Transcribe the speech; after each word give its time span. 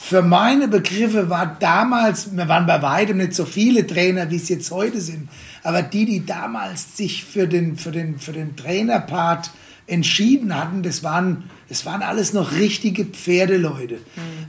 für 0.00 0.22
meine 0.22 0.68
Begriffe 0.68 1.28
war 1.28 1.56
damals, 1.58 2.34
wir 2.34 2.48
waren 2.48 2.66
bei 2.66 2.80
weitem 2.80 3.18
nicht 3.18 3.34
so 3.34 3.44
viele 3.44 3.84
Trainer, 3.84 4.30
wie 4.30 4.36
es 4.36 4.48
jetzt 4.48 4.70
heute 4.70 5.00
sind, 5.00 5.28
aber 5.64 5.82
die, 5.82 6.04
die 6.06 6.24
damals 6.24 6.96
sich 6.96 7.24
für 7.24 7.48
den, 7.48 7.76
für 7.76 7.90
den, 7.90 8.18
für 8.20 8.32
den 8.32 8.54
Trainerpart 8.54 9.50
entschieden 9.88 10.56
hatten, 10.56 10.84
das 10.84 11.02
waren, 11.02 11.50
das 11.68 11.84
waren 11.84 12.02
alles 12.02 12.32
noch 12.32 12.52
richtige 12.52 13.06
Pferdeleute. 13.06 13.96
Mhm. 13.96 14.00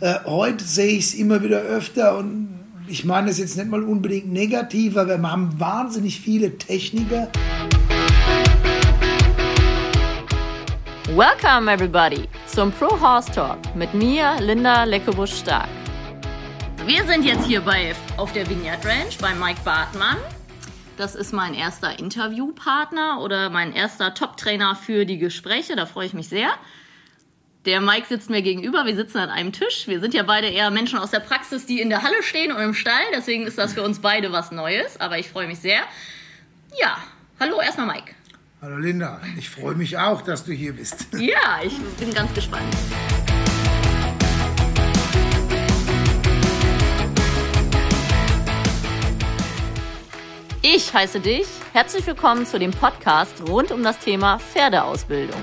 Äh, 0.02 0.20
heute 0.26 0.64
sehe 0.64 0.96
ich 0.98 1.06
es 1.06 1.14
immer 1.16 1.44
wieder 1.44 1.62
öfter 1.62 2.16
und 2.16 2.50
ich 2.88 3.04
meine 3.04 3.28
das 3.28 3.40
jetzt 3.40 3.58
nicht 3.58 3.70
mal 3.70 3.82
unbedingt 3.82 4.32
negativ, 4.32 4.98
aber 4.98 5.18
wir 5.18 5.32
haben 5.32 5.60
wahnsinnig 5.60 6.22
viele 6.22 6.60
Techniker. 6.60 7.28
Welcome 11.16 11.70
everybody 11.70 12.30
zum 12.46 12.72
Pro 12.72 12.88
Horse 13.02 13.32
Talk 13.32 13.58
mit 13.76 13.96
mir, 13.96 14.36
Linda 14.42 14.84
Leckebusch-Stark. 14.84 15.68
Wir 16.86 17.04
sind 17.06 17.26
jetzt 17.26 17.48
hier 17.48 17.62
bei, 17.62 17.96
auf 18.18 18.32
der 18.32 18.48
Vineyard 18.48 18.86
Ranch 18.86 19.18
bei 19.18 19.34
Mike 19.34 19.60
Bartmann. 19.66 20.18
Das 20.98 21.16
ist 21.16 21.34
mein 21.34 21.56
erster 21.56 21.98
Interviewpartner 21.98 23.22
oder 23.22 23.50
mein 23.50 23.74
erster 23.74 24.14
Top-Trainer 24.14 24.76
für 24.76 25.06
die 25.06 25.18
Gespräche. 25.18 25.76
Da 25.76 25.88
freue 25.88 26.06
ich 26.06 26.14
mich 26.14 26.30
sehr. 26.30 26.52
Der 27.66 27.82
Mike 27.82 28.06
sitzt 28.08 28.30
mir 28.30 28.44
gegenüber, 28.44 28.86
wir 28.86 28.96
sitzen 28.96 29.18
an 29.18 29.32
einem 29.32 29.52
Tisch. 29.52 29.88
Wir 29.88 30.02
sind 30.02 30.14
ja 30.14 30.22
beide 30.22 30.48
eher 30.48 30.70
Menschen 30.70 31.00
aus 31.00 31.10
der 31.10 31.22
Praxis, 31.22 31.66
die 31.66 31.82
in 31.82 31.90
der 31.90 32.04
Halle 32.04 32.22
stehen 32.22 32.52
und 32.52 32.62
im 32.62 32.76
Stall. 32.76 33.02
Deswegen 33.16 33.48
ist 33.48 33.58
das 33.58 33.74
für 33.74 33.82
uns 33.82 34.00
beide 34.00 34.32
was 34.32 34.52
Neues, 34.52 35.02
aber 35.02 35.18
ich 35.18 35.30
freue 35.30 35.48
mich 35.48 35.58
sehr. 35.58 35.82
Ja, 36.80 37.00
hallo 37.40 37.60
erstmal 37.62 37.88
Mike. 37.88 38.14
Hallo 38.62 38.76
Linda, 38.78 39.22
ich 39.38 39.50
freue 39.50 39.74
mich 39.74 39.98
auch, 39.98 40.22
dass 40.22 40.44
du 40.44 40.52
hier 40.52 40.74
bist. 40.74 41.08
Ja, 41.18 41.62
ich 41.64 41.80
bin 41.98 42.14
ganz 42.14 42.34
gespannt. 42.34 42.76
Ich 50.62 50.94
heiße 50.94 51.22
dich. 51.22 51.48
Herzlich 51.72 52.06
willkommen 52.06 52.46
zu 52.46 52.60
dem 52.60 52.72
Podcast 52.72 53.42
rund 53.48 53.72
um 53.72 53.82
das 53.82 53.98
Thema 54.00 54.40
Pferdeausbildung. 54.40 55.40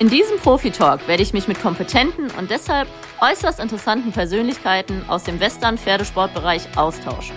In 0.00 0.08
diesem 0.08 0.38
Profi-Talk 0.38 1.06
werde 1.06 1.22
ich 1.22 1.32
mich 1.32 1.46
mit 1.46 1.62
kompetenten 1.62 2.32
und 2.32 2.50
deshalb 2.50 2.88
äußerst 3.20 3.60
interessanten 3.60 4.10
Persönlichkeiten 4.10 5.04
aus 5.06 5.22
dem 5.22 5.38
Western-Pferdesportbereich 5.38 6.76
austauschen. 6.76 7.36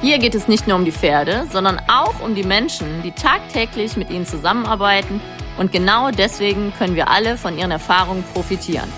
Hier 0.00 0.20
geht 0.20 0.36
es 0.36 0.46
nicht 0.46 0.68
nur 0.68 0.76
um 0.76 0.84
die 0.84 0.92
Pferde, 0.92 1.48
sondern 1.50 1.80
auch 1.88 2.20
um 2.20 2.36
die 2.36 2.44
Menschen, 2.44 3.02
die 3.02 3.10
tagtäglich 3.10 3.96
mit 3.96 4.10
ihnen 4.10 4.26
zusammenarbeiten 4.26 5.20
und 5.58 5.72
genau 5.72 6.12
deswegen 6.12 6.72
können 6.78 6.94
wir 6.94 7.08
alle 7.08 7.36
von 7.36 7.58
ihren 7.58 7.72
Erfahrungen 7.72 8.22
profitieren. 8.32 8.88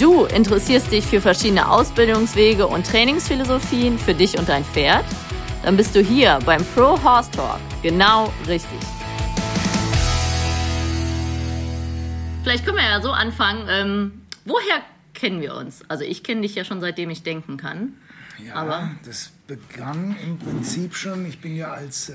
Du 0.00 0.24
interessierst 0.24 0.90
dich 0.90 1.06
für 1.06 1.20
verschiedene 1.20 1.70
Ausbildungswege 1.70 2.66
und 2.66 2.84
Trainingsphilosophien 2.84 3.96
für 3.96 4.12
dich 4.12 4.36
und 4.36 4.48
dein 4.48 4.64
Pferd? 4.64 5.04
Dann 5.62 5.76
bist 5.76 5.94
du 5.94 6.00
hier 6.00 6.40
beim 6.44 6.64
Pro 6.74 7.00
Horse 7.04 7.30
Talk 7.30 7.60
genau 7.80 8.32
richtig. 8.48 8.80
Vielleicht 12.42 12.64
können 12.64 12.78
wir 12.78 12.88
ja 12.88 13.00
so 13.00 13.12
anfangen. 13.12 13.68
Ähm, 13.70 14.22
woher 14.44 14.82
kennen 15.14 15.40
wir 15.40 15.54
uns? 15.54 15.84
Also 15.88 16.02
ich 16.02 16.24
kenne 16.24 16.40
dich 16.40 16.56
ja 16.56 16.64
schon 16.64 16.80
seitdem 16.80 17.10
ich 17.10 17.22
denken 17.22 17.56
kann. 17.56 17.92
Ja, 18.46 18.54
Aber 18.54 18.90
das 19.04 19.30
begann 19.46 20.16
im 20.24 20.38
Prinzip 20.38 20.94
schon. 20.94 21.26
Ich 21.26 21.40
bin 21.40 21.56
ja 21.56 21.72
als 21.72 22.10
äh, 22.10 22.14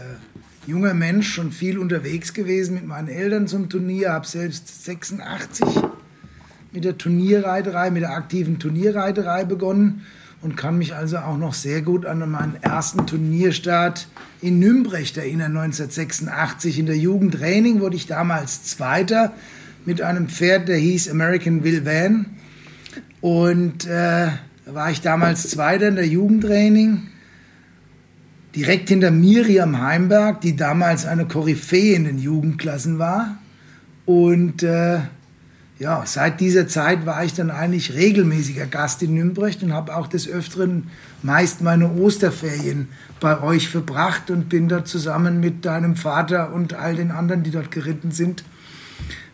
junger 0.68 0.94
Mensch 0.94 1.34
schon 1.34 1.52
viel 1.52 1.78
unterwegs 1.78 2.34
gewesen 2.34 2.76
mit 2.76 2.86
meinen 2.86 3.08
Eltern 3.08 3.48
zum 3.48 3.70
Turnier, 3.70 4.14
habe 4.14 4.26
selbst 4.26 4.86
86 4.86 5.68
mit 6.72 6.84
der 6.84 6.98
Turnierreiterei, 6.98 7.90
mit 7.92 8.04
der 8.04 8.12
aktiven 8.12 8.60
Turnierreiterei 8.60 9.46
begonnen 9.46 10.06
und 10.42 10.58
kann 10.58 10.78
mich 10.78 10.94
also 10.94 11.18
auch 11.18 11.38
noch 11.38 11.54
sehr 11.54 11.82
gut 11.82 12.06
an 12.06 12.20
meinen 12.30 12.58
ersten 12.62 13.08
Turnierstart 13.08 14.08
in 14.42 14.60
Nümbrecht 14.60 15.18
erinnern, 15.18 15.58
1986. 15.58 16.80
In 16.80 16.86
der 16.86 16.98
Jugendtraining 16.98 17.80
wurde 17.80 17.96
ich 17.96 18.08
damals 18.08 18.64
Zweiter 18.64 19.34
mit 19.86 20.02
einem 20.02 20.28
Pferd, 20.28 20.68
der 20.68 20.78
hieß 20.78 21.10
American 21.10 21.64
Will 21.64 21.86
Van. 21.86 22.26
Und 23.22 23.88
äh, 23.88 24.28
da 24.66 24.74
war 24.74 24.90
ich 24.90 25.02
damals 25.02 25.50
Zweiter 25.50 25.88
in 25.88 25.96
der 25.96 26.08
Jugendtraining, 26.08 27.04
direkt 28.56 28.90
hinter 28.90 29.12
Miriam 29.12 29.80
Heimberg, 29.80 30.42
die 30.42 30.56
damals 30.56 31.06
eine 31.06 31.28
Koryphäe 31.28 31.96
in 31.96 32.06
den 32.06 32.18
Jugendklassen 32.18 32.98
war. 32.98 33.38
Und 34.06 34.64
äh, 34.64 35.02
ja, 35.78 36.04
seit 36.06 36.40
dieser 36.40 36.68
Zeit 36.68 37.06
war 37.06 37.24
ich 37.24 37.34
dann 37.34 37.52
eigentlich 37.52 37.94
regelmäßiger 37.94 38.66
Gast 38.66 39.04
in 39.04 39.14
Nürnberg 39.14 39.56
und 39.62 39.74
habe 39.74 39.96
auch 39.96 40.08
des 40.08 40.28
Öfteren 40.28 40.90
meist 41.22 41.62
meine 41.62 41.92
Osterferien 41.92 42.88
bei 43.20 43.42
euch 43.42 43.70
verbracht 43.70 44.32
und 44.32 44.50
bin 44.50 44.68
dort 44.68 44.88
zusammen 44.88 45.40
mit 45.40 45.66
deinem 45.66 45.96
Vater 45.96 46.54
und 46.54 46.74
all 46.74 46.96
den 46.96 47.12
anderen, 47.12 47.44
die 47.44 47.52
dort 47.52 47.70
geritten 47.70 48.12
sind, 48.12 48.44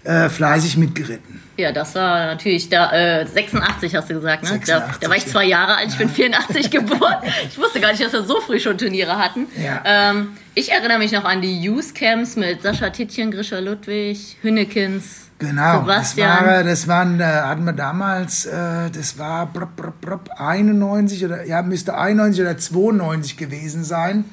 äh, 0.04 0.30
fleißig 0.30 0.78
mitgeritten. 0.78 1.42
Ja, 1.58 1.72
das 1.72 1.94
war 1.94 2.26
natürlich 2.26 2.70
da, 2.70 2.92
äh, 2.92 3.26
86 3.26 3.96
hast 3.96 4.10
du 4.10 4.16
gesagt, 4.16 4.44
ne? 4.44 4.50
86, 4.50 4.74
da, 4.74 4.96
da, 5.00 5.10
war 5.10 5.16
ich 5.16 5.28
zwei 5.28 5.46
Jahre 5.46 5.76
alt, 5.76 5.90
ich 5.90 5.98
bin 5.98 6.10
84 6.10 6.72
geboren. 6.72 7.18
Ich 7.48 7.58
wusste 7.58 7.80
gar 7.80 7.92
nicht, 7.92 8.04
dass 8.04 8.14
wir 8.14 8.24
so 8.24 8.42
früh 8.42 8.60
schon 8.60 8.78
Turniere 8.78 9.18
hatten. 9.18 9.48
Ja. 9.64 9.82
Ähm, 9.86 10.30
ich 10.56 10.72
erinnere 10.72 10.98
mich 10.98 11.12
noch 11.12 11.24
an 11.24 11.42
die 11.42 11.62
Youth 11.62 11.94
Camps 11.94 12.36
mit 12.36 12.64
Sascha 12.64 12.90
Tittchen, 12.90 13.32
Grisha 13.32 13.60
Ludwig, 13.60 14.38
Hünnekins. 14.42 15.28
Genau, 15.38 15.82
Sebastian. 15.82 16.30
das, 16.30 16.48
war, 16.48 16.64
das 16.64 16.88
waren, 16.88 17.20
äh, 17.20 17.24
hatten 17.24 17.64
wir 17.66 17.74
damals, 17.74 18.46
äh, 18.46 18.90
das 18.92 19.18
war 19.18 19.48
brop, 19.48 19.76
brop, 19.76 20.02
brop, 20.02 20.30
91 20.38 21.26
oder, 21.26 21.46
ja, 21.46 21.62
müsste 21.62 21.98
91 21.98 22.42
oder 22.42 22.58
92 22.58 23.38
gewesen 23.38 23.84
sein. 23.84 24.26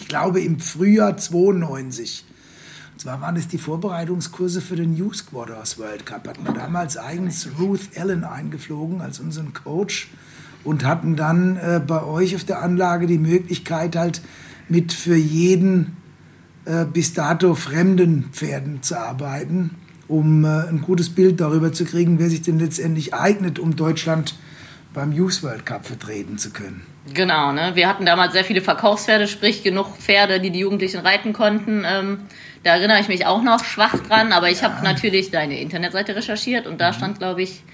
Ich 0.00 0.08
glaube 0.08 0.40
im 0.40 0.58
Frühjahr 0.58 1.16
92 1.16 2.24
zwar 3.02 3.20
waren 3.20 3.34
es 3.34 3.48
die 3.48 3.58
Vorbereitungskurse 3.58 4.60
für 4.60 4.76
den 4.76 4.96
Youth 4.96 5.16
Squatters 5.16 5.76
World 5.76 6.06
Cup. 6.06 6.28
Hatten 6.28 6.44
wir 6.44 6.52
damals 6.52 6.96
eigens 6.96 7.48
Ruth 7.58 7.80
Allen 7.96 8.22
eingeflogen 8.22 9.00
als 9.00 9.18
unseren 9.18 9.52
Coach 9.52 10.08
und 10.62 10.84
hatten 10.84 11.16
dann 11.16 11.56
äh, 11.56 11.80
bei 11.84 12.04
euch 12.04 12.36
auf 12.36 12.44
der 12.44 12.62
Anlage 12.62 13.08
die 13.08 13.18
Möglichkeit 13.18 13.96
halt 13.96 14.22
mit 14.68 14.92
für 14.92 15.16
jeden 15.16 15.96
äh, 16.64 16.84
bis 16.84 17.12
dato 17.12 17.56
fremden 17.56 18.26
Pferden 18.30 18.84
zu 18.84 18.96
arbeiten, 18.96 19.72
um 20.06 20.44
äh, 20.44 20.68
ein 20.68 20.80
gutes 20.80 21.10
Bild 21.10 21.40
darüber 21.40 21.72
zu 21.72 21.84
kriegen, 21.84 22.20
wer 22.20 22.30
sich 22.30 22.42
denn 22.42 22.60
letztendlich 22.60 23.14
eignet, 23.14 23.58
um 23.58 23.74
Deutschland 23.74 24.38
beim 24.94 25.10
Youth 25.10 25.42
World 25.42 25.66
Cup 25.66 25.86
vertreten 25.86 26.38
zu 26.38 26.50
können. 26.50 26.91
Genau, 27.12 27.52
ne? 27.52 27.72
wir 27.74 27.88
hatten 27.88 28.06
damals 28.06 28.32
sehr 28.32 28.44
viele 28.44 28.60
Verkaufspferde, 28.60 29.26
sprich 29.26 29.62
genug 29.62 29.96
Pferde, 29.96 30.40
die 30.40 30.50
die 30.50 30.60
Jugendlichen 30.60 31.00
reiten 31.00 31.32
konnten. 31.32 31.84
Ähm, 31.84 32.20
da 32.62 32.76
erinnere 32.76 33.00
ich 33.00 33.08
mich 33.08 33.26
auch 33.26 33.42
noch 33.42 33.64
schwach 33.64 33.96
dran, 34.08 34.32
aber 34.32 34.50
ich 34.50 34.60
ja. 34.60 34.70
habe 34.70 34.84
natürlich 34.84 35.30
deine 35.30 35.60
Internetseite 35.60 36.14
recherchiert 36.14 36.66
und 36.66 36.80
da 36.80 36.90
mhm. 36.90 36.94
stand, 36.94 37.18
glaube 37.18 37.42
ich, 37.42 37.64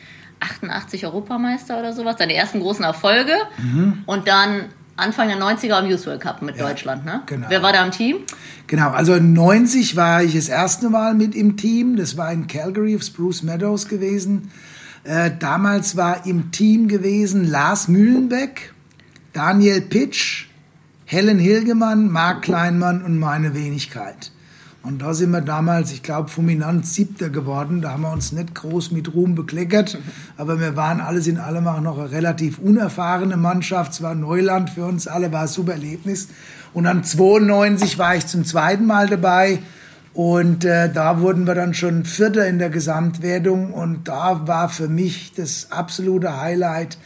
88 0.40 1.04
Europameister 1.04 1.78
oder 1.78 1.92
sowas, 1.92 2.16
deine 2.16 2.34
ersten 2.34 2.60
großen 2.60 2.84
Erfolge 2.84 3.34
mhm. 3.58 4.04
und 4.06 4.28
dann 4.28 4.66
Anfang 4.96 5.28
der 5.28 5.38
90er 5.38 5.78
im 5.80 5.90
Youth 5.90 6.06
World 6.06 6.20
Cup 6.20 6.42
mit 6.42 6.56
ja, 6.56 6.66
Deutschland, 6.66 7.04
ne? 7.04 7.22
Genau. 7.26 7.46
Wer 7.48 7.62
war 7.62 7.72
da 7.72 7.84
im 7.84 7.92
Team? 7.92 8.16
Genau, 8.66 8.90
also 8.90 9.14
90 9.14 9.94
war 9.94 10.24
ich 10.24 10.34
das 10.34 10.48
erste 10.48 10.90
Mal 10.90 11.14
mit 11.14 11.36
im 11.36 11.56
Team. 11.56 11.96
Das 11.96 12.16
war 12.16 12.32
in 12.32 12.48
Calgary 12.48 12.96
auf 12.96 13.02
Spruce 13.02 13.44
Meadows 13.44 13.86
gewesen. 13.86 14.50
Äh, 15.04 15.30
damals 15.38 15.96
war 15.96 16.26
im 16.26 16.50
Team 16.50 16.88
gewesen 16.88 17.48
Lars 17.48 17.86
Mühlenbeck, 17.86 18.74
Daniel 19.32 19.80
Pitsch, 19.82 20.46
Helen 21.04 21.38
Hilgemann, 21.38 22.10
Marc 22.10 22.42
Kleinmann 22.42 23.02
und 23.02 23.18
meine 23.18 23.54
Wenigkeit. 23.54 24.32
Und 24.82 25.02
da 25.02 25.12
sind 25.12 25.32
wir 25.32 25.40
damals, 25.42 25.92
ich 25.92 26.02
glaube, 26.02 26.30
fulminant 26.30 26.86
Siebter 26.86 27.28
geworden. 27.28 27.82
Da 27.82 27.90
haben 27.90 28.02
wir 28.02 28.12
uns 28.12 28.32
nicht 28.32 28.54
groß 28.54 28.90
mit 28.92 29.12
Ruhm 29.12 29.34
bekleckert. 29.34 29.98
Aber 30.36 30.60
wir 30.60 30.76
waren 30.76 31.00
alles 31.00 31.26
in 31.26 31.36
allem 31.36 31.66
auch 31.66 31.80
noch 31.80 31.98
eine 31.98 32.10
relativ 32.10 32.58
unerfahrene 32.58 33.36
Mannschaft. 33.36 33.92
Es 33.92 34.02
war 34.02 34.14
Neuland 34.14 34.70
für 34.70 34.86
uns 34.86 35.06
alle, 35.06 35.30
war 35.32 35.42
ein 35.42 35.48
super 35.48 35.72
Erlebnis. 35.72 36.28
Und 36.72 36.84
dann 36.84 37.04
92 37.04 37.98
war 37.98 38.16
ich 38.16 38.26
zum 38.26 38.44
zweiten 38.44 38.86
Mal 38.86 39.08
dabei. 39.08 39.58
Und 40.14 40.64
äh, 40.64 40.90
da 40.90 41.20
wurden 41.20 41.46
wir 41.46 41.54
dann 41.54 41.74
schon 41.74 42.04
Vierter 42.04 42.46
in 42.46 42.58
der 42.58 42.70
Gesamtwertung. 42.70 43.74
Und 43.74 44.08
da 44.08 44.46
war 44.46 44.68
für 44.68 44.88
mich 44.88 45.32
das 45.36 45.70
absolute 45.70 46.40
Highlight, 46.40 46.98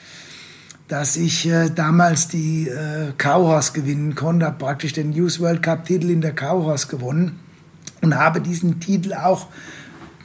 dass 0.92 1.16
ich 1.16 1.48
äh, 1.48 1.70
damals 1.70 2.28
die 2.28 2.68
äh, 2.68 3.12
Cowhorse 3.16 3.72
gewinnen 3.72 4.14
konnte. 4.14 4.44
Habe 4.44 4.58
praktisch 4.58 4.92
den 4.92 5.14
Youth 5.14 5.40
World 5.40 5.62
Cup 5.62 5.86
Titel 5.86 6.10
in 6.10 6.20
der 6.20 6.34
Cowhorse 6.34 6.86
gewonnen 6.86 7.40
und 8.02 8.14
habe 8.14 8.42
diesen 8.42 8.78
Titel 8.78 9.14
auch 9.14 9.46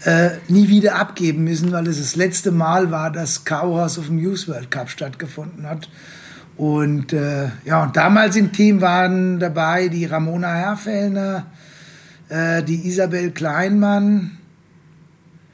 äh, 0.03 0.31
nie 0.49 0.67
wieder 0.67 0.95
abgeben 0.95 1.45
müssen, 1.45 1.71
weil 1.71 1.87
es 1.87 1.99
das 1.99 2.17
letzte 2.17 2.51
Mal 2.51 2.91
war, 2.91 3.13
dass 3.13 3.45
Cowhouse 3.45 3.97
auf 3.97 4.07
dem 4.07 4.19
Youth 4.19 4.49
World 4.49 4.69
Cup 4.69 4.89
stattgefunden 4.89 5.65
hat. 5.65 5.87
Und 6.57 7.13
äh, 7.13 7.47
ja, 7.63 7.83
und 7.83 7.95
damals 7.95 8.35
im 8.35 8.51
Team 8.51 8.81
waren 8.81 9.39
dabei 9.39 9.87
die 9.87 10.03
Ramona 10.03 10.53
Herfellner, 10.53 11.45
äh, 12.27 12.61
die 12.61 12.85
Isabel 12.89 13.31
Kleinmann. 13.31 14.37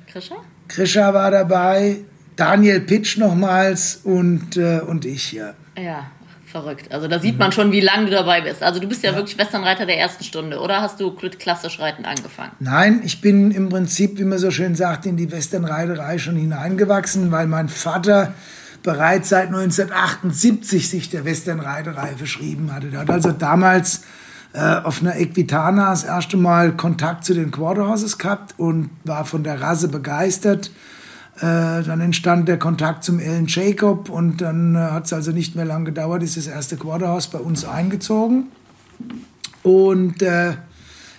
Krischer? 0.07 0.37
Krischer 0.67 1.13
war 1.13 1.29
dabei, 1.29 1.99
Daniel 2.35 2.81
Pitsch 2.81 3.17
nochmals 3.17 4.01
und, 4.03 4.57
äh, 4.57 4.79
und 4.79 5.05
ich, 5.05 5.33
ja. 5.33 5.53
Ja, 5.77 6.07
verrückt. 6.45 6.91
Also 6.91 7.07
da 7.07 7.19
sieht 7.19 7.37
man 7.39 7.51
schon, 7.51 7.71
wie 7.71 7.79
lange 7.79 8.05
du 8.05 8.11
dabei 8.11 8.41
bist. 8.41 8.63
Also 8.63 8.79
du 8.79 8.87
bist 8.87 9.03
ja, 9.03 9.11
ja. 9.11 9.17
wirklich 9.17 9.37
Westernreiter 9.37 9.85
der 9.85 9.97
ersten 9.97 10.23
Stunde, 10.23 10.59
oder 10.59 10.81
hast 10.81 10.99
du 10.99 11.11
klassisch 11.11 11.79
Reiten 11.79 12.05
angefangen? 12.05 12.51
Nein, 12.59 13.01
ich 13.03 13.21
bin 13.21 13.51
im 13.51 13.69
Prinzip, 13.69 14.19
wie 14.19 14.23
man 14.23 14.37
so 14.37 14.51
schön 14.51 14.75
sagt, 14.75 15.05
in 15.05 15.17
die 15.17 15.31
Westernreiterei 15.31 16.17
schon 16.17 16.35
hineingewachsen, 16.35 17.31
weil 17.31 17.47
mein 17.47 17.69
Vater 17.69 18.33
bereits 18.83 19.29
seit 19.29 19.47
1978 19.47 20.89
sich 20.89 21.09
der 21.09 21.25
Westernreiterei 21.25 22.15
verschrieben 22.17 22.73
hatte. 22.73 22.87
Der 22.87 23.01
hat 23.01 23.09
also 23.09 23.31
damals 23.31 24.01
äh, 24.53 24.59
auf 24.59 25.01
einer 25.01 25.15
Equitana 25.15 25.89
das 25.89 26.03
erste 26.03 26.37
Mal 26.37 26.73
Kontakt 26.73 27.25
zu 27.25 27.33
den 27.33 27.49
Quarterhorses 27.49 28.17
gehabt 28.17 28.53
und 28.57 28.89
war 29.03 29.25
von 29.25 29.43
der 29.43 29.61
Rasse 29.61 29.87
begeistert. 29.87 30.69
Äh, 31.37 31.83
dann 31.83 31.99
entstand 31.99 32.47
der 32.47 32.59
Kontakt 32.59 33.03
zum 33.03 33.19
Ellen 33.19 33.47
Jacob 33.47 34.09
und 34.09 34.41
dann 34.41 34.75
äh, 34.75 34.79
hat 34.79 35.05
es 35.05 35.13
also 35.13 35.31
nicht 35.31 35.55
mehr 35.55 35.65
lange 35.65 35.85
gedauert, 35.85 36.21
ist 36.21 36.37
das 36.37 36.47
erste 36.47 36.77
Quarterhouse 36.77 37.27
bei 37.27 37.39
uns 37.39 37.65
eingezogen. 37.65 38.51
Und 39.63 40.21
äh, 40.21 40.53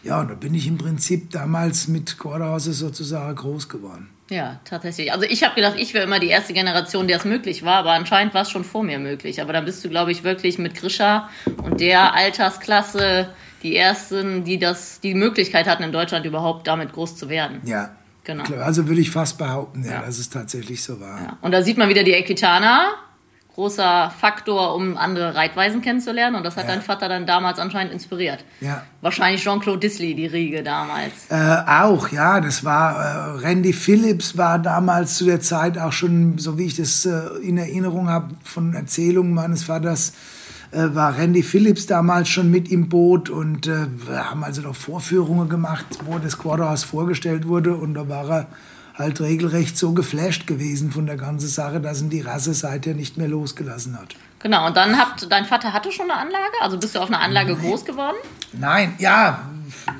ja, 0.04 0.22
da 0.24 0.34
bin 0.34 0.54
ich 0.54 0.66
im 0.66 0.78
Prinzip 0.78 1.30
damals 1.30 1.88
mit 1.88 2.18
Quarterhouses 2.18 2.78
sozusagen 2.78 3.34
groß 3.34 3.68
geworden. 3.68 4.10
Ja, 4.30 4.60
tatsächlich. 4.64 5.12
Also 5.12 5.26
ich 5.26 5.42
habe 5.42 5.54
gedacht, 5.54 5.74
ich 5.78 5.94
wäre 5.94 6.04
immer 6.04 6.20
die 6.20 6.28
erste 6.28 6.52
Generation, 6.52 7.08
der 7.08 7.18
es 7.18 7.24
möglich 7.24 7.64
war, 7.64 7.76
aber 7.76 7.92
anscheinend 7.92 8.34
war 8.34 8.42
es 8.42 8.50
schon 8.50 8.64
vor 8.64 8.82
mir 8.82 8.98
möglich. 8.98 9.42
Aber 9.42 9.52
dann 9.52 9.64
bist 9.64 9.84
du, 9.84 9.88
glaube 9.88 10.12
ich, 10.12 10.24
wirklich 10.24 10.58
mit 10.58 10.74
Grisha 10.74 11.28
und 11.62 11.80
der 11.80 12.14
Altersklasse 12.14 13.28
die 13.62 13.76
ersten, 13.76 14.44
die 14.44 14.58
das, 14.58 15.00
die 15.00 15.14
Möglichkeit 15.14 15.66
hatten, 15.66 15.82
in 15.82 15.92
Deutschland 15.92 16.24
überhaupt 16.26 16.66
damit 16.66 16.92
groß 16.92 17.16
zu 17.16 17.28
werden. 17.28 17.60
Ja. 17.64 17.90
Genau. 18.24 18.44
Also 18.62 18.88
würde 18.88 19.00
ich 19.00 19.10
fast 19.10 19.38
behaupten, 19.38 19.84
ja, 19.84 19.92
ja. 19.92 20.02
dass 20.02 20.18
es 20.18 20.30
tatsächlich 20.30 20.82
so 20.82 20.98
war. 21.00 21.20
Ja. 21.20 21.38
Und 21.42 21.52
da 21.52 21.62
sieht 21.62 21.76
man 21.76 21.88
wieder 21.90 22.02
die 22.02 22.12
Equitana, 22.12 22.94
großer 23.54 24.12
Faktor, 24.18 24.74
um 24.74 24.96
andere 24.96 25.34
Reitweisen 25.34 25.80
kennenzulernen. 25.80 26.36
Und 26.36 26.42
das 26.44 26.56
hat 26.56 26.64
ja. 26.64 26.70
dein 26.72 26.82
Vater 26.82 27.08
dann 27.08 27.26
damals 27.26 27.58
anscheinend 27.58 27.92
inspiriert. 27.92 28.44
Ja. 28.60 28.82
Wahrscheinlich 29.00 29.42
Jean-Claude 29.42 29.78
Disley, 29.78 30.14
die 30.14 30.26
Riege 30.26 30.62
damals. 30.62 31.12
Äh, 31.28 31.36
auch, 31.66 32.08
ja. 32.08 32.40
Das 32.40 32.64
war, 32.64 33.36
äh, 33.38 33.46
Randy 33.46 33.72
Phillips 33.72 34.36
war 34.36 34.58
damals 34.58 35.16
zu 35.16 35.26
der 35.26 35.40
Zeit 35.40 35.78
auch 35.78 35.92
schon, 35.92 36.38
so 36.38 36.58
wie 36.58 36.64
ich 36.64 36.76
das 36.76 37.06
äh, 37.06 37.20
in 37.42 37.58
Erinnerung 37.58 38.08
habe, 38.08 38.34
von 38.42 38.74
Erzählungen 38.74 39.34
meines 39.34 39.64
Vaters, 39.64 40.14
äh, 40.74 40.94
war 40.94 41.16
Randy 41.16 41.42
Phillips 41.42 41.86
damals 41.86 42.28
schon 42.28 42.50
mit 42.50 42.70
im 42.70 42.88
Boot 42.88 43.30
und 43.30 43.66
äh, 43.66 43.86
wir 44.06 44.30
haben 44.30 44.42
also 44.44 44.62
noch 44.62 44.74
Vorführungen 44.74 45.48
gemacht, 45.48 45.86
wo 46.04 46.18
das 46.18 46.38
Quarterhouse 46.38 46.84
vorgestellt 46.84 47.46
wurde 47.46 47.74
und 47.74 47.94
da 47.94 48.08
war 48.08 48.28
er 48.28 48.46
halt 48.94 49.20
regelrecht 49.20 49.76
so 49.76 49.92
geflasht 49.92 50.46
gewesen 50.46 50.92
von 50.92 51.06
der 51.06 51.16
ganzen 51.16 51.48
Sache, 51.48 51.80
dass 51.80 52.00
ihn 52.00 52.10
die 52.10 52.20
Rasse 52.20 52.54
seither 52.54 52.94
nicht 52.94 53.16
mehr 53.16 53.28
losgelassen 53.28 53.98
hat. 53.98 54.14
Genau, 54.40 54.66
und 54.66 54.76
dann 54.76 54.98
hat 54.98 55.26
dein 55.30 55.44
Vater 55.44 55.72
hatte 55.72 55.90
schon 55.90 56.10
eine 56.10 56.20
Anlage? 56.20 56.54
Also 56.60 56.78
bist 56.78 56.94
du 56.94 57.00
auf 57.00 57.08
einer 57.08 57.20
Anlage 57.20 57.54
Nein. 57.54 57.62
groß 57.62 57.84
geworden? 57.84 58.16
Nein, 58.52 58.94
ja, 58.98 59.40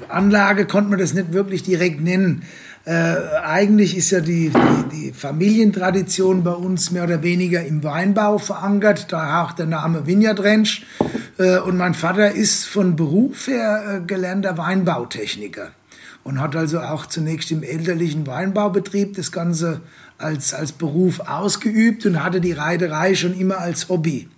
Anlage 0.09 0.67
konnte 0.67 0.91
man 0.91 0.99
das 0.99 1.15
nicht 1.15 1.33
wirklich 1.33 1.63
direkt 1.63 2.01
nennen. 2.01 2.43
Äh, 2.87 3.17
eigentlich 3.43 3.97
ist 3.97 4.11
ja 4.11 4.21
die, 4.21 4.51
die, 4.51 4.89
die, 4.93 5.13
Familientradition 5.13 6.45
bei 6.45 6.53
uns 6.53 6.91
mehr 6.91 7.05
oder 7.05 7.23
weniger 7.23 7.65
im 7.65 7.83
Weinbau 7.83 8.37
verankert, 8.37 9.07
daher 9.11 9.45
auch 9.45 9.53
der 9.53 9.65
Name 9.65 10.07
Vineyard 10.07 10.41
Ranch. 10.41 10.85
Äh, 11.39 11.61
und 11.61 11.79
mein 11.79 11.95
Vater 11.95 12.33
ist 12.33 12.67
von 12.67 12.95
Beruf 12.95 13.47
her 13.47 14.03
äh, 14.03 14.07
gelernter 14.07 14.59
Weinbautechniker 14.59 15.71
und 16.25 16.43
hat 16.43 16.57
also 16.57 16.81
auch 16.81 17.07
zunächst 17.07 17.51
im 17.51 17.63
elterlichen 17.63 18.27
Weinbaubetrieb 18.27 19.17
das 19.17 19.33
Ganze 19.33 19.81
als, 20.19 20.53
als 20.53 20.73
Beruf 20.73 21.21
ausgeübt 21.21 22.05
und 22.05 22.23
hatte 22.23 22.43
die 22.43 22.53
Reiterei 22.53 23.15
schon 23.15 23.33
immer 23.33 23.59
als 23.59 23.89
Hobby. 23.89 24.29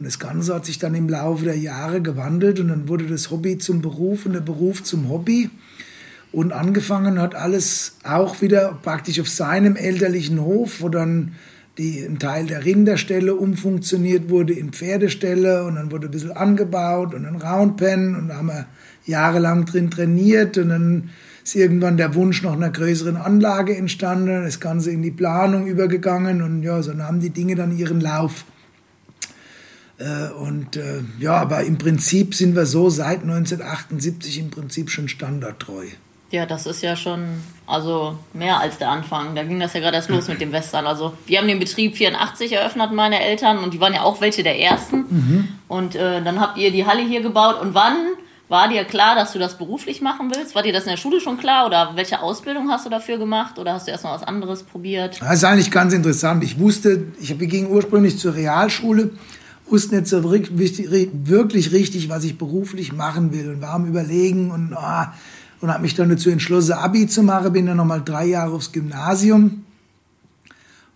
Und 0.00 0.06
das 0.06 0.18
Ganze 0.18 0.52
hat 0.52 0.66
sich 0.66 0.80
dann 0.80 0.96
im 0.96 1.08
Laufe 1.08 1.44
der 1.44 1.58
Jahre 1.58 2.00
gewandelt 2.02 2.58
und 2.58 2.68
dann 2.68 2.88
wurde 2.88 3.06
das 3.06 3.30
Hobby 3.30 3.58
zum 3.58 3.82
Beruf 3.82 4.26
und 4.26 4.32
der 4.32 4.40
Beruf 4.40 4.82
zum 4.82 5.08
Hobby. 5.08 5.50
Und 6.30 6.52
angefangen 6.52 7.20
hat 7.20 7.34
alles 7.34 7.96
auch 8.04 8.42
wieder 8.42 8.78
praktisch 8.82 9.20
auf 9.20 9.28
seinem 9.28 9.76
elterlichen 9.76 10.40
Hof, 10.40 10.80
wo 10.80 10.88
dann 10.88 11.32
die, 11.78 12.04
ein 12.04 12.18
Teil 12.18 12.46
der 12.46 12.64
Rinderstelle 12.64 13.34
umfunktioniert 13.34 14.28
wurde 14.28 14.52
in 14.52 14.72
Pferdestelle 14.72 15.64
und 15.64 15.76
dann 15.76 15.90
wurde 15.90 16.08
ein 16.08 16.10
bisschen 16.10 16.32
angebaut 16.32 17.14
und 17.14 17.24
ein 17.24 17.36
Roundpen 17.36 18.16
und 18.16 18.28
da 18.28 18.36
haben 18.36 18.48
wir 18.48 18.66
jahrelang 19.06 19.64
drin 19.64 19.90
trainiert 19.90 20.58
und 20.58 20.68
dann 20.68 21.10
ist 21.44 21.54
irgendwann 21.54 21.96
der 21.96 22.14
Wunsch 22.14 22.42
nach 22.42 22.52
einer 22.52 22.70
größeren 22.70 23.16
Anlage 23.16 23.74
entstanden, 23.74 24.42
das 24.42 24.60
Ganze 24.60 24.90
in 24.90 25.02
die 25.02 25.12
Planung 25.12 25.66
übergegangen 25.66 26.42
und 26.42 26.62
ja, 26.62 26.82
so 26.82 26.92
nahmen 26.92 27.20
die 27.20 27.30
Dinge 27.30 27.54
dann 27.54 27.76
ihren 27.76 28.00
Lauf. 28.00 28.44
Äh, 29.98 30.28
und 30.32 30.76
äh, 30.76 31.00
ja, 31.18 31.36
aber 31.36 31.64
im 31.64 31.78
Prinzip 31.78 32.34
sind 32.34 32.54
wir 32.54 32.66
so 32.66 32.90
seit 32.90 33.22
1978 33.22 34.38
im 34.40 34.50
Prinzip 34.50 34.90
schon 34.90 35.08
standardtreu. 35.08 35.86
Ja, 36.30 36.44
das 36.44 36.66
ist 36.66 36.82
ja 36.82 36.94
schon 36.94 37.42
also 37.66 38.18
mehr 38.34 38.60
als 38.60 38.78
der 38.78 38.90
Anfang. 38.90 39.34
Da 39.34 39.44
ging 39.44 39.60
das 39.60 39.72
ja 39.72 39.80
gerade 39.80 39.96
erst 39.96 40.10
los 40.10 40.28
mit 40.28 40.40
dem 40.40 40.52
Western. 40.52 40.86
Also 40.86 41.14
wir 41.26 41.38
haben 41.38 41.48
den 41.48 41.58
Betrieb 41.58 41.96
84 41.96 42.52
eröffnet, 42.52 42.92
meine 42.92 43.20
Eltern, 43.20 43.58
und 43.58 43.72
die 43.72 43.80
waren 43.80 43.94
ja 43.94 44.02
auch 44.02 44.20
welche 44.20 44.42
der 44.42 44.58
ersten. 44.58 44.96
Mhm. 45.08 45.48
Und 45.68 45.94
äh, 45.94 46.22
dann 46.22 46.40
habt 46.40 46.58
ihr 46.58 46.70
die 46.70 46.86
Halle 46.86 47.02
hier 47.02 47.22
gebaut. 47.22 47.60
Und 47.60 47.74
wann 47.74 47.96
war 48.48 48.68
dir 48.68 48.84
klar, 48.84 49.14
dass 49.14 49.32
du 49.32 49.38
das 49.38 49.58
beruflich 49.58 50.00
machen 50.00 50.30
willst? 50.34 50.54
War 50.54 50.62
dir 50.62 50.72
das 50.72 50.84
in 50.84 50.90
der 50.90 50.96
Schule 50.96 51.20
schon 51.20 51.38
klar? 51.38 51.66
Oder 51.66 51.92
welche 51.94 52.20
Ausbildung 52.20 52.70
hast 52.70 52.86
du 52.86 52.90
dafür 52.90 53.18
gemacht? 53.18 53.58
Oder 53.58 53.74
hast 53.74 53.86
du 53.86 53.90
erst 53.90 54.04
noch 54.04 54.12
was 54.12 54.22
anderes 54.22 54.62
probiert? 54.62 55.20
Das 55.20 55.34
ist 55.34 55.44
eigentlich 55.44 55.70
ganz 55.70 55.92
interessant. 55.92 56.42
Ich 56.44 56.58
wusste, 56.58 57.04
ich 57.20 57.38
ging 57.38 57.68
ursprünglich 57.68 58.18
zur 58.18 58.34
Realschule, 58.34 59.10
wusste 59.66 59.96
nicht 59.96 60.06
so 60.08 60.24
wirklich 60.24 61.72
richtig, 61.72 62.08
was 62.08 62.24
ich 62.24 62.38
beruflich 62.38 62.92
machen 62.92 63.32
will 63.32 63.50
und 63.50 63.60
war 63.60 63.74
am 63.74 63.86
Überlegen 63.86 64.50
und 64.50 64.74
oh, 64.74 65.04
und 65.60 65.72
habe 65.72 65.82
mich 65.82 65.94
dann 65.94 66.08
dazu 66.08 66.30
entschlossen, 66.30 66.72
Abi 66.72 67.06
zu 67.06 67.22
machen. 67.22 67.52
Bin 67.52 67.66
dann 67.66 67.76
nochmal 67.76 68.02
drei 68.04 68.26
Jahre 68.26 68.52
aufs 68.52 68.72
Gymnasium. 68.72 69.64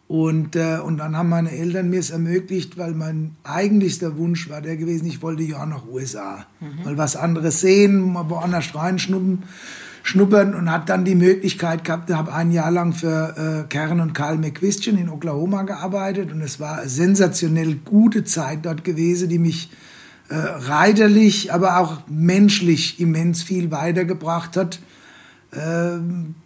Und, 0.08 0.56
äh, 0.56 0.78
und 0.78 0.98
dann 0.98 1.16
haben 1.16 1.30
meine 1.30 1.50
Eltern 1.50 1.88
mir 1.88 2.00
es 2.00 2.10
ermöglicht, 2.10 2.76
weil 2.76 2.92
mein 2.92 3.36
eigentlichster 3.44 4.18
Wunsch 4.18 4.50
war 4.50 4.60
der 4.60 4.76
gewesen, 4.76 5.06
ich 5.06 5.22
wollte 5.22 5.42
ja 5.42 5.64
nach 5.64 5.86
USA. 5.86 6.44
Mhm. 6.60 6.84
Mal 6.84 6.98
was 6.98 7.16
anderes 7.16 7.60
sehen, 7.60 8.12
mal 8.12 8.28
woanders 8.28 8.74
reinschnuppern 8.74 9.44
schnuppern 10.02 10.54
und 10.54 10.70
hat 10.70 10.88
dann 10.88 11.04
die 11.04 11.14
Möglichkeit 11.14 11.84
gehabt, 11.84 12.10
ich 12.10 12.16
habe 12.16 12.34
ein 12.34 12.50
Jahr 12.50 12.70
lang 12.70 12.92
für 12.92 13.64
äh, 13.64 13.68
Karen 13.68 14.00
und 14.00 14.14
Carl 14.14 14.36
McQuistion 14.36 14.98
in 14.98 15.08
Oklahoma 15.08 15.62
gearbeitet 15.62 16.32
und 16.32 16.40
es 16.40 16.58
war 16.60 16.80
eine 16.80 16.88
sensationell 16.88 17.76
gute 17.76 18.24
Zeit 18.24 18.60
dort 18.66 18.84
gewesen, 18.84 19.28
die 19.28 19.38
mich 19.38 19.70
äh, 20.32 20.34
reiterlich, 20.34 21.52
aber 21.52 21.76
auch 21.76 22.04
menschlich 22.08 22.98
immens 22.98 23.42
viel 23.42 23.70
weitergebracht 23.70 24.56
hat. 24.56 24.78
Ähm, 25.52 26.36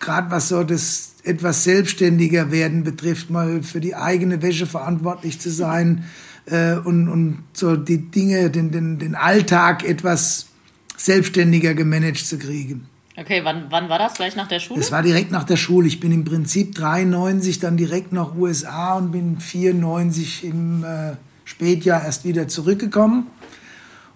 Gerade 0.00 0.32
was 0.32 0.48
so 0.48 0.64
das 0.64 1.14
etwas 1.22 1.62
selbstständiger 1.62 2.50
werden 2.50 2.82
betrifft, 2.82 3.30
mal 3.30 3.62
für 3.62 3.78
die 3.78 3.94
eigene 3.94 4.42
Wäsche 4.42 4.66
verantwortlich 4.66 5.38
zu 5.38 5.50
sein 5.50 6.04
äh, 6.46 6.74
und, 6.74 7.08
und 7.08 7.44
so 7.52 7.76
die 7.76 8.10
Dinge, 8.10 8.50
den, 8.50 8.72
den, 8.72 8.98
den 8.98 9.14
Alltag 9.14 9.84
etwas 9.84 10.48
selbstständiger 10.96 11.74
gemanagt 11.74 12.26
zu 12.26 12.38
kriegen. 12.38 12.88
Okay, 13.16 13.42
wann, 13.44 13.66
wann 13.70 13.88
war 13.88 14.00
das? 14.00 14.14
Gleich 14.14 14.34
nach 14.34 14.48
der 14.48 14.58
Schule? 14.58 14.80
Das 14.80 14.90
war 14.90 15.02
direkt 15.02 15.30
nach 15.30 15.44
der 15.44 15.56
Schule. 15.56 15.86
Ich 15.86 16.00
bin 16.00 16.10
im 16.10 16.24
Prinzip 16.24 16.74
93 16.74 17.60
dann 17.60 17.76
direkt 17.76 18.12
nach 18.12 18.34
USA 18.34 18.94
und 18.94 19.12
bin 19.12 19.38
94 19.38 20.42
im 20.42 20.82
äh, 20.82 21.12
Spätjahr 21.44 22.04
erst 22.04 22.24
wieder 22.24 22.48
zurückgekommen. 22.48 23.26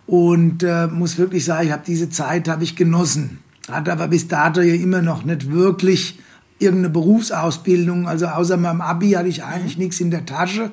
Und 0.06 0.62
äh, 0.62 0.87
muss 0.87 1.18
wirklich 1.18 1.45
sagen, 1.45 1.66
ich 1.66 1.73
habe 1.73 1.83
diese 1.87 2.11
Zeit 2.11 2.49
habe 2.49 2.62
ich 2.62 2.76
genossen. 2.76 3.38
Hatte 3.68 3.92
aber 3.92 4.09
bis 4.09 4.28
dato 4.28 4.61
ja 4.61 4.75
immer 4.75 5.02
noch 5.02 5.25
nicht 5.25 5.50
wirklich 5.50 6.18
irgendeine 6.59 6.90
Berufsausbildung, 6.90 8.09
also 8.09 8.26
außer 8.26 8.56
meinem 8.56 8.80
Abi 8.80 9.11
hatte 9.11 9.28
ich 9.28 9.45
eigentlich 9.45 9.76
nichts 9.76 10.00
in 10.00 10.11
der 10.11 10.25
Tasche 10.25 10.71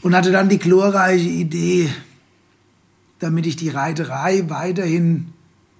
und 0.00 0.14
hatte 0.14 0.32
dann 0.32 0.48
die 0.48 0.58
glorreiche 0.58 1.28
Idee, 1.28 1.90
damit 3.18 3.46
ich 3.46 3.56
die 3.56 3.68
Reiterei 3.68 4.44
weiterhin 4.48 5.32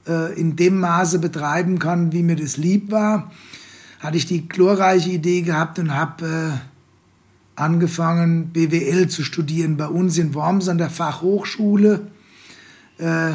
äh, 0.06 0.38
in 0.38 0.56
dem 0.56 0.80
Maße 0.80 1.18
betreiben 1.18 1.78
kann, 1.78 2.12
wie 2.12 2.22
mir 2.22 2.36
das 2.36 2.56
lieb 2.56 2.90
war, 2.90 3.30
hatte 4.00 4.16
ich 4.16 4.26
die 4.26 4.48
glorreiche 4.48 5.10
Idee 5.10 5.42
gehabt 5.42 5.78
und 5.78 5.94
habe 5.94 6.26
äh, 6.26 6.71
angefangen, 7.56 8.50
BWL 8.52 9.08
zu 9.08 9.22
studieren 9.22 9.76
bei 9.76 9.86
uns 9.86 10.18
in 10.18 10.34
Worms 10.34 10.68
an 10.68 10.78
der 10.78 10.90
Fachhochschule. 10.90 12.08
Äh, 12.98 13.32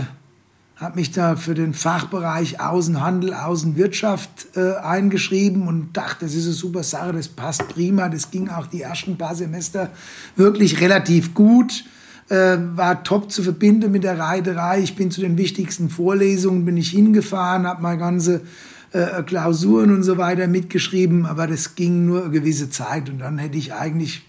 habe 0.77 0.99
mich 0.99 1.11
da 1.11 1.35
für 1.35 1.55
den 1.55 1.73
Fachbereich 1.73 2.61
Außenhandel, 2.61 3.33
Außenwirtschaft 3.33 4.55
äh, 4.55 4.75
eingeschrieben 4.75 5.67
und 5.67 5.97
dachte, 5.97 6.25
das 6.25 6.35
ist 6.35 6.45
eine 6.45 6.53
super 6.53 6.83
Sache, 6.83 7.13
das 7.13 7.29
passt 7.29 7.67
prima. 7.67 8.09
Das 8.09 8.29
ging 8.29 8.49
auch 8.49 8.67
die 8.67 8.83
ersten 8.83 9.17
paar 9.17 9.33
Semester 9.33 9.89
wirklich 10.35 10.79
relativ 10.79 11.33
gut. 11.33 11.83
Äh, 12.29 12.57
war 12.75 13.03
top 13.03 13.31
zu 13.31 13.41
verbinden 13.41 13.91
mit 13.91 14.03
der 14.03 14.19
Reiterei. 14.19 14.81
Ich 14.81 14.95
bin 14.95 15.09
zu 15.09 15.21
den 15.21 15.37
wichtigsten 15.37 15.89
Vorlesungen 15.89 16.65
bin 16.65 16.77
ich 16.77 16.91
hingefahren, 16.91 17.65
habe 17.65 17.81
meine 17.81 17.97
ganze 17.97 18.41
äh, 18.91 19.23
Klausuren 19.23 19.93
und 19.93 20.03
so 20.03 20.17
weiter 20.17 20.47
mitgeschrieben, 20.47 21.25
aber 21.25 21.47
das 21.47 21.75
ging 21.75 22.05
nur 22.05 22.23
eine 22.23 22.31
gewisse 22.31 22.69
Zeit 22.69 23.09
und 23.09 23.19
dann 23.19 23.37
hätte 23.37 23.57
ich 23.57 23.73
eigentlich 23.73 24.23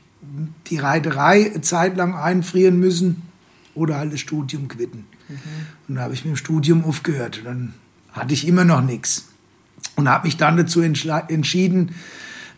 die 0.66 0.78
Reiterei 0.78 1.52
zeitlang 1.60 2.14
einfrieren 2.14 2.78
müssen 2.78 3.22
oder 3.74 3.98
halt 3.98 4.12
das 4.12 4.20
Studium 4.20 4.68
quitten. 4.68 5.06
Mhm. 5.28 5.36
Und 5.88 5.94
da 5.94 6.02
habe 6.02 6.14
ich 6.14 6.24
mit 6.24 6.34
dem 6.34 6.36
Studium 6.36 6.84
aufgehört. 6.84 7.38
Und 7.38 7.44
dann 7.44 7.74
hatte 8.12 8.34
ich 8.34 8.46
immer 8.46 8.64
noch 8.64 8.82
nichts. 8.82 9.28
Und 9.96 10.08
habe 10.08 10.26
mich 10.26 10.36
dann 10.36 10.56
dazu 10.56 10.80
entschieden, 10.80 11.94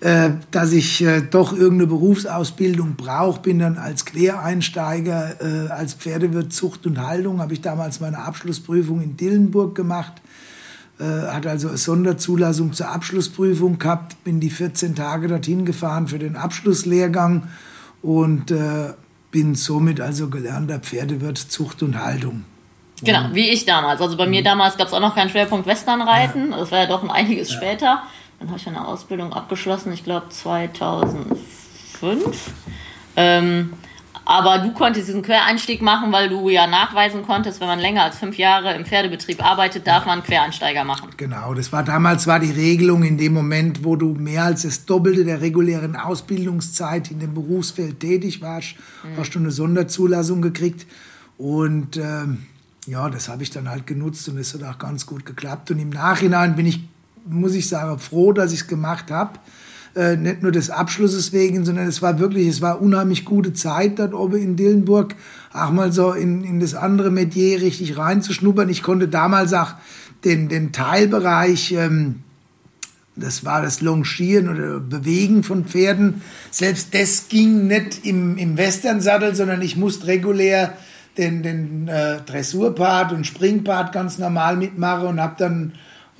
äh, 0.00 0.30
dass 0.50 0.72
ich 0.72 1.02
äh, 1.02 1.20
doch 1.22 1.52
irgendeine 1.52 1.88
Berufsausbildung 1.88 2.96
brauche. 2.96 3.40
Bin 3.40 3.58
dann 3.58 3.76
als 3.76 4.04
Quereinsteiger, 4.04 5.36
äh, 5.40 5.70
als 5.70 5.94
Pferdewirt 5.94 6.52
Zucht 6.52 6.86
und 6.86 7.00
Haltung, 7.00 7.40
habe 7.40 7.52
ich 7.52 7.60
damals 7.60 8.00
meine 8.00 8.18
Abschlussprüfung 8.18 9.02
in 9.02 9.16
Dillenburg 9.16 9.74
gemacht. 9.74 10.14
Hatte 11.04 11.50
also 11.50 11.68
eine 11.68 11.78
Sonderzulassung 11.78 12.72
zur 12.72 12.88
Abschlussprüfung 12.88 13.78
gehabt, 13.78 14.22
bin 14.24 14.40
die 14.40 14.50
14 14.50 14.94
Tage 14.94 15.28
dorthin 15.28 15.64
gefahren 15.64 16.08
für 16.08 16.18
den 16.18 16.36
Abschlusslehrgang 16.36 17.48
und 18.02 18.52
bin 19.30 19.54
somit 19.54 20.00
also 20.00 20.28
gelernter 20.28 20.78
Pferdewirt 20.78 21.38
Zucht 21.38 21.82
und 21.82 21.98
Haltung. 22.02 22.44
Genau, 23.02 23.28
wie 23.32 23.48
ich 23.48 23.64
damals. 23.64 24.00
Also 24.00 24.16
bei 24.16 24.26
mir 24.26 24.40
mhm. 24.40 24.44
damals 24.44 24.76
gab 24.76 24.88
es 24.88 24.94
auch 24.94 25.00
noch 25.00 25.14
keinen 25.14 25.30
Schwerpunkt 25.30 25.66
Westernreiten. 25.66 26.50
Das 26.50 26.70
war 26.70 26.80
ja 26.80 26.86
doch 26.86 27.02
ein 27.02 27.10
einiges 27.10 27.50
ja. 27.50 27.56
später. 27.56 28.02
Dann 28.38 28.48
habe 28.48 28.58
ich 28.58 28.66
eine 28.66 28.86
Ausbildung 28.86 29.32
abgeschlossen, 29.32 29.92
ich 29.92 30.04
glaube 30.04 30.28
2005. 30.30 31.40
Ähm, 33.16 33.72
aber 34.30 34.60
du 34.60 34.70
konntest 34.70 35.08
diesen 35.08 35.22
Quereinstieg 35.22 35.82
machen, 35.82 36.12
weil 36.12 36.28
du 36.28 36.48
ja 36.50 36.68
nachweisen 36.68 37.24
konntest, 37.24 37.60
wenn 37.60 37.66
man 37.66 37.80
länger 37.80 38.04
als 38.04 38.16
fünf 38.16 38.38
Jahre 38.38 38.76
im 38.76 38.84
Pferdebetrieb 38.84 39.44
arbeitet, 39.44 39.88
darf 39.88 40.06
man 40.06 40.22
Quereinsteiger 40.22 40.84
machen. 40.84 41.10
Genau, 41.16 41.52
das 41.52 41.72
war 41.72 41.82
damals 41.82 42.28
war 42.28 42.38
die 42.38 42.52
Regelung 42.52 43.02
in 43.02 43.18
dem 43.18 43.32
Moment, 43.32 43.82
wo 43.82 43.96
du 43.96 44.14
mehr 44.14 44.44
als 44.44 44.62
das 44.62 44.86
Doppelte 44.86 45.24
der 45.24 45.40
regulären 45.40 45.96
Ausbildungszeit 45.96 47.10
in 47.10 47.18
dem 47.18 47.34
Berufsfeld 47.34 47.98
tätig 47.98 48.40
warst, 48.40 48.76
mhm. 49.02 49.16
hast 49.18 49.34
du 49.34 49.40
eine 49.40 49.50
Sonderzulassung 49.50 50.42
gekriegt. 50.42 50.86
Und 51.36 51.96
ähm, 51.96 52.46
ja, 52.86 53.10
das 53.10 53.28
habe 53.28 53.42
ich 53.42 53.50
dann 53.50 53.68
halt 53.68 53.88
genutzt 53.88 54.28
und 54.28 54.38
es 54.38 54.54
hat 54.54 54.62
auch 54.62 54.78
ganz 54.78 55.06
gut 55.06 55.26
geklappt. 55.26 55.72
Und 55.72 55.80
im 55.80 55.90
Nachhinein 55.90 56.54
bin 56.54 56.66
ich, 56.66 56.78
muss 57.26 57.56
ich 57.56 57.68
sagen, 57.68 57.98
froh, 57.98 58.32
dass 58.32 58.52
ich 58.52 58.60
es 58.60 58.68
gemacht 58.68 59.10
habe. 59.10 59.40
Äh, 59.96 60.16
nicht 60.16 60.42
nur 60.42 60.52
des 60.52 60.70
Abschlusses 60.70 61.32
wegen, 61.32 61.64
sondern 61.64 61.88
es 61.88 62.00
war 62.00 62.20
wirklich, 62.20 62.46
es 62.46 62.62
war 62.62 62.80
unheimlich 62.80 63.24
gute 63.24 63.52
Zeit 63.52 63.98
dort 63.98 64.14
oben 64.14 64.40
in 64.40 64.54
Dillenburg, 64.54 65.16
auch 65.52 65.72
mal 65.72 65.92
so 65.92 66.12
in, 66.12 66.44
in 66.44 66.60
das 66.60 66.74
andere 66.74 67.10
Metier 67.10 67.60
richtig 67.60 67.98
reinzuschnuppern. 67.98 68.68
Ich 68.68 68.84
konnte 68.84 69.08
damals 69.08 69.52
auch 69.52 69.74
den, 70.24 70.48
den 70.48 70.70
Teilbereich, 70.70 71.72
ähm, 71.72 72.20
das 73.16 73.44
war 73.44 73.62
das 73.62 73.80
Longieren 73.80 74.48
oder 74.48 74.78
Bewegen 74.78 75.42
von 75.42 75.64
Pferden, 75.64 76.22
selbst 76.52 76.94
das 76.94 77.26
ging 77.28 77.66
nicht 77.66 78.06
im, 78.06 78.38
im 78.38 78.56
Western-Sattel, 78.56 79.34
sondern 79.34 79.60
ich 79.60 79.76
musste 79.76 80.06
regulär 80.06 80.74
den, 81.18 81.42
den 81.42 81.88
äh, 81.88 82.20
Dressurpart 82.20 83.12
und 83.12 83.26
Springpart 83.26 83.92
ganz 83.92 84.18
normal 84.18 84.56
mitmachen 84.56 85.08
und 85.08 85.20
habe 85.20 85.34
dann, 85.36 85.72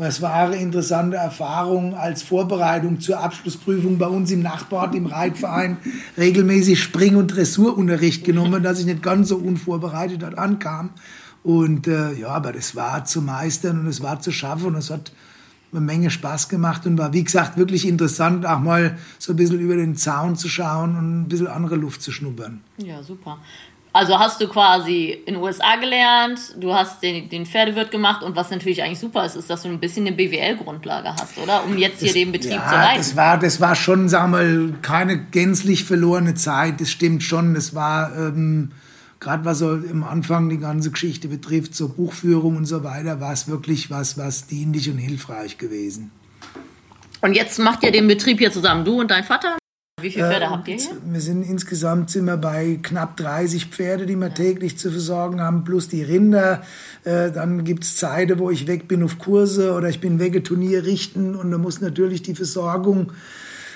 es 0.09 0.23
war 0.23 0.35
eine 0.35 0.57
interessante 0.57 1.17
Erfahrung 1.17 1.95
als 1.95 2.23
Vorbereitung 2.23 3.01
zur 3.01 3.21
Abschlussprüfung 3.21 3.99
bei 3.99 4.07
uns 4.07 4.31
im 4.31 4.41
Nachbart 4.41 4.95
im 4.95 5.07
Reitverein 5.07 5.77
regelmäßig 6.17 6.83
Spring- 6.83 7.17
und 7.17 7.29
Dressurunterricht 7.29 8.25
genommen, 8.25 8.63
dass 8.63 8.81
ich 8.81 8.87
nicht 8.87 9.03
ganz 9.03 9.29
so 9.29 9.37
unvorbereitet 9.37 10.23
dort 10.23 10.39
ankam. 10.39 10.91
Und 11.43 11.87
äh, 11.87 12.13
ja, 12.15 12.29
aber 12.29 12.53
das 12.53 12.77
war 12.77 13.05
zu 13.05 13.23
meistern 13.23 13.81
und 13.81 13.87
es 13.87 14.03
war 14.03 14.21
zu 14.21 14.31
schaffen 14.31 14.69
und 14.69 14.77
es 14.77 14.91
hat 14.91 15.13
eine 15.73 15.81
Menge 15.81 16.11
Spaß 16.11 16.49
gemacht 16.49 16.87
und 16.87 16.99
war, 16.99 17.13
wie 17.13 17.23
gesagt, 17.23 17.57
wirklich 17.57 17.87
interessant, 17.87 18.45
auch 18.45 18.59
mal 18.59 18.99
so 19.19 19.33
ein 19.33 19.37
bisschen 19.37 19.61
über 19.61 19.77
den 19.77 19.97
Zaun 19.97 20.37
zu 20.37 20.49
schauen 20.49 20.97
und 20.97 21.21
ein 21.23 21.29
bisschen 21.29 21.47
andere 21.47 21.77
Luft 21.77 22.03
zu 22.03 22.11
schnuppern. 22.11 22.61
Ja, 22.79 23.03
super. 23.03 23.39
Also 23.93 24.19
hast 24.19 24.41
du 24.41 24.47
quasi 24.47 25.23
in 25.27 25.35
den 25.35 25.43
USA 25.43 25.75
gelernt, 25.75 26.39
du 26.57 26.73
hast 26.73 27.03
den, 27.03 27.29
den 27.29 27.45
Pferdewirt 27.45 27.91
gemacht 27.91 28.23
und 28.23 28.37
was 28.37 28.51
natürlich 28.51 28.83
eigentlich 28.85 29.01
super 29.01 29.25
ist, 29.27 29.35
ist, 29.35 29.51
dass 29.51 29.63
du 29.63 29.69
ein 29.69 29.81
bisschen 29.81 30.07
eine 30.07 30.15
BWL-Grundlage 30.15 31.13
hast, 31.13 31.37
oder? 31.39 31.65
Um 31.65 31.77
jetzt 31.77 32.01
hier 32.01 32.13
den 32.13 32.31
Betrieb 32.31 32.53
ja, 32.53 32.69
zu 32.69 32.75
leiten. 32.77 32.99
Das 32.99 33.17
war, 33.17 33.39
das 33.39 33.61
war 33.61 33.75
schon, 33.75 34.09
sagen 34.09 34.31
wir 34.31 34.39
mal, 34.39 34.75
keine 34.81 35.19
gänzlich 35.19 35.85
verlorene 35.85 36.35
Zeit. 36.35 36.81
Das 36.81 36.91
stimmt 36.91 37.25
schon. 37.25 37.55
Das 37.55 37.75
war, 37.75 38.17
ähm, 38.17 38.71
gerade 39.19 39.45
was 39.45 39.59
so 39.59 39.75
im 39.75 40.05
Anfang 40.05 40.49
die 40.49 40.59
ganze 40.59 40.93
Geschichte 40.93 41.27
betrifft, 41.27 41.75
so 41.75 41.89
Buchführung 41.89 42.57
und 42.57 42.67
so 42.67 42.85
weiter, 42.85 43.21
war 43.21 43.33
es 43.33 43.49
wirklich 43.49 43.91
was, 43.91 44.17
was 44.17 44.47
dienlich 44.47 44.89
und 44.89 44.99
hilfreich 44.99 45.59
gewesen. 45.59 46.13
Und 47.23 47.35
jetzt 47.35 47.59
macht 47.59 47.83
ihr 47.83 47.91
den 47.91 48.07
Betrieb 48.07 48.39
hier 48.39 48.53
zusammen, 48.53 48.85
du 48.85 49.01
und 49.01 49.11
dein 49.11 49.25
Vater? 49.25 49.60
Wie 50.03 50.11
viele 50.11 50.29
Pferde 50.29 50.47
äh, 50.47 50.49
habt 50.49 50.69
ihr 50.69 50.77
hier? 50.77 50.91
Wir 51.05 51.21
sind 51.21 51.43
insgesamt 51.43 52.11
sind 52.11 52.27
wir 52.27 52.37
bei 52.37 52.79
knapp 52.83 53.17
30 53.17 53.67
Pferde, 53.67 54.07
die 54.07 54.17
wir 54.17 54.29
ja. 54.29 54.35
täglich 54.35 54.79
zu 54.79 54.91
versorgen 54.91 55.41
haben, 55.41 55.65
plus 55.65 55.89
die 55.89 56.03
Rinder. 56.03 56.63
Äh, 57.05 57.31
dann 57.31 57.65
gibt 57.65 57.85
es 57.85 57.97
Zeiten, 57.97 58.39
wo 58.39 58.51
ich 58.51 58.67
weg 58.67 58.89
bin 58.89 59.03
auf 59.03 59.19
Kurse 59.19 59.73
oder 59.75 59.89
ich 59.89 60.01
bin 60.01 60.19
weg 60.19 60.43
Turnier 60.45 60.85
richten 60.85 61.35
und 61.35 61.51
da 61.51 61.59
muss 61.59 61.81
natürlich 61.81 62.23
die 62.23 62.35
Versorgung 62.35 63.13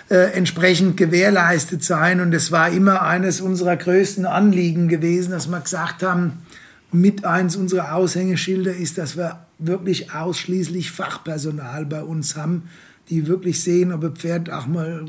äh, 0.09 0.33
entsprechend 0.33 0.97
gewährleistet 0.97 1.83
sein. 1.83 2.21
Und 2.21 2.35
es 2.35 2.53
war 2.53 2.71
immer 2.71 3.03
eines 3.03 3.41
unserer 3.41 3.77
größten 3.77 4.27
Anliegen 4.27 4.89
gewesen, 4.89 5.31
dass 5.31 5.49
wir 5.49 5.61
gesagt 5.61 6.03
haben, 6.03 6.45
mit 6.93 7.25
eins 7.25 7.57
unserer 7.57 7.95
Aushängeschilder 7.95 8.75
ist, 8.75 8.99
dass 8.99 9.17
wir 9.17 9.41
wirklich 9.59 10.13
ausschließlich 10.13 10.93
Fachpersonal 10.93 11.87
bei 11.87 12.03
uns 12.03 12.37
haben 12.37 12.69
die 13.11 13.27
wirklich 13.27 13.63
sehen, 13.63 13.93
ob 13.93 14.05
ein 14.05 14.17
Pferd 14.17 14.51
auch 14.51 14.67
mal 14.67 15.07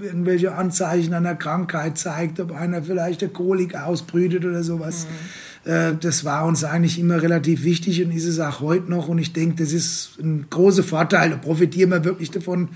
irgendwelche 0.00 0.54
Anzeichen 0.54 1.12
einer 1.12 1.34
Krankheit 1.34 1.98
zeigt, 1.98 2.38
ob 2.40 2.52
einer 2.52 2.82
vielleicht 2.82 3.22
eine 3.22 3.32
Kolik 3.32 3.74
ausbrütet 3.74 4.44
oder 4.44 4.62
sowas. 4.62 5.06
Mhm. 5.64 5.98
Das 6.00 6.24
war 6.24 6.44
uns 6.46 6.64
eigentlich 6.64 6.98
immer 6.98 7.22
relativ 7.22 7.62
wichtig 7.62 8.04
und 8.04 8.10
ist 8.10 8.26
es 8.26 8.40
auch 8.40 8.60
heute 8.60 8.90
noch. 8.90 9.08
Und 9.08 9.18
ich 9.18 9.32
denke, 9.32 9.62
das 9.62 9.72
ist 9.72 10.18
ein 10.20 10.46
großer 10.50 10.82
Vorteil. 10.82 11.30
Da 11.30 11.36
profitieren 11.36 11.90
wir 11.90 12.04
wirklich 12.04 12.32
davon, 12.32 12.64
äh, 12.64 12.68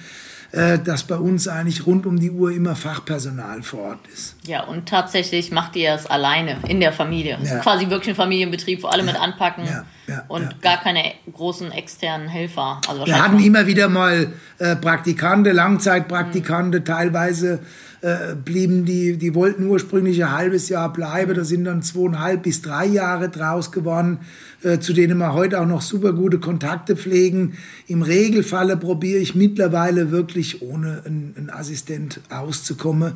dass 0.53 1.05
bei 1.05 1.17
uns 1.17 1.49
eigentlich 1.49 1.87
rund 1.87 2.07
um 2.07 2.19
die 2.19 2.31
Uhr 2.31 2.53
immer 2.53 2.77
Fachpersonal 2.77 3.63
vor 3.63 3.81
Ort 3.81 4.01
ist. 4.13 4.37
Ja, 4.47 4.65
und 4.65 4.89
tatsächlich 4.89 5.51
macht 5.51 5.77
ihr 5.77 5.93
es 5.93 6.07
alleine 6.07 6.57
in 6.69 6.81
der 6.81 6.93
Familie. 6.93 7.39
Es 7.43 7.51
ja. 7.51 7.57
ist 7.57 7.63
quasi 7.63 7.91
wirklich 7.91 8.11
ein 8.11 8.17
Familienbetrieb, 8.17 8.83
wo 8.83 8.89
alle 8.89 9.05
ja. 9.05 9.13
mit 9.13 9.21
anpacken 9.21 9.65
ja. 10.07 10.25
und 10.29 10.63
gar 10.63 10.79
keine 10.79 11.03
großen 11.33 11.73
externen 11.73 12.29
Helfer. 12.29 12.81
Also 12.89 13.07
Wir 13.07 13.23
hatten 13.23 13.41
immer 13.41 13.67
wieder 13.67 13.89
mal 13.89 14.33
äh, 14.59 14.77
Praktikante, 14.77 15.53
Langzeitpraktikante, 15.53 16.81
mhm. 16.81 16.85
teilweise 16.85 17.61
äh, 18.03 18.35
blieben 18.35 18.85
die, 18.85 19.17
die 19.17 19.35
wollten 19.35 19.67
ursprünglich 19.67 20.23
ein 20.23 20.33
halbes 20.33 20.69
Jahr 20.69 20.93
bleiben, 20.93 21.35
da 21.35 21.45
sind 21.45 21.65
dann 21.65 21.83
zweieinhalb 21.83 22.43
bis 22.43 22.61
drei 22.61 22.87
Jahre 22.87 23.31
draus 23.31 23.73
geworden, 23.73 24.19
äh, 24.63 24.79
zu 24.79 24.93
denen 24.93 25.19
wir 25.19 25.33
heute 25.33 25.61
auch 25.61 25.67
noch 25.67 25.81
super 25.81 26.13
gute 26.13 26.39
Kontakte 26.39 26.97
pflegen. 26.97 27.55
Im 27.87 28.03
Regelfalle 28.03 28.77
probiere 28.77 29.21
ich 29.21 29.35
mittlerweile 29.35 30.11
wirklich 30.11 30.61
ohne 30.63 31.03
einen, 31.07 31.51
Assistent 31.51 32.21
auszukommen, 32.29 33.15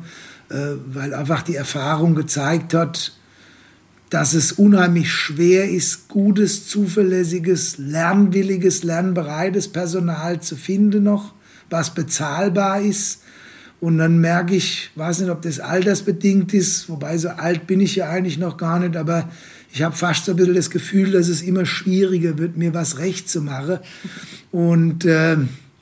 äh, 0.49 0.55
weil 0.87 1.13
einfach 1.13 1.43
die 1.43 1.55
Erfahrung 1.55 2.15
gezeigt 2.15 2.73
hat, 2.73 3.13
dass 4.09 4.33
es 4.33 4.51
unheimlich 4.51 5.11
schwer 5.11 5.69
ist, 5.69 6.09
gutes, 6.09 6.67
zuverlässiges, 6.67 7.77
lernwilliges, 7.77 8.83
lernbereites 8.83 9.67
Personal 9.67 10.41
zu 10.41 10.55
finden 10.55 11.03
noch, 11.03 11.33
was 11.69 11.93
bezahlbar 11.93 12.81
ist 12.81 13.21
und 13.81 13.97
dann 13.97 14.19
merke 14.19 14.55
ich, 14.55 14.91
weiß 14.95 15.21
nicht, 15.21 15.31
ob 15.31 15.41
das 15.41 15.59
altersbedingt 15.59 16.53
ist, 16.53 16.87
wobei 16.87 17.17
so 17.17 17.29
alt 17.29 17.65
bin 17.65 17.81
ich 17.81 17.95
ja 17.95 18.09
eigentlich 18.09 18.37
noch 18.37 18.55
gar 18.55 18.79
nicht, 18.79 18.95
aber 18.95 19.27
ich 19.73 19.81
habe 19.81 19.95
fast 19.95 20.25
so 20.25 20.33
ein 20.33 20.35
bisschen 20.35 20.53
das 20.53 20.69
Gefühl, 20.69 21.11
dass 21.11 21.27
es 21.27 21.41
immer 21.41 21.65
schwieriger 21.65 22.37
wird, 22.37 22.57
mir 22.57 22.75
was 22.75 22.99
recht 22.99 23.27
zu 23.27 23.41
machen. 23.41 23.79
Und 24.51 25.03
äh, 25.05 25.37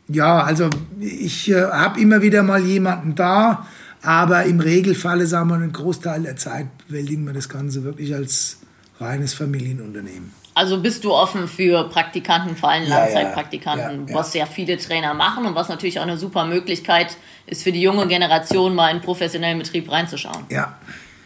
ja, 0.07 0.43
also 0.43 0.69
ich 1.01 1.51
äh, 1.51 1.61
habe 1.61 1.99
immer 1.99 2.21
wieder 2.21 2.41
mal 2.41 2.63
jemanden 2.63 3.15
da, 3.15 3.67
aber 4.01 4.45
im 4.45 4.61
Regelfalle, 4.61 5.27
sagen 5.27 5.49
wir, 5.49 5.55
einen 5.55 5.73
Großteil 5.73 6.23
der 6.23 6.37
Zeit 6.37 6.67
bewältigen 6.87 7.25
wir 7.25 7.33
das 7.33 7.49
Ganze 7.49 7.83
wirklich 7.83 8.15
als 8.15 8.59
reines 9.01 9.33
Familienunternehmen. 9.33 10.38
Also 10.59 10.81
bist 10.81 11.05
du 11.05 11.13
offen 11.13 11.47
für 11.47 11.85
Praktikanten, 11.85 12.57
vor 12.57 12.69
allem 12.69 12.85
Langzeitpraktikanten, 12.85 14.07
ja, 14.07 14.11
ja, 14.11 14.19
was 14.19 14.33
ja 14.33 14.45
viele 14.45 14.77
Trainer 14.77 15.13
machen 15.13 15.45
und 15.45 15.55
was 15.55 15.69
natürlich 15.69 15.99
auch 15.99 16.03
eine 16.03 16.17
super 16.17 16.43
Möglichkeit 16.43 17.15
ist 17.45 17.63
für 17.63 17.71
die 17.71 17.81
junge 17.81 18.05
Generation, 18.07 18.75
mal 18.75 18.89
in 18.89 18.97
einen 18.97 19.01
professionellen 19.01 19.57
Betrieb 19.57 19.89
reinzuschauen. 19.89 20.47
Ja. 20.49 20.77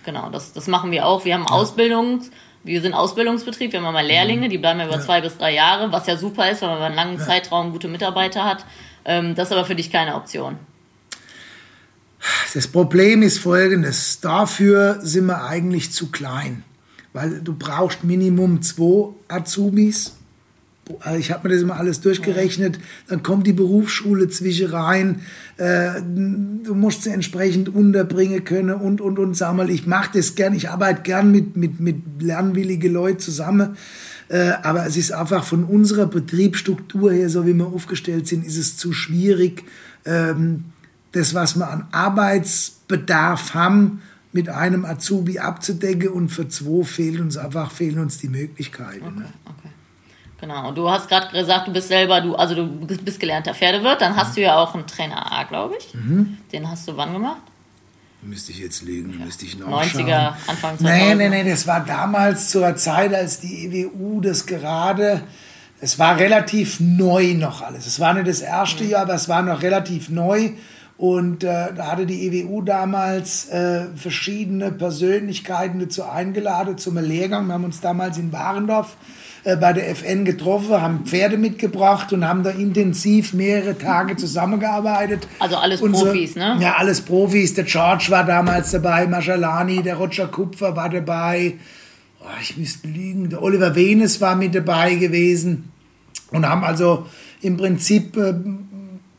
Genau, 0.06 0.30
das, 0.30 0.54
das 0.54 0.68
machen 0.68 0.92
wir 0.92 1.08
auch. 1.08 1.26
Wir 1.26 1.34
haben 1.34 1.48
Ausbildungs, 1.48 2.30
wir 2.64 2.80
sind 2.84 2.94
Ausbildungsbetrieb, 2.94 3.72
wir 3.72 3.82
haben 3.82 3.92
mal 3.92 4.06
Lehrlinge, 4.06 4.50
die 4.50 4.60
bleiben 4.60 4.82
über 4.82 5.02
zwei 5.02 5.20
bis 5.20 5.36
drei 5.36 5.56
Jahre, 5.56 5.92
was 5.92 6.06
ja 6.06 6.16
super 6.16 6.52
ist, 6.52 6.62
weil 6.62 6.70
man 6.70 6.78
über 6.78 6.86
einen 6.86 6.96
langen 6.96 7.20
Zeitraum 7.20 7.72
gute 7.72 7.88
Mitarbeiter 7.88 8.46
hat. 8.46 8.64
Ähm, 9.04 9.34
das 9.34 9.48
ist 9.48 9.54
aber 9.54 9.66
für 9.66 9.74
dich 9.74 9.92
keine 9.92 10.14
Option. 10.14 10.60
Das 12.54 12.68
Problem 12.68 13.24
ist 13.24 13.40
folgendes: 13.40 14.20
Dafür 14.20 15.00
sind 15.02 15.26
wir 15.26 15.44
eigentlich 15.44 15.92
zu 15.92 16.12
klein 16.12 16.64
weil 17.14 17.42
du 17.42 17.54
brauchst 17.54 18.04
Minimum 18.04 18.62
zwei 18.62 19.14
Azubis. 19.28 20.14
Also 21.00 21.18
ich 21.18 21.32
habe 21.32 21.48
mir 21.48 21.54
das 21.56 21.64
immer 21.64 21.78
alles 21.78 22.02
durchgerechnet, 22.02 22.78
dann 23.08 23.24
kommt 23.24 23.48
die 23.48 23.54
Berufsschule 23.54 24.28
zwischen 24.28 24.70
rein, 24.70 25.22
äh, 25.56 26.02
du 26.02 26.76
musst 26.76 27.04
sie 27.04 27.12
entsprechend 27.12 27.70
unterbringen 27.70 28.44
können 28.44 28.76
und, 28.76 29.00
und, 29.00 29.18
und, 29.18 29.38
sag 29.38 29.56
mal, 29.56 29.70
ich 29.70 29.88
mache 29.88 30.18
das 30.18 30.36
gern, 30.36 30.54
ich 30.54 30.70
arbeite 30.70 31.04
gern 31.04 31.32
mit, 31.32 31.56
mit, 31.56 31.80
mit 31.80 31.96
lernwillige 32.20 32.90
Leuten 32.90 33.20
zusammen, 33.20 33.78
äh, 34.28 34.52
aber 34.62 34.86
es 34.86 34.98
ist 34.98 35.14
einfach 35.14 35.46
von 35.46 35.64
unserer 35.64 36.06
Betriebsstruktur 36.06 37.14
her, 37.14 37.30
so 37.30 37.48
wie 37.48 37.54
wir 37.54 37.68
aufgestellt 37.68 38.28
sind, 38.28 38.46
ist 38.46 38.58
es 38.58 38.76
zu 38.76 38.92
schwierig, 38.92 39.64
ähm, 40.04 40.66
das, 41.14 41.34
was 41.34 41.56
wir 41.56 41.70
an 41.70 41.88
Arbeitsbedarf 41.92 43.54
haben, 43.54 44.02
mit 44.34 44.50
einem 44.50 44.84
Azubi 44.84 45.40
abzudecken 45.40 46.10
und 46.10 46.30
für 46.30 46.50
zwei 46.50 46.84
fehlen 46.84 47.22
uns 47.22 47.38
einfach 47.38 47.72
fehlen 47.72 48.00
uns 48.00 48.18
die 48.18 48.28
Möglichkeiten. 48.28 49.06
Okay, 49.06 49.20
ne? 49.20 49.34
okay. 49.46 49.70
Genau. 50.42 50.68
Und 50.68 50.78
du 50.78 50.90
hast 50.90 51.08
gerade 51.08 51.32
gesagt, 51.32 51.68
du 51.68 51.72
bist 51.72 51.88
selber, 51.88 52.20
du, 52.20 52.36
also 52.36 52.54
du 52.54 52.68
bist 52.68 53.20
gelernter 53.20 53.54
Pferdewirt, 53.54 54.02
dann 54.02 54.18
hast 54.18 54.32
mhm. 54.32 54.36
du 54.36 54.42
ja 54.42 54.58
auch 54.58 54.74
einen 54.74 54.86
Trainer 54.86 55.32
A, 55.32 55.44
glaube 55.44 55.76
ich. 55.80 55.94
Mhm. 55.94 56.38
Den 56.52 56.70
hast 56.70 56.86
du 56.88 56.98
wann 56.98 57.14
gemacht? 57.14 57.42
Müsste 58.22 58.52
ich 58.52 58.60
jetzt 58.60 58.84
lügen, 58.84 59.18
ja. 59.20 59.26
müsste 59.26 59.46
ich 59.46 59.58
nachschauen. 59.58 60.06
90er, 60.06 60.34
Anfang 60.48 60.78
2000? 60.78 60.82
Nee, 60.82 61.16
nee, 61.16 61.30
nee, 61.30 61.50
das 61.50 61.68
war 61.68 61.86
damals 61.86 62.50
zur 62.50 62.76
Zeit, 62.76 63.14
als 63.14 63.40
die 63.40 63.66
EWU 63.66 64.22
das 64.22 64.46
gerade, 64.46 65.22
es 65.80 66.00
war 66.00 66.18
relativ 66.18 66.80
neu 66.80 67.36
noch 67.36 67.62
alles. 67.62 67.86
Es 67.86 68.00
war 68.00 68.14
nicht 68.14 68.28
das 68.28 68.42
erste 68.42 68.84
mhm. 68.84 68.90
Jahr, 68.90 69.02
aber 69.04 69.16
es 69.16 69.30
war 69.30 69.42
noch 69.44 69.62
relativ 69.62 70.10
neu. 70.10 70.52
Und 71.04 71.44
äh, 71.44 71.74
da 71.76 71.92
hatte 71.92 72.06
die 72.06 72.28
EWU 72.28 72.62
damals 72.62 73.50
äh, 73.50 73.88
verschiedene 73.94 74.72
Persönlichkeiten 74.72 75.82
dazu 75.82 76.06
eingeladen 76.06 76.78
zum 76.78 76.98
Lehrgang. 76.98 77.48
Wir 77.48 77.56
haben 77.56 77.66
uns 77.66 77.82
damals 77.82 78.18
in 78.18 78.32
Warendorf 78.32 78.96
äh, 79.44 79.58
bei 79.58 79.74
der 79.74 79.90
FN 79.90 80.24
getroffen, 80.24 80.82
haben 80.82 81.04
Pferde 81.04 81.36
mitgebracht 81.36 82.14
und 82.14 82.26
haben 82.26 82.44
da 82.44 82.52
intensiv 82.52 83.34
mehrere 83.34 83.78
Tage 83.78 84.16
zusammengearbeitet. 84.16 85.28
Also 85.40 85.58
alles 85.58 85.82
Unsere, 85.82 86.12
Profis, 86.12 86.38
ne? 86.38 86.56
Ja, 86.62 86.76
alles 86.78 87.02
Profis. 87.02 87.54
Der 87.54 87.66
George 87.66 88.06
war 88.08 88.24
damals 88.24 88.72
dabei, 88.72 89.06
Maschalani, 89.06 89.84
der 89.84 89.96
Roger 89.96 90.28
Kupfer 90.30 90.74
war 90.78 90.88
dabei. 90.88 91.56
Oh, 92.22 92.28
ich 92.42 92.56
müsste 92.56 92.88
lügen. 92.88 93.30
Der 93.30 93.42
Oliver 93.42 93.76
Venes 93.76 94.22
war 94.22 94.38
mit 94.38 94.56
dabei 94.56 94.96
gewesen 94.96 95.70
und 96.32 96.48
haben 96.48 96.64
also 96.64 97.08
im 97.42 97.58
Prinzip 97.58 98.16
äh, 98.16 98.34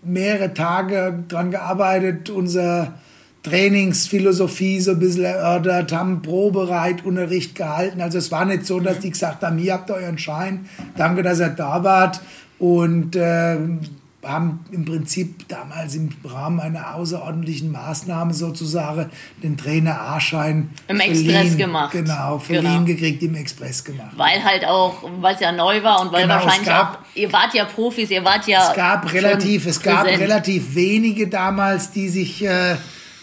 mehrere 0.04 0.54
Tage 0.54 1.24
daran 1.28 1.50
gearbeitet, 1.50 2.30
unser 2.30 2.94
Trainingsphilosophie 3.42 4.80
so 4.80 4.92
ein 4.92 4.98
bisschen 4.98 5.24
erörtert, 5.24 5.92
haben 5.92 6.22
Probereit-Unterricht 6.22 7.54
gehalten. 7.54 8.00
Also 8.00 8.18
es 8.18 8.32
war 8.32 8.44
nicht 8.46 8.66
so, 8.66 8.80
dass 8.80 9.00
die 9.00 9.10
gesagt 9.10 9.42
haben, 9.42 9.58
hier 9.58 9.74
habt 9.74 9.90
ihr 9.90 9.96
euren 9.96 10.18
Schein, 10.18 10.66
danke, 10.96 11.22
dass 11.22 11.40
ihr 11.40 11.50
da 11.50 11.84
wart. 11.84 12.20
Und 12.58 13.16
äh, 13.16 13.58
haben 14.24 14.64
im 14.70 14.84
Prinzip 14.84 15.48
damals 15.48 15.94
im 15.94 16.10
Rahmen 16.24 16.60
einer 16.60 16.94
außerordentlichen 16.94 17.70
Maßnahme 17.70 18.34
sozusagen 18.34 19.10
den 19.42 19.56
Trainer 19.56 20.00
A-Schein 20.00 20.70
im 20.88 21.00
Express 21.00 21.56
gemacht. 21.56 21.92
Genau, 21.92 22.38
verliehen 22.38 22.84
genau. 22.84 22.84
gekriegt, 22.84 23.22
im 23.22 23.34
Express 23.34 23.84
gemacht. 23.84 24.12
Weil 24.16 24.42
halt 24.44 24.64
auch, 24.64 25.02
weil 25.20 25.34
es 25.34 25.40
ja 25.40 25.52
neu 25.52 25.82
war 25.82 26.00
und 26.00 26.12
weil 26.12 26.22
genau, 26.22 26.34
wahrscheinlich 26.34 26.66
gab, 26.66 26.94
auch, 26.94 27.16
ihr 27.16 27.32
wart 27.32 27.54
ja 27.54 27.64
Profis, 27.64 28.10
ihr 28.10 28.24
wart 28.24 28.46
ja. 28.46 28.70
Es 28.70 28.76
gab 28.76 29.12
relativ, 29.12 29.66
es 29.66 29.80
gab 29.80 30.06
relativ 30.06 30.74
wenige 30.74 31.28
damals, 31.28 31.90
die 31.90 32.08
sich 32.08 32.44
äh, 32.44 32.76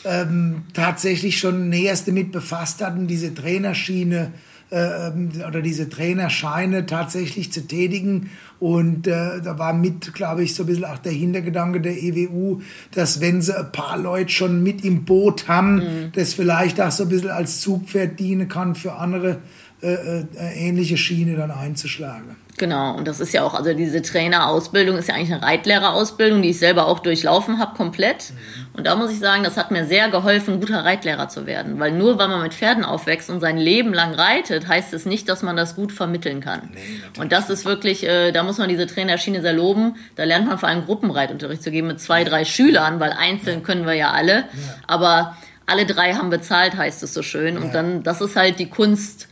ähm, 0.05 0.63
tatsächlich 0.73 1.39
schon 1.39 1.69
näherst 1.69 2.07
damit 2.07 2.31
befasst 2.31 2.83
hatten, 2.83 3.07
diese 3.07 3.33
Trainerschiene 3.33 4.33
äh, 4.71 5.07
ähm, 5.07 5.31
oder 5.45 5.61
diese 5.61 5.89
Trainerscheine 5.89 6.85
tatsächlich 6.85 7.51
zu 7.51 7.67
tätigen. 7.67 8.29
Und 8.57 9.05
äh, 9.05 9.41
da 9.41 9.59
war 9.59 9.73
mit, 9.73 10.13
glaube 10.13 10.43
ich, 10.43 10.55
so 10.55 10.63
ein 10.63 10.67
bisschen 10.67 10.85
auch 10.85 10.99
der 10.99 11.11
Hintergedanke 11.11 11.81
der 11.81 12.01
EWU, 12.01 12.61
dass 12.93 13.19
wenn 13.19 13.41
sie 13.41 13.57
ein 13.57 13.71
paar 13.73 13.97
Leute 13.97 14.29
schon 14.29 14.63
mit 14.63 14.85
im 14.85 15.03
Boot 15.03 15.49
haben, 15.49 15.75
mhm. 15.75 16.11
das 16.13 16.33
vielleicht 16.33 16.79
auch 16.79 16.91
so 16.91 17.03
ein 17.03 17.09
bisschen 17.09 17.31
als 17.31 17.59
Zugpferd 17.59 18.17
dienen 18.19 18.47
kann 18.47 18.75
für 18.75 18.93
andere 18.93 19.39
äh, 19.83 19.95
äh, 19.95 20.25
ähnliche 20.55 20.95
Schiene 20.95 21.35
dann 21.35 21.49
einzuschlagen. 21.49 22.35
Genau, 22.57 22.95
und 22.95 23.07
das 23.07 23.19
ist 23.19 23.33
ja 23.33 23.43
auch, 23.43 23.55
also 23.55 23.73
diese 23.73 24.03
Trainerausbildung 24.03 24.95
ist 24.95 25.07
ja 25.07 25.15
eigentlich 25.15 25.33
eine 25.33 25.41
Reitlehrerausbildung, 25.41 26.43
die 26.43 26.49
ich 26.49 26.59
selber 26.59 26.85
auch 26.85 26.99
durchlaufen 26.99 27.57
habe, 27.57 27.75
komplett. 27.75 28.29
Mhm. 28.29 28.77
Und 28.77 28.85
da 28.85 28.95
muss 28.95 29.11
ich 29.11 29.17
sagen, 29.17 29.43
das 29.43 29.57
hat 29.57 29.71
mir 29.71 29.87
sehr 29.87 30.09
geholfen, 30.09 30.59
guter 30.59 30.85
Reitlehrer 30.85 31.29
zu 31.29 31.47
werden. 31.47 31.79
Weil 31.79 31.93
nur 31.93 32.19
weil 32.19 32.27
man 32.27 32.43
mit 32.43 32.53
Pferden 32.53 32.85
aufwächst 32.85 33.31
und 33.31 33.39
sein 33.39 33.57
Leben 33.57 33.91
lang 33.91 34.13
reitet, 34.13 34.67
heißt 34.67 34.93
es 34.93 35.07
nicht, 35.07 35.27
dass 35.27 35.41
man 35.41 35.55
das 35.55 35.75
gut 35.75 35.91
vermitteln 35.91 36.41
kann. 36.41 36.69
Nee, 36.73 37.19
und 37.19 37.31
das 37.31 37.49
ist 37.49 37.65
wirklich, 37.65 38.05
äh, 38.05 38.31
da 38.31 38.43
muss 38.43 38.59
man 38.59 38.69
diese 38.69 38.85
Trainerschiene 38.85 39.41
sehr 39.41 39.53
loben. 39.53 39.95
Da 40.15 40.25
lernt 40.25 40.45
man 40.45 40.59
vor 40.59 40.69
allem 40.69 40.85
Gruppenreitunterricht 40.85 41.63
zu 41.63 41.71
geben 41.71 41.87
mit 41.87 41.99
zwei, 41.99 42.23
drei 42.23 42.45
Schülern, 42.45 42.99
weil 42.99 43.13
einzeln 43.13 43.61
ja. 43.61 43.65
können 43.65 43.87
wir 43.87 43.95
ja 43.95 44.11
alle. 44.11 44.35
Ja. 44.35 44.45
Aber 44.85 45.37
alle 45.65 45.87
drei 45.87 46.13
haben 46.13 46.29
bezahlt, 46.29 46.75
heißt 46.75 47.01
es 47.01 47.15
so 47.15 47.23
schön. 47.23 47.55
Ja. 47.55 47.61
Und 47.61 47.73
dann, 47.73 48.03
das 48.03 48.21
ist 48.21 48.35
halt 48.35 48.59
die 48.59 48.69
Kunst, 48.69 49.29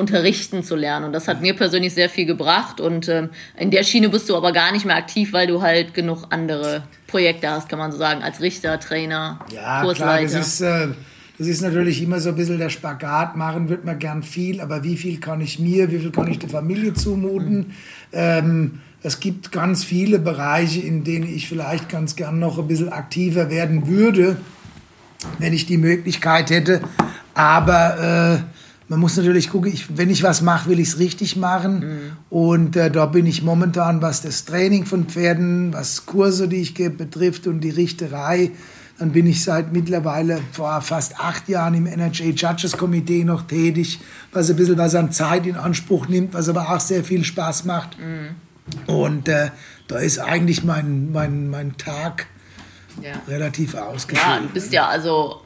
unterrichten 0.00 0.64
zu 0.64 0.74
lernen. 0.74 1.06
Und 1.06 1.12
das 1.12 1.28
hat 1.28 1.40
mir 1.40 1.54
persönlich 1.54 1.94
sehr 1.94 2.08
viel 2.08 2.26
gebracht. 2.26 2.80
Und 2.80 3.08
ähm, 3.08 3.28
in 3.56 3.70
der 3.70 3.84
Schiene 3.84 4.08
bist 4.08 4.28
du 4.28 4.36
aber 4.36 4.52
gar 4.52 4.72
nicht 4.72 4.86
mehr 4.86 4.96
aktiv, 4.96 5.32
weil 5.32 5.46
du 5.46 5.62
halt 5.62 5.94
genug 5.94 6.24
andere 6.30 6.82
Projekte 7.06 7.50
hast, 7.50 7.68
kann 7.68 7.78
man 7.78 7.92
so 7.92 7.98
sagen, 7.98 8.22
als 8.22 8.40
Richter, 8.40 8.80
Trainer, 8.80 9.38
ja, 9.54 9.82
Kursleiter. 9.82 10.26
Klar, 10.26 10.40
das 10.40 10.54
ist, 10.54 10.60
äh, 10.62 10.88
das 11.38 11.46
ist 11.46 11.60
natürlich 11.60 12.02
immer 12.02 12.18
so 12.18 12.30
ein 12.30 12.34
bisschen 12.34 12.58
der 12.58 12.70
Spagat. 12.70 13.36
Machen 13.36 13.68
wird 13.68 13.84
man 13.84 13.98
gern 13.98 14.22
viel, 14.22 14.60
aber 14.60 14.82
wie 14.82 14.96
viel 14.96 15.20
kann 15.20 15.40
ich 15.40 15.58
mir, 15.58 15.90
wie 15.90 15.98
viel 15.98 16.10
kann 16.10 16.28
ich 16.28 16.38
der 16.38 16.48
Familie 16.48 16.94
zumuten? 16.94 17.58
Mhm. 17.58 17.66
Ähm, 18.12 18.80
es 19.02 19.20
gibt 19.20 19.52
ganz 19.52 19.84
viele 19.84 20.18
Bereiche, 20.18 20.80
in 20.80 21.04
denen 21.04 21.26
ich 21.26 21.48
vielleicht 21.48 21.88
ganz 21.88 22.16
gern 22.16 22.38
noch 22.38 22.58
ein 22.58 22.68
bisschen 22.68 22.92
aktiver 22.92 23.50
werden 23.50 23.86
würde, 23.86 24.36
wenn 25.38 25.52
ich 25.52 25.66
die 25.66 25.78
Möglichkeit 25.78 26.50
hätte. 26.50 26.82
Aber 27.34 28.42
äh, 28.44 28.59
man 28.90 28.98
muss 28.98 29.16
natürlich 29.16 29.50
gucken, 29.50 29.72
ich, 29.72 29.96
wenn 29.96 30.10
ich 30.10 30.24
was 30.24 30.42
mache, 30.42 30.68
will 30.68 30.80
ich 30.80 30.88
es 30.88 30.98
richtig 30.98 31.36
machen. 31.36 31.78
Mhm. 31.78 32.12
Und 32.28 32.76
äh, 32.76 32.90
da 32.90 33.06
bin 33.06 33.24
ich 33.24 33.40
momentan, 33.40 34.02
was 34.02 34.20
das 34.20 34.46
Training 34.46 34.84
von 34.84 35.04
Pferden, 35.04 35.72
was 35.72 36.06
Kurse, 36.06 36.48
die 36.48 36.56
ich 36.56 36.74
gebe, 36.74 36.96
betrifft 36.96 37.46
und 37.46 37.60
die 37.60 37.70
Richterei, 37.70 38.50
dann 38.98 39.12
bin 39.12 39.28
ich 39.28 39.44
seit 39.44 39.72
mittlerweile 39.72 40.40
vor 40.50 40.80
fast 40.82 41.20
acht 41.20 41.48
Jahren 41.48 41.74
im 41.74 41.84
NHA 41.84 42.30
Judges 42.34 42.76
Komitee 42.76 43.22
noch 43.22 43.42
tätig, 43.42 44.00
was 44.32 44.50
ein 44.50 44.56
bisschen 44.56 44.76
was 44.76 44.96
an 44.96 45.12
Zeit 45.12 45.46
in 45.46 45.54
Anspruch 45.54 46.08
nimmt, 46.08 46.34
was 46.34 46.48
aber 46.48 46.68
auch 46.68 46.80
sehr 46.80 47.04
viel 47.04 47.24
Spaß 47.24 47.66
macht. 47.66 47.96
Mhm. 47.96 48.92
Und 48.92 49.28
äh, 49.28 49.50
da 49.86 49.98
ist 49.98 50.18
eigentlich 50.18 50.64
mein, 50.64 51.12
mein, 51.12 51.48
mein 51.48 51.76
Tag 51.76 52.26
ja. 53.00 53.12
relativ 53.28 53.76
ausgefüllt. 53.76 54.26
Ja, 54.26 54.40
du 54.40 54.48
bist 54.48 54.72
ja 54.72 54.88
also 54.88 55.42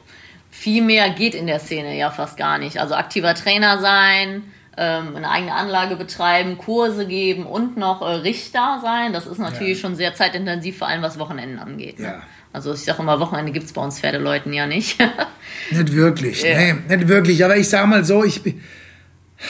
viel 0.55 0.81
mehr 0.81 1.09
geht 1.09 1.35
in 1.35 1.47
der 1.47 1.59
Szene 1.59 1.97
ja 1.97 2.09
fast 2.09 2.37
gar 2.37 2.57
nicht. 2.57 2.79
Also 2.79 2.95
aktiver 2.95 3.35
Trainer 3.35 3.79
sein, 3.79 4.43
ähm, 4.77 5.15
eine 5.15 5.29
eigene 5.29 5.53
Anlage 5.53 5.97
betreiben, 5.97 6.57
Kurse 6.57 7.05
geben 7.05 7.45
und 7.45 7.75
noch 7.77 8.01
äh, 8.01 8.05
Richter 8.05 8.79
sein. 8.81 9.11
Das 9.11 9.27
ist 9.27 9.37
natürlich 9.37 9.77
ja. 9.77 9.81
schon 9.81 9.95
sehr 9.95 10.15
zeitintensiv, 10.15 10.77
vor 10.77 10.87
allem 10.87 11.01
was 11.01 11.19
Wochenenden 11.19 11.59
angeht. 11.59 11.99
Ne? 11.99 12.05
Ja. 12.05 12.21
Also 12.53 12.73
ich 12.73 12.79
sage 12.79 13.01
immer, 13.01 13.19
Wochenende 13.19 13.51
gibt 13.51 13.65
es 13.65 13.73
bei 13.73 13.81
uns 13.81 13.99
Pferdeleuten 13.99 14.53
ja 14.53 14.65
nicht. 14.65 14.97
nicht 15.71 15.93
wirklich, 15.93 16.41
ja. 16.41 16.57
nee, 16.57 16.95
nicht 16.95 17.07
wirklich. 17.09 17.43
Aber 17.43 17.57
ich 17.57 17.67
sage 17.67 17.87
mal 17.87 18.05
so, 18.05 18.23
ich 18.23 18.41
bin 18.41 18.63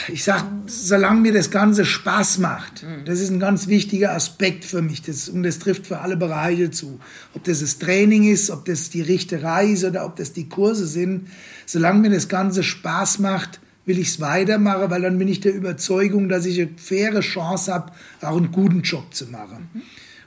ich 0.07 0.23
sag, 0.23 0.43
solange 0.67 1.21
mir 1.21 1.33
das 1.33 1.51
Ganze 1.51 1.85
Spaß 1.85 2.39
macht, 2.39 2.83
mhm. 2.83 3.05
das 3.05 3.19
ist 3.19 3.29
ein 3.29 3.39
ganz 3.39 3.67
wichtiger 3.67 4.13
Aspekt 4.13 4.65
für 4.65 4.81
mich. 4.81 5.01
Das, 5.01 5.29
und 5.29 5.43
das 5.43 5.59
trifft 5.59 5.87
für 5.87 5.99
alle 5.99 6.17
Bereiche 6.17 6.71
zu. 6.71 6.99
Ob 7.33 7.43
das 7.43 7.59
das 7.59 7.77
Training 7.77 8.23
ist, 8.23 8.49
ob 8.49 8.65
das 8.65 8.89
die 8.89 9.01
Richterei 9.01 9.67
ist 9.67 9.83
oder 9.83 10.05
ob 10.05 10.15
das 10.15 10.33
die 10.33 10.49
Kurse 10.49 10.87
sind. 10.87 11.27
Solange 11.65 11.99
mir 11.99 12.09
das 12.11 12.27
Ganze 12.27 12.63
Spaß 12.63 13.19
macht, 13.19 13.59
will 13.85 13.99
ich 13.99 14.09
es 14.09 14.19
weitermachen, 14.19 14.89
weil 14.89 15.01
dann 15.01 15.17
bin 15.17 15.27
ich 15.27 15.41
der 15.41 15.53
Überzeugung, 15.53 16.29
dass 16.29 16.45
ich 16.45 16.59
eine 16.59 16.71
faire 16.77 17.19
Chance 17.21 17.73
habe, 17.73 17.91
auch 18.21 18.37
einen 18.37 18.51
guten 18.51 18.81
Job 18.81 19.13
zu 19.13 19.27
machen. 19.27 19.69
Mhm. 19.73 19.81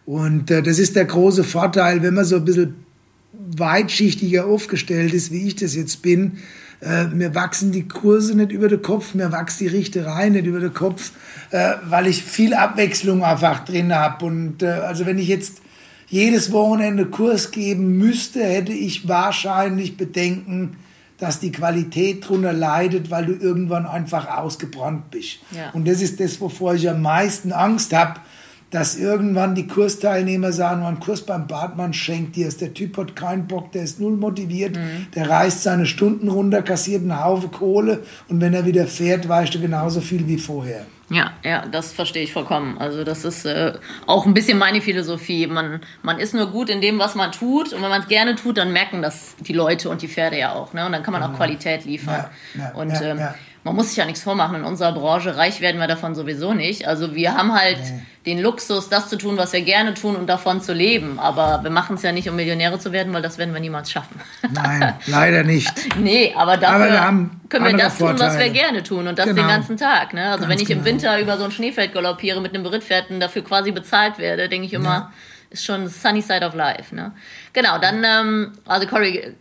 Und 0.07 0.50
äh, 0.50 0.62
das 0.62 0.78
ist 0.78 0.96
der 0.96 1.04
große 1.04 1.44
Vorteil, 1.44 2.02
wenn 2.02 2.14
man 2.14 2.24
so 2.24 2.37
ein 2.37 2.44
bisschen 2.44 2.74
weitschichtiger 3.57 4.46
aufgestellt 4.46 5.12
ist, 5.12 5.33
wie 5.33 5.46
ich 5.48 5.57
das 5.57 5.74
jetzt 5.74 6.02
bin, 6.02 6.38
äh, 6.80 7.04
mir 7.04 7.34
wachsen 7.34 7.72
die 7.72 7.88
Kurse 7.88 8.36
nicht 8.36 8.52
über 8.52 8.68
den 8.68 8.82
Kopf, 8.82 9.14
mir 9.14 9.32
wächst 9.32 9.60
die 9.60 9.66
Richterei 9.66 10.28
nicht 10.28 10.46
über 10.46 10.60
den 10.60 10.74
Kopf, 10.74 11.12
äh, 11.50 11.74
weil 11.84 12.06
ich 12.06 12.22
viel 12.22 12.54
Abwechslung 12.54 13.24
einfach 13.24 13.64
drin 13.64 13.94
habe. 13.94 14.24
Und 14.24 14.62
äh, 14.62 14.66
also 14.66 15.06
wenn 15.06 15.18
ich 15.18 15.28
jetzt 15.28 15.58
jedes 16.06 16.52
Wochenende 16.52 17.06
Kurs 17.06 17.50
geben 17.50 17.98
müsste, 17.98 18.42
hätte 18.44 18.72
ich 18.72 19.08
wahrscheinlich 19.08 19.96
Bedenken, 19.96 20.76
dass 21.18 21.40
die 21.40 21.50
Qualität 21.50 22.24
darunter 22.24 22.52
leidet, 22.52 23.10
weil 23.10 23.26
du 23.26 23.32
irgendwann 23.32 23.84
einfach 23.84 24.28
ausgebrannt 24.38 25.10
bist. 25.10 25.40
Ja. 25.50 25.70
Und 25.72 25.88
das 25.88 26.00
ist 26.00 26.20
das, 26.20 26.40
wovor 26.40 26.74
ich 26.74 26.88
am 26.88 27.02
meisten 27.02 27.52
Angst 27.52 27.92
habe, 27.92 28.20
dass 28.70 28.96
irgendwann 28.96 29.54
die 29.54 29.66
Kursteilnehmer 29.66 30.52
sagen, 30.52 30.83
ein 30.83 31.00
Kurs 31.00 31.22
beim 31.22 31.46
Bartmann 31.46 31.92
schenkt 31.92 32.37
dir 32.37 32.48
es. 32.48 32.59
Der 32.59 32.74
Typ 32.74 32.96
hat 32.98 33.16
keinen 33.16 33.46
Bock, 33.46 33.72
der 33.72 33.85
ist 33.85 34.00
null 34.00 34.16
motiviert, 34.16 34.76
mhm. 34.76 35.07
der 35.14 35.28
reißt 35.28 35.62
seine 35.62 35.87
Stunden 35.87 36.28
runter, 36.28 36.62
kassiert 36.62 37.02
einen 37.02 37.24
Haufen 37.24 37.50
Kohle 37.50 38.02
und 38.28 38.40
wenn 38.40 38.54
er 38.54 38.66
wieder 38.66 38.87
fährt, 38.87 39.28
weißt 39.28 39.54
du 39.54 39.61
genauso 39.61 40.00
viel 40.00 40.26
wie 40.26 40.38
vorher. 40.38 40.85
Ja, 41.11 41.33
ja, 41.42 41.64
das 41.66 41.92
verstehe 41.92 42.22
ich 42.22 42.33
vollkommen. 42.33 42.76
Also 42.76 43.02
das 43.02 43.24
ist 43.24 43.46
äh, 43.46 43.72
auch 44.07 44.26
ein 44.26 44.35
bisschen 44.35 44.59
meine 44.59 44.83
Philosophie. 44.83 45.46
Man, 45.46 45.81
man 46.02 46.18
ist 46.18 46.35
nur 46.35 46.50
gut 46.50 46.68
in 46.68 46.83
dem, 46.83 46.98
was 46.98 47.14
man 47.14 47.33
tut. 47.33 47.72
Und 47.72 47.83
wenn 47.83 47.88
man 47.88 48.02
es 48.02 48.09
gerne 48.09 48.35
tut, 48.35 48.59
dann 48.59 48.72
merken 48.72 49.00
das 49.00 49.35
die 49.40 49.54
Leute 49.54 49.88
und 49.88 50.02
die 50.02 50.09
Pferde 50.09 50.38
ja 50.38 50.52
auch. 50.52 50.74
Ne? 50.74 50.85
Und 50.85 50.92
dann 50.92 51.02
kann 51.02 51.12
man 51.12 51.22
auch 51.22 51.35
Qualität 51.35 51.87
liefern. 51.87 52.26
Ja, 52.54 52.61
ja, 52.61 52.74
und 52.74 52.90
ja, 52.90 53.02
ähm, 53.02 53.20
man 53.68 53.76
muss 53.76 53.88
sich 53.88 53.96
ja 53.98 54.07
nichts 54.07 54.22
vormachen. 54.22 54.57
In 54.57 54.64
unserer 54.64 54.92
Branche 54.92 55.37
reich 55.37 55.61
werden 55.61 55.81
wir 55.81 55.87
davon 55.87 56.14
sowieso 56.14 56.54
nicht. 56.54 56.88
Also 56.88 57.14
wir 57.14 57.35
haben 57.35 57.52
halt 57.52 57.78
nee. 57.78 58.00
den 58.26 58.38
Luxus, 58.40 58.88
das 58.88 59.09
zu 59.09 59.16
tun, 59.16 59.37
was 59.37 59.52
wir 59.52 59.61
gerne 59.61 59.94
tun 59.94 60.16
und 60.16 60.26
davon 60.26 60.61
zu 60.61 60.72
leben. 60.72 61.18
Aber 61.18 61.62
wir 61.62 61.70
machen 61.70 61.96
es 61.96 62.02
ja 62.02 62.12
nicht, 62.12 62.28
um 62.28 62.37
Millionäre 62.37 62.78
zu 62.78 62.92
werden, 62.92 63.12
weil 63.12 63.22
das 63.22 63.37
werden 63.38 63.52
wir 63.52 63.61
niemals 63.61 63.90
schaffen. 63.90 64.20
Nein, 64.50 64.94
leider 65.07 65.44
nicht. 65.44 65.70
nee, 65.98 66.35
aber 66.37 66.57
dafür 66.57 67.00
aber 67.00 67.12
wir 67.12 67.31
können 67.48 67.64
wir 67.66 67.76
das 67.76 67.98
Vorteile. 67.98 68.18
tun, 68.18 68.26
was 68.26 68.38
wir 68.38 68.50
gerne 68.50 68.83
tun 68.83 69.07
und 69.07 69.18
das 69.18 69.26
genau. 69.26 69.42
den 69.42 69.48
ganzen 69.48 69.76
Tag. 69.76 70.14
Ne? 70.14 70.24
Also 70.24 70.40
Ganz 70.40 70.50
wenn 70.50 70.59
ich 70.61 70.68
genau. 70.68 70.81
im 70.81 70.85
Winter 70.87 71.20
über 71.20 71.37
so 71.37 71.44
ein 71.44 71.52
Schneefeld 71.52 71.92
galoppiere 71.92 72.40
mit 72.40 72.54
einem 72.54 72.62
Berittpferd 72.62 73.11
und 73.11 73.20
dafür 73.20 73.44
quasi 73.44 73.70
bezahlt 73.70 74.18
werde, 74.18 74.48
denke 74.48 74.66
ich 74.66 74.72
immer, 74.72 74.88
ja. 74.88 75.12
ist 75.50 75.64
schon 75.64 75.88
sunny 75.88 76.22
side 76.22 76.44
of 76.44 76.54
life. 76.54 76.94
Ne? 76.94 77.12
Genau, 77.52 77.78
dann, 77.78 78.02
ähm, 78.04 78.52
also 78.66 78.87
Cory, 78.87 79.35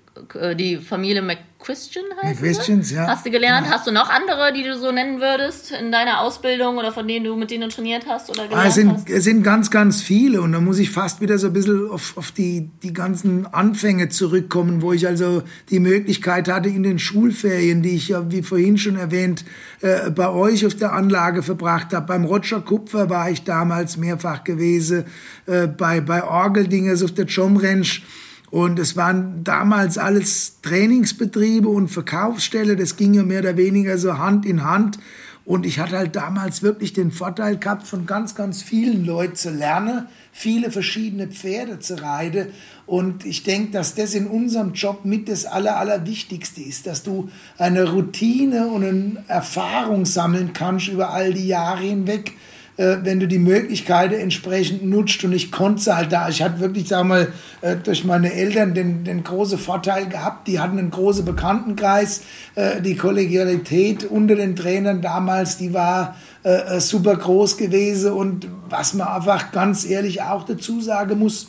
die 0.55 0.77
Familie 0.77 1.21
McChristian 1.21 2.05
heißt 2.21 2.41
McChristians, 2.41 2.91
ja. 2.91 3.07
Hast 3.07 3.25
du 3.25 3.31
gelernt? 3.31 3.67
Ja. 3.67 3.73
Hast 3.73 3.87
du 3.87 3.91
noch 3.91 4.09
andere, 4.09 4.53
die 4.53 4.63
du 4.63 4.77
so 4.77 4.91
nennen 4.91 5.19
würdest 5.19 5.71
in 5.71 5.91
deiner 5.91 6.21
Ausbildung 6.21 6.77
oder 6.77 6.91
von 6.91 7.07
denen 7.07 7.25
du 7.25 7.35
mit 7.35 7.51
denen 7.51 7.69
du 7.69 7.75
trainiert 7.75 8.05
hast 8.07 8.29
oder 8.29 8.47
gelernt 8.47 8.65
ah, 8.65 8.67
es 8.67 8.75
sind, 8.75 8.91
hast? 8.91 9.09
Es 9.09 9.23
sind 9.23 9.43
ganz, 9.43 9.71
ganz 9.71 10.01
viele 10.01 10.41
und 10.41 10.51
da 10.51 10.59
muss 10.59 10.79
ich 10.79 10.89
fast 10.89 11.21
wieder 11.21 11.37
so 11.37 11.47
ein 11.47 11.53
bisschen 11.53 11.89
auf, 11.89 12.17
auf 12.17 12.31
die, 12.31 12.69
die 12.83 12.93
ganzen 12.93 13.45
Anfänge 13.47 14.09
zurückkommen, 14.09 14.81
wo 14.81 14.93
ich 14.93 15.07
also 15.07 15.43
die 15.69 15.79
Möglichkeit 15.79 16.47
hatte 16.47 16.69
in 16.69 16.83
den 16.83 16.99
Schulferien, 16.99 17.81
die 17.81 17.95
ich 17.95 18.09
ja, 18.09 18.31
wie 18.31 18.41
vorhin 18.41 18.77
schon 18.77 18.95
erwähnt, 18.95 19.45
äh, 19.81 20.09
bei 20.09 20.29
euch 20.29 20.65
auf 20.65 20.75
der 20.75 20.93
Anlage 20.93 21.43
verbracht 21.43 21.93
habe. 21.93 22.07
Beim 22.07 22.25
Roger 22.25 22.61
Kupfer 22.61 23.09
war 23.09 23.29
ich 23.29 23.43
damals 23.43 23.97
mehrfach 23.97 24.43
gewesen, 24.43 25.05
äh, 25.45 25.67
bei, 25.67 26.01
bei 26.01 26.23
Orgeldingers 26.23 27.03
auf 27.03 27.13
der 27.13 27.25
Jom 27.25 27.57
Ranch 27.57 28.03
und 28.49 28.79
es 28.79 28.95
waren 28.95 29.43
damals 29.43 29.97
alles 29.97 30.61
Trainingsbetriebe 30.61 31.67
und 31.67 31.89
Verkaufsstelle. 31.89 32.75
Das 32.75 32.95
ging 32.95 33.13
ja 33.13 33.23
mehr 33.23 33.41
oder 33.41 33.57
weniger 33.57 33.97
so 33.97 34.17
Hand 34.17 34.45
in 34.45 34.63
Hand. 34.63 34.99
Und 35.43 35.65
ich 35.65 35.79
hatte 35.79 35.97
halt 35.97 36.15
damals 36.17 36.61
wirklich 36.61 36.91
den 36.91 37.11
Vorteil 37.11 37.57
gehabt, 37.57 37.87
von 37.87 38.05
ganz, 38.05 38.35
ganz 38.35 38.61
vielen 38.61 39.05
Leuten 39.05 39.35
zu 39.35 39.49
lernen, 39.49 40.07
viele 40.33 40.71
verschiedene 40.71 41.27
Pferde 41.27 41.79
zu 41.79 42.01
reiten. 42.01 42.47
Und 42.85 43.25
ich 43.25 43.43
denke, 43.43 43.71
dass 43.71 43.95
das 43.95 44.13
in 44.13 44.27
unserem 44.27 44.73
Job 44.73 45.05
mit 45.05 45.29
das 45.29 45.45
Aller, 45.45 45.77
Allerwichtigste 45.77 46.61
ist, 46.61 46.85
dass 46.85 47.03
du 47.03 47.29
eine 47.57 47.91
Routine 47.91 48.67
und 48.67 48.83
eine 48.83 49.23
Erfahrung 49.29 50.05
sammeln 50.05 50.51
kannst 50.51 50.89
über 50.89 51.11
all 51.11 51.33
die 51.33 51.47
Jahre 51.47 51.83
hinweg 51.83 52.33
äh, 52.77 52.97
wenn 53.03 53.19
du 53.19 53.27
die 53.27 53.39
Möglichkeiten 53.39 54.13
entsprechend 54.13 54.83
nutzt. 54.83 55.23
Und 55.23 55.33
ich 55.33 55.51
konnte 55.51 55.95
halt 55.95 56.11
da. 56.11 56.29
Ich 56.29 56.41
hatte 56.41 56.59
wirklich, 56.59 56.87
sag 56.87 57.05
mal, 57.05 57.31
äh, 57.61 57.75
durch 57.75 58.05
meine 58.05 58.31
Eltern 58.33 58.73
den, 58.73 59.03
den 59.03 59.23
großen 59.23 59.57
Vorteil 59.57 60.07
gehabt. 60.07 60.47
Die 60.47 60.59
hatten 60.59 60.77
einen 60.77 60.91
großen 60.91 61.25
Bekanntenkreis. 61.25 62.21
Äh, 62.55 62.81
die 62.81 62.95
Kollegialität 62.95 64.05
unter 64.05 64.35
den 64.35 64.55
Trainern 64.55 65.01
damals, 65.01 65.57
die 65.57 65.73
war 65.73 66.15
äh, 66.43 66.77
äh, 66.77 66.79
super 66.79 67.15
groß 67.15 67.57
gewesen. 67.57 68.13
Und 68.13 68.47
was 68.69 68.93
man 68.93 69.07
einfach 69.07 69.51
ganz 69.51 69.85
ehrlich 69.85 70.21
auch 70.21 70.43
dazu 70.43 70.79
sagen 70.79 71.19
muss, 71.19 71.47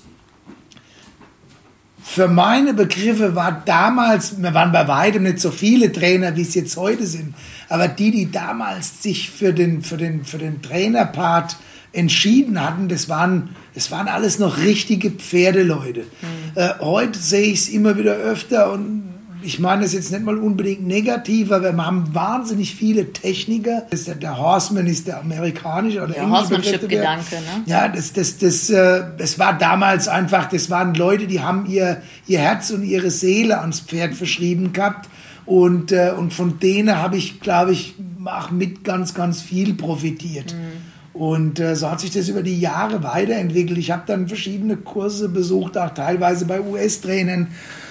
für 2.02 2.28
meine 2.28 2.74
Begriffe 2.74 3.34
war 3.34 3.62
damals, 3.64 4.40
wir 4.40 4.54
waren 4.54 4.72
bei 4.72 4.86
weitem 4.86 5.24
nicht 5.24 5.40
so 5.40 5.50
viele 5.50 5.92
Trainer, 5.92 6.36
wie 6.36 6.42
es 6.42 6.54
jetzt 6.54 6.76
heute 6.76 7.06
sind, 7.06 7.34
aber 7.68 7.88
die, 7.88 8.10
die 8.10 8.30
damals 8.30 9.02
sich 9.02 9.30
für 9.30 9.52
den, 9.52 9.82
für 9.82 9.96
den, 9.96 10.24
für 10.24 10.38
den 10.38 10.62
Trainerpart 10.62 11.56
entschieden 11.92 12.62
hatten, 12.62 12.88
das 12.88 13.08
waren, 13.08 13.56
das 13.74 13.90
waren 13.90 14.08
alles 14.08 14.38
noch 14.38 14.58
richtige 14.58 15.10
Pferdeleute. 15.10 16.00
Mhm. 16.00 16.52
Äh, 16.54 16.70
heute 16.80 17.18
sehe 17.18 17.52
ich 17.52 17.60
es 17.60 17.68
immer 17.68 17.96
wieder 17.96 18.12
öfter 18.12 18.72
und 18.72 19.07
ich 19.42 19.58
meine 19.58 19.82
das 19.82 19.92
jetzt 19.92 20.10
nicht 20.10 20.24
mal 20.24 20.36
unbedingt 20.36 20.86
negativ, 20.86 21.52
aber 21.52 21.72
wir 21.72 21.86
haben 21.86 22.14
wahnsinnig 22.14 22.74
viele 22.74 23.12
Techniker. 23.12 23.86
Der, 24.06 24.14
der 24.14 24.38
Horseman 24.38 24.86
ist 24.86 25.06
der 25.06 25.20
amerikanische 25.20 26.02
oder 26.02 26.14
der 26.14 26.30
Horsemanship-Gedanke, 26.30 27.36
ne? 27.36 27.62
Ja, 27.66 27.88
das, 27.88 28.12
das, 28.12 28.38
das, 28.38 28.70
äh, 28.70 29.04
das 29.16 29.38
war 29.38 29.56
damals 29.56 30.08
einfach, 30.08 30.48
das 30.48 30.70
waren 30.70 30.94
Leute, 30.94 31.26
die 31.26 31.40
haben 31.40 31.66
ihr, 31.66 32.02
ihr 32.26 32.40
Herz 32.40 32.70
und 32.70 32.82
ihre 32.82 33.10
Seele 33.10 33.60
ans 33.60 33.80
Pferd 33.80 34.14
verschrieben 34.14 34.72
gehabt. 34.72 35.08
Und, 35.46 35.92
äh, 35.92 36.12
und 36.16 36.34
von 36.34 36.58
denen 36.58 36.96
habe 36.96 37.16
ich, 37.16 37.40
glaube 37.40 37.72
ich, 37.72 37.94
auch 38.24 38.50
mit 38.50 38.84
ganz, 38.84 39.14
ganz 39.14 39.40
viel 39.40 39.74
profitiert. 39.74 40.54
Mhm. 40.54 41.20
Und 41.20 41.58
äh, 41.58 41.74
so 41.74 41.90
hat 41.90 42.00
sich 42.00 42.10
das 42.10 42.28
über 42.28 42.42
die 42.42 42.60
Jahre 42.60 43.02
weiterentwickelt. 43.02 43.78
Ich 43.78 43.90
habe 43.90 44.02
dann 44.06 44.28
verschiedene 44.28 44.76
Kurse 44.76 45.28
besucht, 45.28 45.76
auch 45.76 45.94
teilweise 45.94 46.44
bei 46.44 46.60
US-Trainern 46.60 47.48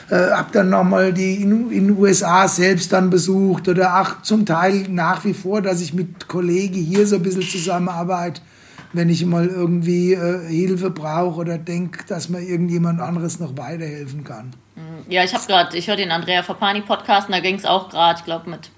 äh, 0.10 0.32
habe 0.32 0.50
dann 0.54 0.70
nochmal 0.70 1.12
die 1.12 1.42
in, 1.42 1.70
in 1.72 1.88
den 1.88 1.98
USA 1.98 2.48
selbst 2.48 2.94
dann 2.94 3.10
besucht 3.10 3.68
oder 3.68 4.02
auch 4.02 4.22
zum 4.22 4.46
Teil 4.46 4.86
nach 4.90 5.26
wie 5.26 5.34
vor, 5.34 5.62
dass 5.62 5.82
ich 5.82 5.94
mit 5.94 6.28
Kollegen 6.28 6.76
hier 6.76 7.06
so 7.06 7.18
ein 7.18 7.24
bisschen 7.24 7.42
zusammenarbeite, 7.42 8.42
wenn 8.94 9.10
ich 9.10 9.26
mal 9.26 9.48
irgendwie 9.48 10.14
äh, 10.14 10.48
Hilfe 10.48 10.92
brauche 10.92 11.42
oder 11.42 11.58
denke, 11.58 12.06
dass 12.08 12.30
mir 12.30 12.42
irgendjemand 12.42 13.02
anderes 13.02 13.40
noch 13.40 13.58
weiterhelfen 13.58 14.24
kann. 14.24 14.54
Mhm. 14.76 15.12
Ja, 15.12 15.24
ich 15.24 15.34
habe 15.34 15.46
gerade, 15.46 15.78
ich 15.78 15.88
höre 15.88 15.98
den 15.98 16.12
Andrea 16.12 16.42
Fapani 16.42 16.82
Podcast 16.82 17.28
und 17.28 17.34
da 17.34 17.42
ging 17.42 17.56
es 17.56 17.66
auch 17.66 17.90
gerade, 17.90 18.20
ich 18.20 18.26
glaube 18.26 18.50
mit 18.50 18.70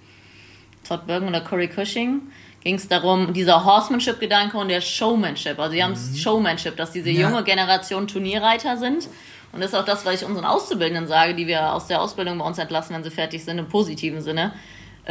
Todd 0.88 1.06
Bergen 1.06 1.28
oder 1.28 1.42
Corey 1.42 1.68
Cushing, 1.68 2.22
ging 2.64 2.76
es 2.76 2.88
darum, 2.88 3.34
dieser 3.34 3.64
Horsemanship-Gedanke 3.64 4.58
und 4.58 4.70
der 4.70 4.82
Showmanship. 4.82 5.60
Also 5.60 5.74
sie 5.74 5.84
haben 5.84 5.94
mhm. 5.94 6.16
Showmanship, 6.16 6.76
dass 6.76 6.92
diese 6.92 7.12
junge 7.12 7.36
ja. 7.36 7.42
Generation 7.42 8.08
Turnierreiter 8.08 8.78
sind 8.78 9.08
und 9.52 9.62
das 9.62 9.72
ist 9.72 9.78
auch 9.78 9.86
das, 9.86 10.06
was 10.06 10.22
ich 10.22 10.28
unseren 10.28 10.46
Auszubildenden 10.46 11.08
sage, 11.08 11.36
die 11.36 11.48
wir 11.48 11.74
aus 11.74 11.88
der 11.88 12.02
Ausbildung 12.02 12.38
bei 12.38 12.46
uns 12.46 12.58
entlassen, 12.58 12.96
wenn 12.96 13.04
sie 13.04 13.12
fertig 13.12 13.44
sind, 13.44 13.58
im 13.58 13.68
positiven 13.68 14.22
Sinne. 14.22 14.54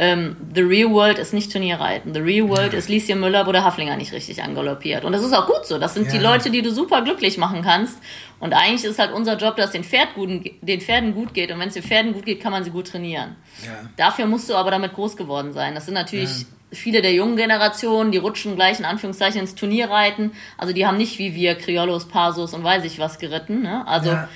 Ähm, 0.01 0.37
the 0.55 0.61
real 0.61 0.91
world 0.91 1.19
ist 1.19 1.33
nicht 1.33 1.51
Turnierreiten. 1.51 2.13
The 2.13 2.21
real 2.21 2.47
world 2.47 2.71
ja. 2.71 2.79
ist 2.79 2.87
Lieschen 2.87 3.19
Müller, 3.19 3.45
wo 3.45 3.51
der 3.51 3.65
Haflinger 3.65 3.97
nicht 3.97 4.13
richtig 4.13 4.41
angaloppiert. 4.41 5.03
Und 5.03 5.11
das 5.11 5.23
ist 5.23 5.33
auch 5.33 5.45
gut 5.45 5.65
so. 5.65 5.77
Das 5.77 5.93
sind 5.93 6.05
ja. 6.05 6.13
die 6.13 6.19
Leute, 6.19 6.49
die 6.51 6.61
du 6.61 6.71
super 6.71 7.01
glücklich 7.01 7.37
machen 7.37 7.63
kannst. 7.63 7.97
Und 8.39 8.53
eigentlich 8.53 8.85
ist 8.85 8.97
halt 8.97 9.11
unser 9.11 9.35
Job, 9.35 9.57
dass 9.57 9.71
den, 9.71 9.83
Pferd 9.83 10.13
gut, 10.15 10.29
den 10.61 10.79
Pferden 10.79 11.13
gut 11.13 11.33
geht. 11.33 11.51
Und 11.51 11.59
wenn 11.59 11.67
es 11.67 11.73
den 11.73 11.83
Pferden 11.83 12.13
gut 12.13 12.25
geht, 12.25 12.39
kann 12.39 12.53
man 12.53 12.63
sie 12.63 12.69
gut 12.69 12.87
trainieren. 12.87 13.35
Ja. 13.65 13.89
Dafür 13.97 14.25
musst 14.25 14.49
du 14.49 14.55
aber 14.55 14.71
damit 14.71 14.93
groß 14.93 15.17
geworden 15.17 15.51
sein. 15.51 15.75
Das 15.75 15.83
sind 15.83 15.95
natürlich 15.95 16.45
viele 16.71 17.01
der 17.01 17.13
jungen 17.13 17.35
Generationen, 17.35 18.11
die 18.11 18.17
rutschen 18.17 18.55
gleich 18.55 18.79
in 18.79 18.85
Anführungszeichen 18.85 19.41
ins 19.41 19.55
Turnier 19.55 19.89
reiten. 19.89 20.31
Also 20.57 20.73
die 20.73 20.85
haben 20.85 20.97
nicht 20.97 21.17
wie 21.19 21.35
wir 21.35 21.55
Criollos, 21.55 22.07
Pasos 22.07 22.53
und 22.53 22.63
weiß 22.63 22.83
ich 22.83 22.99
was 22.99 23.19
geritten. 23.19 23.61
Ne? 23.61 23.87
Also 23.87 24.11
ja. 24.11 24.29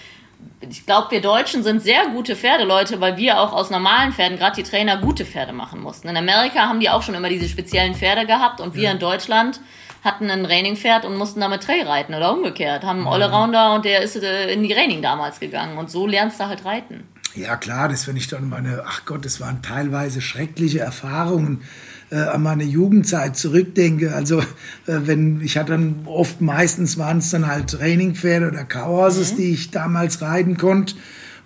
ich 0.61 0.85
glaube, 0.85 1.11
wir 1.11 1.21
Deutschen 1.21 1.63
sind 1.63 1.81
sehr 1.81 2.07
gute 2.07 2.35
Pferdeleute, 2.35 2.99
weil 3.01 3.17
wir 3.17 3.39
auch 3.39 3.53
aus 3.53 3.69
normalen 3.69 4.13
Pferden, 4.13 4.37
gerade 4.37 4.55
die 4.55 4.63
Trainer, 4.63 4.97
gute 4.97 5.25
Pferde 5.25 5.53
machen 5.53 5.81
mussten. 5.81 6.07
In 6.07 6.17
Amerika 6.17 6.67
haben 6.67 6.79
die 6.79 6.89
auch 6.89 7.03
schon 7.03 7.15
immer 7.15 7.29
diese 7.29 7.47
speziellen 7.47 7.95
Pferde 7.95 8.25
gehabt 8.25 8.61
und 8.61 8.75
wir 8.75 8.83
ja. 8.83 8.91
in 8.91 8.99
Deutschland 8.99 9.59
hatten 10.03 10.29
ein 10.29 10.45
Raining-Pferd 10.45 11.05
und 11.05 11.17
mussten 11.17 11.39
damit 11.39 11.63
Trail 11.63 11.87
reiten 11.87 12.13
oder 12.13 12.33
umgekehrt. 12.33 12.83
Haben 12.83 13.07
einen 13.07 13.07
Allrounder 13.07 13.73
und 13.73 13.85
der 13.85 14.01
ist 14.01 14.17
äh, 14.17 14.51
in 14.51 14.63
die 14.63 14.73
Raining 14.73 15.01
damals 15.01 15.39
gegangen. 15.39 15.77
Und 15.77 15.89
so 15.89 16.05
lernst 16.05 16.41
du 16.41 16.47
halt 16.47 16.65
reiten. 16.65 17.07
Ja, 17.35 17.55
klar, 17.55 17.87
das, 17.87 18.07
wenn 18.07 18.17
ich 18.17 18.27
dann 18.27 18.49
meine, 18.49 18.83
ach 18.85 19.05
Gott, 19.05 19.23
das 19.23 19.39
waren 19.39 19.61
teilweise 19.61 20.21
schreckliche 20.21 20.81
Erfahrungen 20.81 21.63
äh, 22.13 22.17
an 22.17 22.43
meine 22.43 22.63
Jugendzeit 22.63 23.35
zurückdenke. 23.35 24.13
Also 24.13 24.39
äh, 24.39 24.45
wenn 24.85 25.41
ich 25.41 25.57
hatte 25.57 25.71
dann 25.71 25.95
oft 26.05 26.41
meistens 26.41 26.97
waren 26.97 27.17
es 27.17 27.31
dann 27.31 27.47
halt 27.47 27.71
Trainingpferde 27.71 28.47
oder 28.47 28.63
Cowhorses, 28.65 29.33
mhm. 29.33 29.37
die 29.37 29.51
ich 29.51 29.71
damals 29.71 30.21
reiten 30.21 30.57
konnte. 30.57 30.93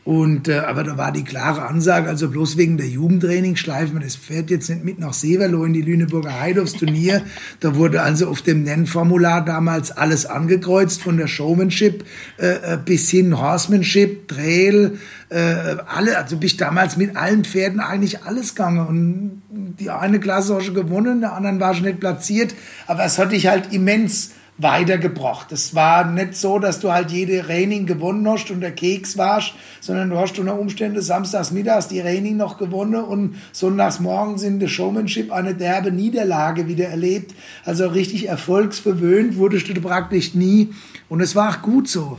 Und, 0.07 0.47
äh, 0.47 0.59
aber 0.59 0.85
da 0.85 0.97
war 0.97 1.11
die 1.11 1.25
klare 1.25 1.63
Ansage, 1.63 2.07
also 2.07 2.29
bloß 2.29 2.55
wegen 2.55 2.77
der 2.77 2.87
Jugendtraining 2.87 3.57
schleifen 3.57 3.95
wir 3.95 3.99
das 3.99 4.15
Pferd 4.15 4.49
jetzt 4.49 4.69
nicht 4.69 4.85
mit 4.85 4.99
nach 4.99 5.11
Severlo 5.11 5.65
in 5.65 5.73
die 5.73 5.81
Lüneburger 5.81 6.39
Heide 6.39 6.61
aufs 6.61 6.71
Turnier. 6.71 7.23
Da 7.59 7.75
wurde 7.75 8.01
also 8.01 8.29
auf 8.29 8.41
dem 8.41 8.63
Nennformular 8.63 9.43
damals 9.43 9.91
alles 9.91 10.25
angekreuzt, 10.25 11.01
von 11.01 11.17
der 11.17 11.27
Showmanship 11.27 12.05
äh, 12.39 12.75
äh 12.75 12.77
bis 12.77 13.09
hin 13.09 13.37
Horsemanship, 13.37 14.29
Trail, 14.29 14.97
äh, 15.27 15.75
alle, 15.87 16.17
also 16.17 16.37
bin 16.37 16.47
ich 16.47 16.55
damals 16.55 16.95
mit 16.95 17.17
allen 17.17 17.43
Pferden 17.43 17.81
eigentlich 17.81 18.23
alles 18.23 18.55
gegangen. 18.55 18.87
Und 18.87 19.41
die 19.77 19.89
eine 19.89 20.21
Klasse 20.21 20.53
war 20.53 20.61
schon 20.61 20.73
gewonnen, 20.75 21.19
der 21.19 21.33
anderen 21.33 21.59
war 21.59 21.73
schon 21.73 21.83
nicht 21.83 21.99
platziert, 21.99 22.55
aber 22.85 23.03
es 23.03 23.19
hat 23.19 23.33
dich 23.33 23.47
halt 23.47 23.73
immens 23.73 24.31
weitergebracht. 24.57 25.51
Es 25.51 25.75
war 25.75 26.05
nicht 26.05 26.35
so, 26.35 26.57
dass 26.57 26.79
du 26.79 26.91
halt 26.91 27.11
jede 27.11 27.47
Raining 27.47 27.85
gewonnen 27.85 28.27
hast 28.27 28.49
und 28.49 28.61
der 28.61 28.71
Keks 28.71 29.17
warst, 29.17 29.53
sondern 29.81 30.09
du 30.09 30.17
hast 30.17 30.39
unter 30.39 30.59
Umständen 30.59 31.01
samstags 31.01 31.51
mittags 31.51 31.87
die 31.87 31.99
Raining 31.99 32.37
noch 32.37 32.57
gewonnen 32.57 33.03
und 33.03 33.35
sonntags 33.51 33.99
morgens 33.99 34.43
in 34.43 34.59
der 34.59 34.67
Showmanship 34.67 35.31
eine 35.31 35.53
derbe 35.53 35.91
Niederlage 35.91 36.67
wieder 36.67 36.87
erlebt. 36.87 37.35
Also 37.65 37.87
richtig 37.87 38.27
erfolgsverwöhnt 38.27 39.37
wurdest 39.37 39.69
du 39.69 39.79
praktisch 39.79 40.33
nie 40.33 40.73
und 41.07 41.21
es 41.21 41.35
war 41.35 41.49
auch 41.49 41.61
gut 41.61 41.87
so. 41.87 42.17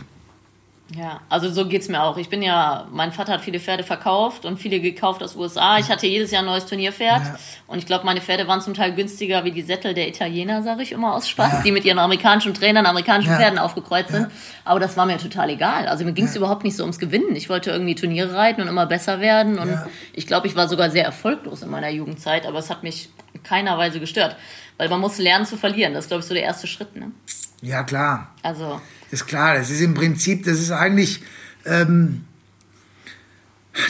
Ja, 0.96 1.20
also 1.28 1.50
so 1.50 1.66
geht's 1.66 1.88
mir 1.88 2.02
auch. 2.02 2.16
Ich 2.16 2.30
bin 2.30 2.40
ja, 2.40 2.86
mein 2.90 3.12
Vater 3.12 3.34
hat 3.34 3.42
viele 3.42 3.60
Pferde 3.60 3.84
verkauft 3.84 4.46
und 4.46 4.58
viele 4.58 4.80
gekauft 4.80 5.22
aus 5.22 5.36
USA. 5.36 5.78
Ich 5.78 5.90
hatte 5.90 6.06
jedes 6.06 6.30
Jahr 6.30 6.42
ein 6.42 6.46
neues 6.46 6.64
Turnierpferd 6.64 7.24
ja. 7.24 7.38
und 7.66 7.78
ich 7.78 7.84
glaube, 7.84 8.06
meine 8.06 8.22
Pferde 8.22 8.48
waren 8.48 8.62
zum 8.62 8.72
Teil 8.72 8.94
günstiger 8.94 9.44
wie 9.44 9.50
die 9.50 9.60
Sättel 9.60 9.92
der 9.92 10.08
Italiener, 10.08 10.62
sage 10.62 10.82
ich 10.82 10.92
immer 10.92 11.14
aus 11.14 11.28
Spaß, 11.28 11.52
ja. 11.52 11.62
die 11.62 11.72
mit 11.72 11.84
ihren 11.84 11.98
amerikanischen 11.98 12.54
Trainern, 12.54 12.86
amerikanischen 12.86 13.32
ja. 13.32 13.36
Pferden 13.36 13.58
aufgekreuzt 13.58 14.12
sind. 14.12 14.28
Aber 14.64 14.80
das 14.80 14.96
war 14.96 15.04
mir 15.04 15.18
total 15.18 15.50
egal. 15.50 15.88
Also 15.88 16.06
mir 16.06 16.12
ging's 16.12 16.34
überhaupt 16.34 16.64
nicht 16.64 16.76
so 16.76 16.84
ums 16.84 16.98
Gewinnen. 16.98 17.36
Ich 17.36 17.50
wollte 17.50 17.70
irgendwie 17.70 17.94
Turniere 17.94 18.34
reiten 18.34 18.62
und 18.62 18.68
immer 18.68 18.86
besser 18.86 19.20
werden 19.20 19.58
und 19.58 19.78
ich 20.14 20.26
glaube, 20.26 20.46
ich 20.46 20.56
war 20.56 20.68
sogar 20.68 20.90
sehr 20.90 21.04
erfolglos 21.04 21.60
in 21.60 21.68
meiner 21.68 21.90
Jugendzeit, 21.90 22.46
aber 22.46 22.60
es 22.60 22.70
hat 22.70 22.82
mich 22.82 23.10
in 23.34 23.42
keiner 23.42 23.76
Weise 23.76 24.00
gestört, 24.00 24.36
weil 24.78 24.88
man 24.88 25.00
muss 25.00 25.18
lernen 25.18 25.44
zu 25.44 25.58
verlieren. 25.58 25.92
Das 25.92 26.06
ist, 26.06 26.08
glaube 26.08 26.22
ich, 26.22 26.26
so 26.26 26.32
der 26.32 26.44
erste 26.44 26.66
Schritt. 26.66 26.96
Ne? 26.96 27.12
Ja, 27.60 27.82
klar. 27.82 28.32
Also 28.42 28.80
ist 29.10 29.26
klar, 29.26 29.56
das 29.56 29.70
ist 29.70 29.80
im 29.80 29.94
Prinzip, 29.94 30.44
das 30.44 30.60
ist 30.60 30.70
eigentlich 30.70 31.22
ähm, 31.64 32.24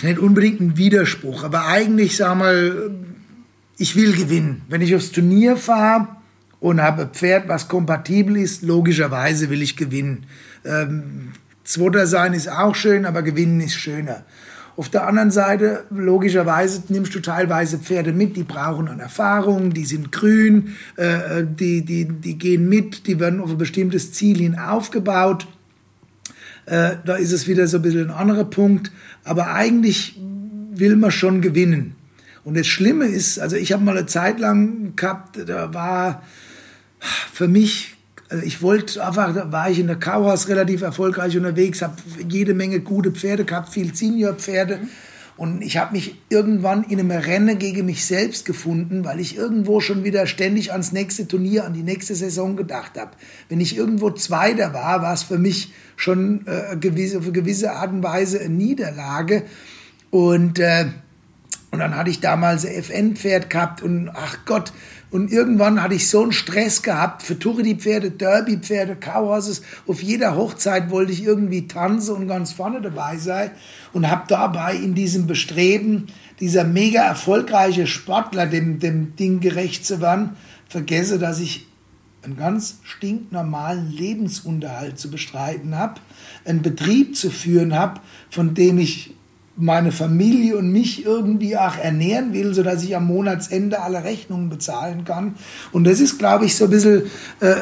nicht 0.02 0.18
unbedingt 0.18 0.60
ein 0.60 0.76
Widerspruch, 0.76 1.44
aber 1.44 1.66
eigentlich, 1.66 2.16
sag 2.16 2.36
mal, 2.36 2.90
ich 3.78 3.96
will 3.96 4.14
gewinnen. 4.14 4.62
Wenn 4.68 4.82
ich 4.82 4.94
aufs 4.94 5.12
Turnier 5.12 5.56
fahre 5.56 6.08
und 6.60 6.80
habe 6.80 7.02
ein 7.02 7.10
Pferd, 7.10 7.48
was 7.48 7.68
kompatibel 7.68 8.36
ist, 8.36 8.62
logischerweise 8.62 9.50
will 9.50 9.62
ich 9.62 9.76
gewinnen. 9.76 10.26
Ähm, 10.64 11.32
Zweiter 11.64 12.06
sein 12.06 12.32
ist 12.32 12.48
auch 12.48 12.74
schön, 12.74 13.04
aber 13.04 13.22
gewinnen 13.22 13.60
ist 13.60 13.74
schöner. 13.74 14.24
Auf 14.78 14.88
der 14.88 15.08
anderen 15.08 15.32
Seite, 15.32 15.86
logischerweise, 15.90 16.84
nimmst 16.88 17.12
du 17.12 17.18
teilweise 17.18 17.80
Pferde 17.80 18.12
mit, 18.12 18.36
die 18.36 18.44
brauchen 18.44 18.86
an 18.86 19.00
Erfahrung, 19.00 19.74
die 19.74 19.84
sind 19.84 20.12
grün, 20.12 20.76
äh, 20.94 21.42
die, 21.42 21.84
die, 21.84 22.04
die 22.04 22.38
gehen 22.38 22.68
mit, 22.68 23.08
die 23.08 23.18
werden 23.18 23.40
auf 23.40 23.50
ein 23.50 23.58
bestimmtes 23.58 24.12
Ziel 24.12 24.38
hin 24.38 24.56
aufgebaut. 24.56 25.48
Äh, 26.66 26.92
da 27.04 27.16
ist 27.16 27.32
es 27.32 27.48
wieder 27.48 27.66
so 27.66 27.78
ein 27.78 27.82
bisschen 27.82 28.08
ein 28.08 28.16
anderer 28.16 28.44
Punkt. 28.44 28.92
Aber 29.24 29.52
eigentlich 29.52 30.16
will 30.74 30.94
man 30.94 31.10
schon 31.10 31.40
gewinnen. 31.40 31.96
Und 32.44 32.56
das 32.56 32.68
Schlimme 32.68 33.06
ist, 33.06 33.40
also 33.40 33.56
ich 33.56 33.72
habe 33.72 33.82
mal 33.82 33.96
eine 33.96 34.06
Zeit 34.06 34.38
lang 34.38 34.94
gehabt, 34.94 35.40
da 35.44 35.74
war 35.74 36.22
für 37.32 37.48
mich 37.48 37.97
also 38.28 38.44
ich 38.44 38.60
wollte 38.60 39.04
einfach, 39.04 39.34
da 39.34 39.50
war 39.50 39.70
ich 39.70 39.78
in 39.78 39.86
der 39.86 39.96
Kauhaus 39.96 40.48
relativ 40.48 40.82
erfolgreich 40.82 41.36
unterwegs, 41.36 41.80
habe 41.82 41.96
jede 42.28 42.54
Menge 42.54 42.80
gute 42.80 43.10
Pferde 43.10 43.44
gehabt, 43.44 43.72
viel 43.72 43.94
Senior-Pferde. 43.94 44.80
Und 45.38 45.62
ich 45.62 45.76
habe 45.76 45.92
mich 45.92 46.16
irgendwann 46.30 46.82
in 46.82 46.98
einem 46.98 47.12
Rennen 47.12 47.60
gegen 47.60 47.86
mich 47.86 48.04
selbst 48.04 48.44
gefunden, 48.44 49.04
weil 49.04 49.20
ich 49.20 49.36
irgendwo 49.36 49.80
schon 49.80 50.02
wieder 50.02 50.26
ständig 50.26 50.72
ans 50.72 50.90
nächste 50.90 51.28
Turnier, 51.28 51.64
an 51.64 51.74
die 51.74 51.84
nächste 51.84 52.16
Saison 52.16 52.56
gedacht 52.56 52.98
habe. 52.98 53.12
Wenn 53.48 53.60
ich 53.60 53.76
irgendwo 53.76 54.10
Zweiter 54.10 54.74
war, 54.74 55.00
war 55.00 55.14
es 55.14 55.22
für 55.22 55.38
mich 55.38 55.72
schon 55.94 56.44
äh, 56.46 56.76
gewisse, 56.76 57.18
auf 57.18 57.22
eine 57.22 57.32
gewisse 57.32 57.70
Art 57.70 57.92
und 57.92 58.02
Weise 58.02 58.40
eine 58.40 58.50
Niederlage. 58.50 59.44
Und, 60.10 60.58
äh, 60.58 60.86
und 61.70 61.78
dann 61.80 61.96
hatte 61.96 62.10
ich 62.10 62.20
damals 62.20 62.64
ein 62.64 62.72
FN-Pferd 62.72 63.50
gehabt 63.50 63.82
und 63.82 64.10
ach 64.14 64.38
Gott, 64.46 64.72
und 65.10 65.32
irgendwann 65.32 65.82
hatte 65.82 65.94
ich 65.94 66.08
so 66.08 66.22
einen 66.22 66.32
Stress 66.32 66.82
gehabt 66.82 67.22
für 67.22 67.38
Touridi-Pferde, 67.38 68.10
Derby-Pferde, 68.10 68.94
Cowhorses. 68.94 69.62
Auf 69.86 70.02
jeder 70.02 70.36
Hochzeit 70.36 70.90
wollte 70.90 71.12
ich 71.12 71.24
irgendwie 71.24 71.66
tanzen 71.66 72.14
und 72.14 72.28
ganz 72.28 72.52
vorne 72.52 72.82
dabei 72.82 73.16
sein. 73.16 73.52
Und 73.94 74.10
habe 74.10 74.24
dabei 74.28 74.74
in 74.74 74.94
diesem 74.94 75.26
Bestreben, 75.26 76.08
dieser 76.40 76.64
mega 76.64 77.02
erfolgreiche 77.02 77.86
Sportler 77.86 78.46
dem, 78.46 78.80
dem 78.80 79.16
Ding 79.16 79.40
gerecht 79.40 79.86
zu 79.86 80.02
werden, 80.02 80.36
vergesse, 80.68 81.18
dass 81.18 81.40
ich 81.40 81.66
einen 82.22 82.36
ganz 82.36 82.80
stinknormalen 82.82 83.90
Lebensunterhalt 83.90 84.98
zu 84.98 85.10
bestreiten 85.10 85.74
habe, 85.74 86.00
einen 86.44 86.60
Betrieb 86.60 87.16
zu 87.16 87.30
führen 87.30 87.74
habe, 87.74 88.00
von 88.28 88.52
dem 88.52 88.78
ich 88.78 89.14
meine 89.58 89.90
Familie 89.90 90.56
und 90.56 90.70
mich 90.70 91.04
irgendwie 91.04 91.56
auch 91.56 91.76
ernähren 91.76 92.32
will, 92.32 92.54
sodass 92.54 92.84
ich 92.84 92.96
am 92.96 93.06
Monatsende 93.06 93.82
alle 93.82 94.04
Rechnungen 94.04 94.48
bezahlen 94.48 95.04
kann. 95.04 95.34
Und 95.72 95.84
das 95.84 96.00
ist, 96.00 96.18
glaube 96.18 96.46
ich, 96.46 96.56
so 96.56 96.64
ein 96.64 96.70
bisschen, 96.70 97.02
äh, 97.40 97.54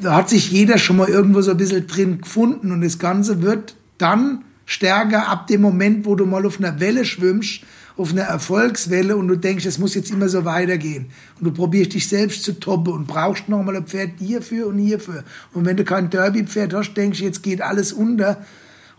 da 0.00 0.16
hat 0.16 0.30
sich 0.30 0.50
jeder 0.50 0.78
schon 0.78 0.96
mal 0.96 1.08
irgendwo 1.08 1.42
so 1.42 1.50
ein 1.50 1.58
bisschen 1.58 1.86
drin 1.86 2.22
gefunden 2.22 2.72
und 2.72 2.80
das 2.80 2.98
Ganze 2.98 3.42
wird 3.42 3.76
dann 3.98 4.44
stärker 4.64 5.28
ab 5.28 5.48
dem 5.48 5.60
Moment, 5.60 6.06
wo 6.06 6.14
du 6.14 6.24
mal 6.24 6.46
auf 6.46 6.58
einer 6.58 6.80
Welle 6.80 7.04
schwimmst, 7.04 7.60
auf 7.98 8.12
einer 8.12 8.22
Erfolgswelle 8.22 9.16
und 9.16 9.28
du 9.28 9.36
denkst, 9.36 9.66
es 9.66 9.78
muss 9.78 9.94
jetzt 9.94 10.10
immer 10.10 10.30
so 10.30 10.46
weitergehen. 10.46 11.10
Und 11.38 11.44
du 11.44 11.52
probierst 11.52 11.92
dich 11.92 12.08
selbst 12.08 12.42
zu 12.42 12.58
toppen 12.58 12.92
und 12.94 13.06
brauchst 13.06 13.50
nochmal 13.50 13.76
ein 13.76 13.86
Pferd 13.86 14.12
hierfür 14.18 14.68
und 14.68 14.78
hierfür. 14.78 15.24
Und 15.52 15.66
wenn 15.66 15.76
du 15.76 15.84
kein 15.84 16.08
Derby-Pferd 16.08 16.72
hast, 16.72 16.94
denkst 16.94 17.18
du, 17.18 17.24
jetzt 17.24 17.42
geht 17.42 17.60
alles 17.60 17.92
unter 17.92 18.38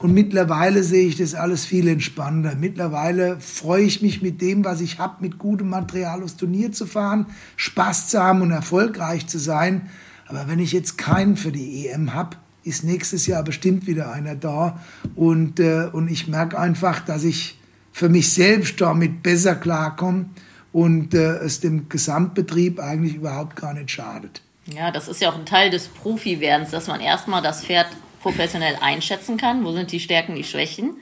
und 0.03 0.13
mittlerweile 0.13 0.83
sehe 0.83 1.07
ich 1.07 1.15
das 1.15 1.33
alles 1.33 1.65
viel 1.65 1.87
entspannter. 1.87 2.55
Mittlerweile 2.55 3.39
freue 3.39 3.83
ich 3.83 4.01
mich 4.01 4.21
mit 4.21 4.41
dem, 4.41 4.65
was 4.65 4.81
ich 4.81 4.99
habe, 4.99 5.15
mit 5.21 5.39
gutem 5.39 5.69
Material 5.69 6.21
aufs 6.21 6.35
Turnier 6.35 6.73
zu 6.73 6.85
fahren, 6.85 7.27
Spaß 7.55 8.09
zu 8.09 8.21
haben 8.21 8.41
und 8.41 8.51
erfolgreich 8.51 9.27
zu 9.27 9.39
sein. 9.39 9.89
Aber 10.27 10.49
wenn 10.49 10.59
ich 10.59 10.73
jetzt 10.73 10.97
keinen 10.97 11.37
für 11.37 11.53
die 11.53 11.87
EM 11.87 12.13
habe, 12.13 12.35
ist 12.65 12.83
nächstes 12.83 13.27
Jahr 13.27 13.43
bestimmt 13.43 13.87
wieder 13.87 14.11
einer 14.11 14.35
da. 14.35 14.77
Und, 15.15 15.61
äh, 15.61 15.87
und 15.93 16.11
ich 16.11 16.27
merke 16.27 16.59
einfach, 16.59 16.99
dass 16.99 17.23
ich 17.23 17.57
für 17.93 18.09
mich 18.09 18.33
selbst 18.33 18.81
damit 18.81 19.23
besser 19.23 19.55
klarkomme 19.55 20.25
und 20.73 21.13
äh, 21.13 21.37
es 21.37 21.61
dem 21.61 21.87
Gesamtbetrieb 21.87 22.81
eigentlich 22.81 23.15
überhaupt 23.15 23.55
gar 23.55 23.73
nicht 23.73 23.91
schadet. 23.91 24.41
Ja, 24.65 24.91
das 24.91 25.07
ist 25.07 25.21
ja 25.21 25.29
auch 25.29 25.37
ein 25.37 25.45
Teil 25.45 25.69
des 25.69 25.87
Profi-Werdens, 25.87 26.71
dass 26.71 26.87
man 26.87 26.99
erstmal 26.99 27.41
das 27.41 27.63
Pferd 27.63 27.87
professionell 28.23 28.77
einschätzen 28.81 29.37
kann, 29.37 29.63
wo 29.63 29.71
sind 29.71 29.91
die 29.91 29.99
Stärken, 29.99 30.35
die 30.35 30.43
Schwächen, 30.43 30.95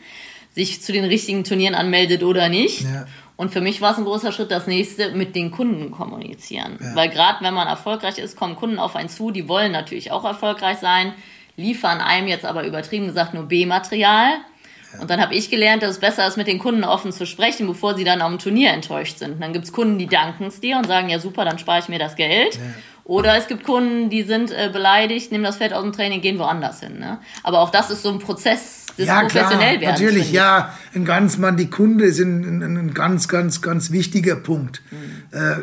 sich 0.53 0.81
zu 0.81 0.91
den 0.91 1.05
richtigen 1.05 1.45
Turnieren 1.45 1.75
anmeldet 1.75 2.23
oder 2.23 2.49
nicht. 2.49 2.81
Ja. 2.81 3.05
Und 3.37 3.51
für 3.51 3.61
mich 3.61 3.81
war 3.81 3.93
es 3.93 3.97
ein 3.97 4.03
großer 4.03 4.31
Schritt, 4.31 4.51
das 4.51 4.67
nächste 4.67 5.11
mit 5.11 5.35
den 5.35 5.49
Kunden 5.49 5.91
kommunizieren. 5.91 6.77
Ja. 6.81 6.95
Weil 6.95 7.09
gerade 7.09 7.43
wenn 7.43 7.53
man 7.53 7.67
erfolgreich 7.67 8.17
ist, 8.17 8.35
kommen 8.35 8.55
Kunden 8.55 8.77
auf 8.77 8.95
einen 8.95 9.09
zu, 9.09 9.31
die 9.31 9.47
wollen 9.47 9.71
natürlich 9.71 10.11
auch 10.11 10.25
erfolgreich 10.25 10.77
sein, 10.79 11.13
liefern 11.55 12.01
einem 12.01 12.27
jetzt 12.27 12.45
aber 12.45 12.65
übertrieben 12.65 13.07
gesagt 13.07 13.33
nur 13.33 13.43
B-Material. 13.43 14.33
Und 14.99 15.09
dann 15.09 15.21
habe 15.21 15.35
ich 15.35 15.49
gelernt, 15.49 15.83
dass 15.83 15.91
es 15.91 15.99
besser 15.99 16.27
ist, 16.27 16.37
mit 16.37 16.47
den 16.47 16.59
Kunden 16.59 16.83
offen 16.83 17.13
zu 17.13 17.25
sprechen, 17.25 17.65
bevor 17.65 17.95
sie 17.95 18.03
dann 18.03 18.21
am 18.21 18.39
Turnier 18.39 18.71
enttäuscht 18.71 19.19
sind. 19.19 19.33
Und 19.33 19.41
dann 19.41 19.53
gibt 19.53 19.65
es 19.65 19.71
Kunden, 19.71 19.97
die 19.97 20.07
danken 20.07 20.47
es 20.47 20.59
dir 20.59 20.77
und 20.77 20.85
sagen, 20.85 21.07
ja 21.07 21.17
super, 21.17 21.45
dann 21.45 21.57
spare 21.59 21.79
ich 21.79 21.87
mir 21.87 21.99
das 21.99 22.15
Geld. 22.17 22.59
Oder 23.03 23.37
es 23.37 23.47
gibt 23.47 23.63
Kunden, 23.63 24.09
die 24.09 24.23
sind 24.23 24.51
äh, 24.51 24.69
beleidigt, 24.71 25.31
nehmen 25.31 25.43
das 25.43 25.57
Fett 25.57 25.73
aus 25.73 25.83
dem 25.83 25.91
Training, 25.91 26.21
gehen 26.21 26.37
woanders 26.37 26.79
hin. 26.81 26.99
Ne? 26.99 27.19
Aber 27.43 27.59
auch 27.59 27.69
das 27.71 27.89
ist 27.89 28.03
so 28.03 28.09
ein 28.09 28.19
Prozess 28.19 28.85
des 28.97 29.07
ja, 29.07 29.21
professionell 29.21 29.79
klar, 29.79 29.91
Natürlich, 29.91 30.31
ja. 30.31 30.73
Ein 30.93 31.05
ganz 31.05 31.37
Mann, 31.37 31.57
die 31.57 31.69
Kunde 31.69 32.11
sind 32.11 32.45
ein, 32.45 32.77
ein 32.77 32.93
ganz, 32.93 33.27
ganz, 33.27 33.61
ganz 33.61 33.91
wichtiger 33.91 34.35
Punkt. 34.35 34.81
Mhm. 34.91 35.37
Äh, 35.37 35.55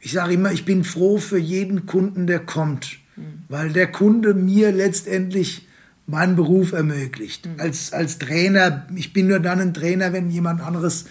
ich 0.00 0.12
sage 0.12 0.34
immer, 0.34 0.50
ich 0.50 0.64
bin 0.64 0.84
froh 0.84 1.18
für 1.18 1.38
jeden 1.38 1.86
Kunden, 1.86 2.26
der 2.26 2.40
kommt, 2.40 2.98
mhm. 3.16 3.44
weil 3.48 3.70
der 3.70 3.86
Kunde 3.86 4.34
mir 4.34 4.72
letztendlich 4.72 5.68
meinen 6.06 6.34
Beruf 6.34 6.72
ermöglicht. 6.72 7.46
Mhm. 7.46 7.60
Als, 7.60 7.92
als 7.92 8.18
Trainer, 8.18 8.86
ich 8.96 9.12
bin 9.12 9.28
nur 9.28 9.38
dann 9.38 9.60
ein 9.60 9.74
Trainer, 9.74 10.12
wenn 10.12 10.30
jemand 10.30 10.60
anderes 10.60 11.06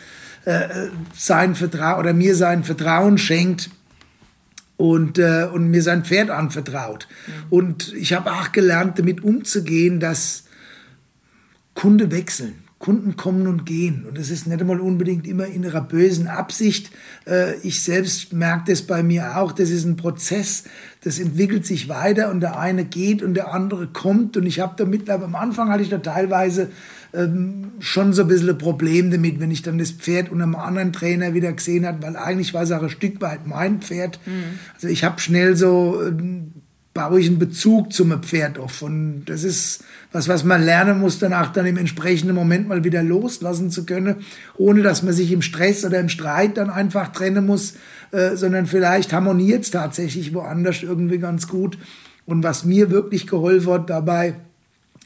äh, 0.46 0.52
äh 0.52 0.90
sein 1.16 1.56
Vertrauen 1.56 2.00
oder 2.00 2.14
mir 2.14 2.36
sein 2.36 2.64
Vertrauen 2.64 3.18
schenkt 3.18 3.70
und, 4.82 5.20
äh, 5.20 5.48
und 5.54 5.70
mir 5.70 5.84
sein 5.84 6.04
Pferd 6.04 6.32
anvertraut. 6.32 7.08
Mhm. 7.28 7.34
Und 7.52 7.94
ich 7.94 8.13
habe 8.13 8.32
auch 8.32 8.52
gelernt, 8.52 8.98
damit 8.98 9.24
umzugehen, 9.24 10.00
dass 10.00 10.46
Kunde 11.76 12.10
wechseln. 12.12 12.56
Kunden 12.80 13.15
kommen 13.15 13.46
und 13.46 13.67
gehen. 13.67 14.06
Und 14.08 14.17
das 14.17 14.32
ist 14.32 14.48
nicht 14.48 14.60
einmal 14.60 14.80
unbedingt 14.80 15.28
immer 15.28 15.46
in 15.46 15.62
ihrer 15.62 15.82
bösen 15.82 16.26
Absicht. 16.26 16.89
Äh, 17.28 17.58
ich 17.58 17.84
selbst 17.84 18.34
merke 18.34 18.72
das 18.72 18.82
bei 18.82 19.04
mir 19.04 19.38
auch. 19.38 19.52
Das 19.52 19.70
ist 19.70 19.86
ein 19.86 19.98
Prozess, 19.98 20.63
das 21.04 21.20
entwickelt 21.20 21.63
sich 21.63 21.88
weiter 21.88 22.32
und 22.32 22.39
der 22.39 22.58
eine 22.58 22.84
geht 22.84 23.22
und 23.22 23.36
der 23.36 23.54
andere 23.54 23.86
kommt. 23.86 24.36
Und 24.36 24.48
ich 24.48 24.60
habe 24.60 24.74
da 24.78 24.86
mittlerweile, 24.86 25.26
am 25.26 25.36
Anfang 25.36 25.70
hatte 25.70 25.84
ich 25.84 25.89
da 25.89 26.00
teilweise 26.00 26.72
ähm, 27.13 27.71
schon 27.80 28.13
so 28.13 28.24
ein 28.24 28.28
bisschen 28.28 28.50
ein 28.50 28.58
Problem 28.58 29.12
damit, 29.12 29.39
wenn 29.39 29.52
ich 29.52 29.62
dann 29.62 29.78
das 29.78 29.91
Pferd 29.91 30.32
unter 30.32 30.43
einem 30.43 30.56
anderen 30.56 30.93
Trainer 30.93 31.34
wieder 31.34 31.52
gesehen 31.52 31.86
habe, 31.86 32.02
weil 32.04 32.15
eigentlich 32.15 32.54
war 32.54 32.63
es 32.63 32.71
auch 32.71 32.84
ein 32.84 32.89
Stück 32.89 33.21
weit 33.21 33.47
mein 33.47 33.82
Pferd. 33.82 34.19
Mhm. 34.26 34.60
Also 34.74 34.88
ich 34.88 35.04
habe 35.04 35.19
schnell 35.19 35.56
so, 35.56 36.02
äh, 36.02 36.13
baue 36.93 37.19
ich 37.19 37.28
einen 37.28 37.39
Bezug 37.39 37.93
zum 37.93 38.21
Pferd 38.21 38.58
auf 38.58 38.82
und 38.82 39.26
das 39.26 39.43
ist 39.43 39.84
was, 40.12 40.28
was 40.28 40.43
man 40.43 40.62
lernen 40.62 41.00
muss, 41.00 41.19
danach 41.19 41.54
dann 41.54 41.65
im 41.65 41.78
entsprechenden 41.78 42.36
Moment 42.36 42.67
mal 42.67 42.84
wieder 42.84 43.02
loslassen 43.02 43.69
zu 43.69 43.86
können, 43.86 44.17
ohne 44.58 44.82
dass 44.82 45.04
man 45.04 45.13
sich 45.13 45.32
im 45.32 45.41
Stress 45.41 45.86
oder 45.86 46.00
im 46.00 46.10
Streit 46.10 46.58
dann 46.58 46.69
einfach 46.69 47.13
trennen 47.13 47.45
muss, 47.45 47.76
äh, 48.12 48.36
sondern 48.36 48.65
vielleicht 48.65 49.13
harmoniert 49.13 49.63
es 49.63 49.71
tatsächlich 49.71 50.34
woanders 50.34 50.84
irgendwie 50.84 51.17
ganz 51.17 51.47
gut. 51.47 51.78
Und 52.26 52.43
was 52.43 52.65
mir 52.65 52.91
wirklich 52.91 53.26
geholfen 53.26 53.71
hat 53.71 53.89
dabei, 53.89 54.36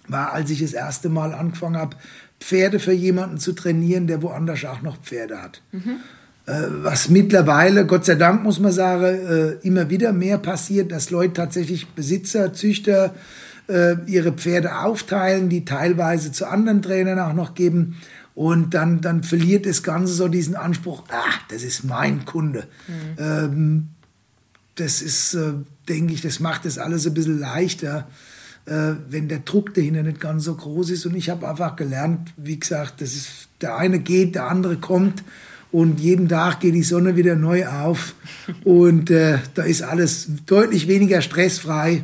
war, 0.07 0.33
als 0.33 0.49
ich 0.49 0.61
das 0.61 0.73
erste 0.73 1.09
Mal 1.09 1.33
angefangen 1.33 1.77
habe, 1.77 1.95
Pferde 2.39 2.79
für 2.79 2.91
jemanden 2.91 3.37
zu 3.37 3.53
trainieren, 3.53 4.07
der 4.07 4.21
woanders 4.21 4.65
auch 4.65 4.81
noch 4.81 4.97
Pferde 5.01 5.41
hat. 5.41 5.61
Mhm. 5.71 5.97
Äh, 6.45 6.67
was 6.83 7.09
mittlerweile, 7.09 7.85
Gott 7.87 8.05
sei 8.05 8.15
Dank 8.15 8.43
muss 8.43 8.59
man 8.59 8.71
sagen, 8.71 9.03
äh, 9.03 9.51
immer 9.65 9.89
wieder 9.89 10.13
mehr 10.13 10.37
passiert, 10.37 10.91
dass 10.91 11.09
Leute 11.09 11.33
tatsächlich 11.33 11.87
Besitzer, 11.87 12.53
Züchter, 12.53 13.15
äh, 13.67 13.95
ihre 14.05 14.31
Pferde 14.31 14.77
aufteilen, 14.79 15.49
die 15.49 15.65
teilweise 15.65 16.31
zu 16.31 16.45
anderen 16.47 16.83
Trainern 16.83 17.19
auch 17.19 17.33
noch 17.33 17.55
geben. 17.55 17.97
Und 18.35 18.73
dann, 18.73 19.01
dann 19.01 19.23
verliert 19.23 19.65
das 19.65 19.81
Ganze 19.81 20.13
so 20.13 20.27
diesen 20.27 20.55
Anspruch, 20.55 21.03
ah, 21.09 21.33
das 21.49 21.63
ist 21.63 21.83
mein 21.83 22.25
Kunde. 22.25 22.67
Mhm. 22.87 22.93
Ähm, 23.17 23.87
das 24.75 25.01
ist, 25.01 25.37
denke 25.87 26.13
ich, 26.13 26.21
das 26.21 26.41
macht 26.41 26.65
das 26.65 26.77
alles 26.77 27.07
ein 27.07 27.13
bisschen 27.13 27.39
leichter, 27.39 28.09
wenn 28.65 29.27
der 29.27 29.39
Druck 29.39 29.73
dahinter 29.75 30.01
nicht 30.01 30.19
ganz 30.19 30.45
so 30.45 30.55
groß 30.55 30.89
ist. 30.89 31.05
Und 31.05 31.15
ich 31.15 31.29
habe 31.29 31.47
einfach 31.47 31.75
gelernt, 31.75 32.33
wie 32.37 32.59
gesagt, 32.59 33.01
das 33.01 33.13
ist, 33.13 33.47
der 33.61 33.77
eine 33.77 33.99
geht, 33.99 34.35
der 34.35 34.47
andere 34.47 34.77
kommt. 34.77 35.23
Und 35.71 35.99
jeden 35.99 36.29
Tag 36.29 36.61
geht 36.61 36.73
die 36.73 36.83
Sonne 36.83 37.15
wieder 37.15 37.35
neu 37.35 37.67
auf. 37.67 38.15
Und 38.63 39.11
äh, 39.11 39.39
da 39.53 39.63
ist 39.63 39.81
alles 39.81 40.27
deutlich 40.45 40.87
weniger 40.87 41.21
stressfrei. 41.21 42.03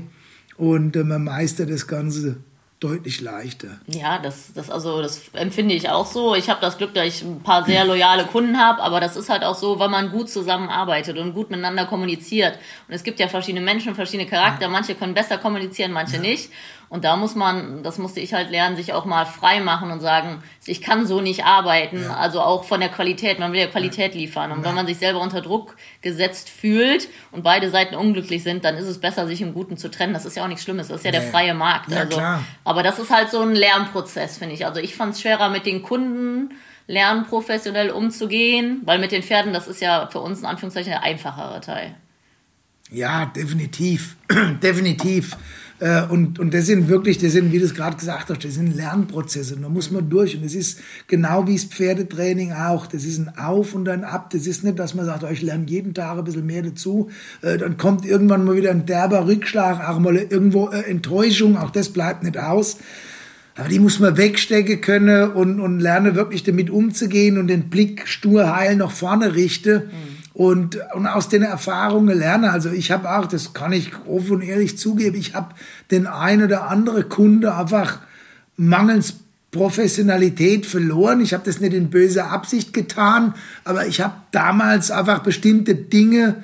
Und 0.57 0.95
äh, 0.95 1.03
man 1.03 1.23
meistert 1.23 1.71
das 1.71 1.87
Ganze 1.87 2.37
deutlich 2.81 3.21
leichter. 3.21 3.79
Ja, 3.87 4.17
das, 4.17 4.53
das, 4.53 4.71
also, 4.71 5.01
das 5.03 5.29
empfinde 5.33 5.75
ich 5.75 5.89
auch 5.89 6.07
so. 6.07 6.33
Ich 6.35 6.49
habe 6.49 6.59
das 6.59 6.79
Glück, 6.79 6.95
dass 6.95 7.05
ich 7.05 7.21
ein 7.21 7.41
paar 7.43 7.63
sehr 7.63 7.85
loyale 7.85 8.25
Kunden 8.25 8.57
habe, 8.57 8.81
aber 8.81 8.99
das 8.99 9.15
ist 9.15 9.29
halt 9.29 9.43
auch 9.43 9.55
so, 9.55 9.77
weil 9.77 9.87
man 9.87 10.11
gut 10.11 10.29
zusammenarbeitet 10.29 11.17
und 11.19 11.33
gut 11.33 11.51
miteinander 11.51 11.85
kommuniziert. 11.85 12.57
Und 12.87 12.95
es 12.95 13.03
gibt 13.03 13.19
ja 13.19 13.27
verschiedene 13.27 13.63
Menschen, 13.63 13.93
verschiedene 13.93 14.27
Charakter. 14.27 14.67
Manche 14.67 14.95
können 14.95 15.13
besser 15.13 15.37
kommunizieren, 15.37 15.91
manche 15.91 16.15
ja. 16.15 16.21
nicht. 16.21 16.49
Und 16.91 17.05
da 17.05 17.15
muss 17.15 17.35
man, 17.35 17.83
das 17.83 17.97
musste 17.97 18.19
ich 18.19 18.33
halt 18.33 18.51
lernen, 18.51 18.75
sich 18.75 18.91
auch 18.91 19.05
mal 19.05 19.25
frei 19.25 19.61
machen 19.61 19.91
und 19.91 20.01
sagen, 20.01 20.43
ich 20.65 20.81
kann 20.81 21.07
so 21.07 21.21
nicht 21.21 21.45
arbeiten. 21.45 22.01
Ja. 22.01 22.17
Also 22.17 22.41
auch 22.41 22.65
von 22.65 22.81
der 22.81 22.89
Qualität. 22.89 23.39
Man 23.39 23.53
will 23.53 23.61
ja 23.61 23.67
Qualität 23.67 24.13
liefern. 24.13 24.51
Und 24.51 24.59
ja. 24.59 24.65
wenn 24.65 24.75
man 24.75 24.87
sich 24.87 24.97
selber 24.97 25.21
unter 25.21 25.39
Druck 25.39 25.77
gesetzt 26.01 26.49
fühlt 26.49 27.07
und 27.31 27.43
beide 27.43 27.69
Seiten 27.69 27.95
unglücklich 27.95 28.43
sind, 28.43 28.65
dann 28.65 28.75
ist 28.75 28.87
es 28.87 28.99
besser, 28.99 29.25
sich 29.25 29.41
im 29.41 29.53
Guten 29.53 29.77
zu 29.77 29.89
trennen. 29.89 30.13
Das 30.13 30.25
ist 30.25 30.35
ja 30.35 30.43
auch 30.43 30.49
nichts 30.49 30.65
Schlimmes. 30.65 30.89
Das 30.89 30.97
ist 30.97 31.05
ja 31.05 31.11
der 31.11 31.21
freie 31.21 31.53
Markt. 31.53 31.89
Ja, 31.89 31.99
also, 31.99 32.17
klar. 32.17 32.43
Aber 32.65 32.83
das 32.83 32.99
ist 32.99 33.09
halt 33.09 33.31
so 33.31 33.39
ein 33.39 33.55
Lernprozess, 33.55 34.37
finde 34.37 34.55
ich. 34.55 34.65
Also 34.65 34.81
ich 34.81 34.93
fand 34.93 35.13
es 35.13 35.21
schwerer 35.21 35.47
mit 35.47 35.65
den 35.65 35.83
Kunden 35.83 36.49
lernen, 36.87 37.25
professionell 37.25 37.91
umzugehen, 37.91 38.81
weil 38.83 38.99
mit 38.99 39.13
den 39.13 39.23
Pferden, 39.23 39.53
das 39.53 39.69
ist 39.69 39.79
ja 39.79 40.09
für 40.11 40.19
uns 40.19 40.39
in 40.39 40.45
Anführungszeichen 40.45 40.91
der 40.91 41.03
einfachere 41.03 41.61
Teil. 41.61 41.95
Ja, 42.89 43.27
definitiv. 43.27 44.17
definitiv. 44.61 45.37
Äh, 45.81 46.03
und, 46.03 46.37
und 46.37 46.53
das 46.53 46.67
sind 46.67 46.89
wirklich, 46.89 47.17
das 47.17 47.31
sind, 47.31 47.51
wie 47.51 47.57
du 47.57 47.65
es 47.65 47.73
gerade 47.73 47.97
gesagt 47.97 48.29
hast, 48.29 48.45
das 48.45 48.53
sind 48.53 48.75
Lernprozesse. 48.75 49.57
da 49.57 49.67
muss 49.67 49.89
man 49.89 50.09
durch. 50.09 50.37
Und 50.37 50.45
es 50.45 50.53
ist 50.53 50.79
genau 51.07 51.47
wie 51.47 51.55
das 51.55 51.65
Pferdetraining 51.65 52.53
auch. 52.53 52.85
Das 52.85 53.03
ist 53.03 53.17
ein 53.17 53.35
Auf 53.35 53.73
und 53.73 53.89
ein 53.89 54.03
Ab. 54.03 54.29
Das 54.29 54.45
ist 54.45 54.63
nicht, 54.63 54.77
dass 54.77 54.93
man 54.93 55.05
sagt, 55.05 55.23
oh, 55.23 55.29
ich 55.31 55.41
lerne 55.41 55.65
jeden 55.67 55.95
Tag 55.95 56.19
ein 56.19 56.23
bisschen 56.23 56.45
mehr 56.45 56.61
dazu. 56.61 57.09
Äh, 57.41 57.57
dann 57.57 57.77
kommt 57.77 58.05
irgendwann 58.05 58.45
mal 58.45 58.55
wieder 58.55 58.69
ein 58.69 58.85
derber 58.85 59.27
Rückschlag, 59.27 59.89
auch 59.89 59.97
mal 59.97 60.15
irgendwo 60.15 60.69
äh, 60.69 60.81
Enttäuschung. 60.81 61.57
Auch 61.57 61.71
das 61.71 61.89
bleibt 61.89 62.23
nicht 62.23 62.37
aus. 62.37 62.77
Aber 63.55 63.67
die 63.67 63.79
muss 63.79 63.99
man 63.99 64.15
wegstecken 64.17 64.81
können 64.81 65.31
und, 65.31 65.59
und 65.59 65.79
lerne 65.79 66.15
wirklich 66.15 66.43
damit 66.43 66.69
umzugehen 66.69 67.39
und 67.39 67.47
den 67.47 67.69
Blick 67.69 68.07
stur 68.07 68.55
heil 68.55 68.75
nach 68.75 68.91
vorne 68.91 69.33
richte. 69.35 69.87
Mhm 69.87 70.10
und, 70.41 70.79
und 70.95 71.05
aus 71.05 71.29
den 71.29 71.43
Erfahrungen 71.43 72.17
lerne. 72.17 72.51
Also 72.51 72.71
ich 72.71 72.89
habe 72.89 73.11
auch, 73.11 73.27
das 73.27 73.53
kann 73.53 73.71
ich 73.71 73.91
offen 74.07 74.37
und 74.37 74.41
ehrlich 74.41 74.75
zugeben, 74.75 75.15
ich 75.15 75.35
habe 75.35 75.53
den 75.91 76.07
ein 76.07 76.41
oder 76.41 76.67
andere 76.67 77.03
Kunde 77.03 77.53
einfach 77.55 77.99
mangels 78.57 79.13
Professionalität 79.51 80.65
verloren. 80.65 81.21
Ich 81.21 81.35
habe 81.35 81.43
das 81.45 81.59
nicht 81.59 81.73
in 81.73 81.91
böser 81.91 82.31
Absicht 82.31 82.73
getan, 82.73 83.35
aber 83.65 83.85
ich 83.85 84.01
habe 84.01 84.15
damals 84.31 84.89
einfach 84.89 85.19
bestimmte 85.19 85.75
Dinge 85.75 86.43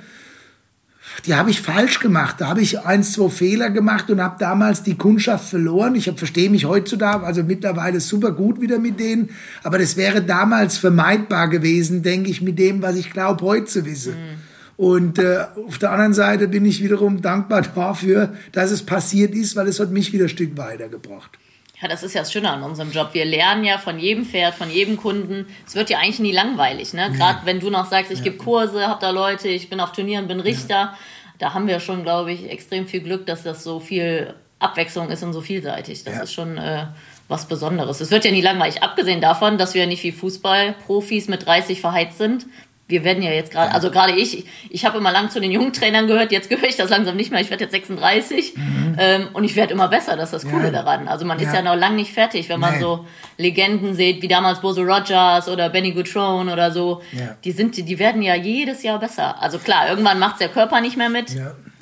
die 1.25 1.35
habe 1.35 1.49
ich 1.49 1.61
falsch 1.61 1.99
gemacht. 1.99 2.35
Da 2.39 2.47
habe 2.47 2.61
ich 2.61 2.79
eins, 2.79 3.13
zwei 3.13 3.29
Fehler 3.29 3.69
gemacht 3.69 4.09
und 4.09 4.21
habe 4.21 4.35
damals 4.39 4.83
die 4.83 4.95
Kundschaft 4.95 5.49
verloren. 5.49 5.95
Ich 5.95 6.11
verstehe 6.15 6.49
mich 6.49 6.65
heutzutage, 6.65 7.25
also 7.25 7.43
mittlerweile 7.43 7.99
super 7.99 8.31
gut 8.31 8.61
wieder 8.61 8.79
mit 8.79 8.99
denen. 8.99 9.29
Aber 9.63 9.77
das 9.77 9.97
wäre 9.97 10.21
damals 10.21 10.77
vermeidbar 10.77 11.47
gewesen, 11.47 12.03
denke 12.03 12.29
ich, 12.29 12.41
mit 12.41 12.59
dem, 12.59 12.81
was 12.81 12.95
ich 12.95 13.11
glaube, 13.11 13.43
heute 13.43 13.65
zu 13.65 13.85
wissen. 13.85 14.13
Mhm. 14.13 14.47
Und 14.77 15.17
äh, 15.17 15.45
auf 15.67 15.79
der 15.79 15.91
anderen 15.91 16.13
Seite 16.13 16.47
bin 16.47 16.63
ich 16.65 16.83
wiederum 16.83 17.21
dankbar 17.21 17.61
dafür, 17.75 18.33
dass 18.51 18.71
es 18.71 18.83
passiert 18.83 19.33
ist, 19.33 19.55
weil 19.55 19.67
es 19.67 19.79
hat 19.79 19.91
mich 19.91 20.13
wieder 20.13 20.25
ein 20.25 20.29
Stück 20.29 20.55
weitergebracht. 20.55 21.31
Ja, 21.81 21.87
das 21.87 22.01
ist 22.01 22.15
ja 22.15 22.21
das 22.21 22.31
Schöne 22.31 22.49
an 22.49 22.63
unserem 22.63 22.91
Job. 22.91 23.09
Wir 23.13 23.25
lernen 23.25 23.63
ja 23.63 23.77
von 23.77 23.99
jedem 23.99 24.25
Pferd, 24.25 24.55
von 24.55 24.71
jedem 24.71 24.97
Kunden. 24.97 25.45
Es 25.65 25.75
wird 25.75 25.91
ja 25.91 25.99
eigentlich 25.99 26.19
nie 26.19 26.31
langweilig. 26.31 26.93
Ne? 26.93 27.11
Gerade 27.11 27.45
wenn 27.45 27.59
du 27.59 27.69
noch 27.69 27.85
sagst, 27.85 28.11
ich 28.11 28.19
ja. 28.19 28.23
gebe 28.25 28.37
Kurse, 28.37 28.87
hab 28.87 28.99
da 28.99 29.11
Leute, 29.11 29.47
ich 29.47 29.69
bin 29.69 29.79
auf 29.79 29.91
Turnieren, 29.91 30.27
bin 30.27 30.39
Richter. 30.39 30.75
Ja. 30.75 30.97
Da 31.37 31.53
haben 31.53 31.67
wir 31.67 31.79
schon, 31.79 32.01
glaube 32.01 32.31
ich, 32.31 32.49
extrem 32.49 32.87
viel 32.87 33.01
Glück, 33.01 33.27
dass 33.27 33.43
das 33.43 33.63
so 33.63 33.79
viel 33.79 34.33
Abwechslung 34.57 35.11
ist 35.11 35.21
und 35.21 35.33
so 35.33 35.41
vielseitig. 35.41 36.03
Das 36.03 36.19
ist 36.23 36.33
schon 36.33 36.57
äh, 36.57 36.87
was 37.27 37.47
Besonderes. 37.47 38.01
Es 38.01 38.09
wird 38.09 38.25
ja 38.25 38.31
nie 38.31 38.41
langweilig. 38.41 38.81
Abgesehen 38.81 39.21
davon, 39.21 39.59
dass 39.59 39.75
wir 39.75 39.85
nicht 39.85 40.03
wie 40.03 40.11
Fußballprofis 40.11 41.27
mit 41.27 41.45
30 41.45 41.79
verheizt 41.79 42.17
sind, 42.17 42.47
wir 42.87 43.03
werden 43.03 43.21
ja 43.21 43.31
jetzt 43.31 43.51
gerade, 43.51 43.73
also 43.73 43.91
gerade 43.91 44.13
ich, 44.13 44.45
ich 44.69 44.85
habe 44.85 44.97
immer 44.97 45.11
lang 45.11 45.29
zu 45.29 45.41
den 45.41 45.51
jungen 45.51 45.73
Trainern 45.73 46.07
gehört, 46.07 46.31
jetzt 46.31 46.49
gehöre 46.49 46.69
ich 46.69 46.77
das 46.77 46.89
langsam 46.89 47.17
nicht 47.17 47.31
mehr, 47.31 47.41
ich 47.41 47.49
werde 47.49 47.65
jetzt 47.65 47.73
36 47.73 48.55
mhm. 48.55 48.95
ähm, 48.97 49.27
und 49.33 49.43
ich 49.43 49.55
werde 49.55 49.73
immer 49.73 49.89
besser, 49.89 50.15
das 50.15 50.31
ist 50.31 50.43
das 50.43 50.51
Coole 50.51 50.65
ja. 50.65 50.71
daran. 50.71 51.07
Also 51.07 51.25
man 51.25 51.37
ja. 51.39 51.47
ist 51.47 51.53
ja 51.53 51.61
noch 51.61 51.75
lang 51.75 51.95
nicht 51.95 52.13
fertig, 52.13 52.47
wenn 52.47 52.59
man 52.59 52.75
nee. 52.75 52.79
so 52.79 53.05
Legenden 53.37 53.93
sieht, 53.93 54.21
wie 54.21 54.27
damals 54.27 54.61
Bozo 54.61 54.83
Rogers 54.83 55.49
oder 55.49 55.69
Benny 55.69 55.91
Gutrone 55.91 56.51
oder 56.51 56.71
so, 56.71 57.01
ja. 57.11 57.35
die 57.43 57.51
sind, 57.51 57.75
die 57.75 57.99
werden 57.99 58.21
ja 58.21 58.35
jedes 58.35 58.83
Jahr 58.83 58.99
besser. 58.99 59.41
Also 59.41 59.59
klar, 59.59 59.89
irgendwann 59.89 60.19
macht 60.19 60.39
der 60.39 60.49
Körper 60.49 60.79
nicht 60.79 60.97
mehr 60.97 61.09
mit, 61.09 61.35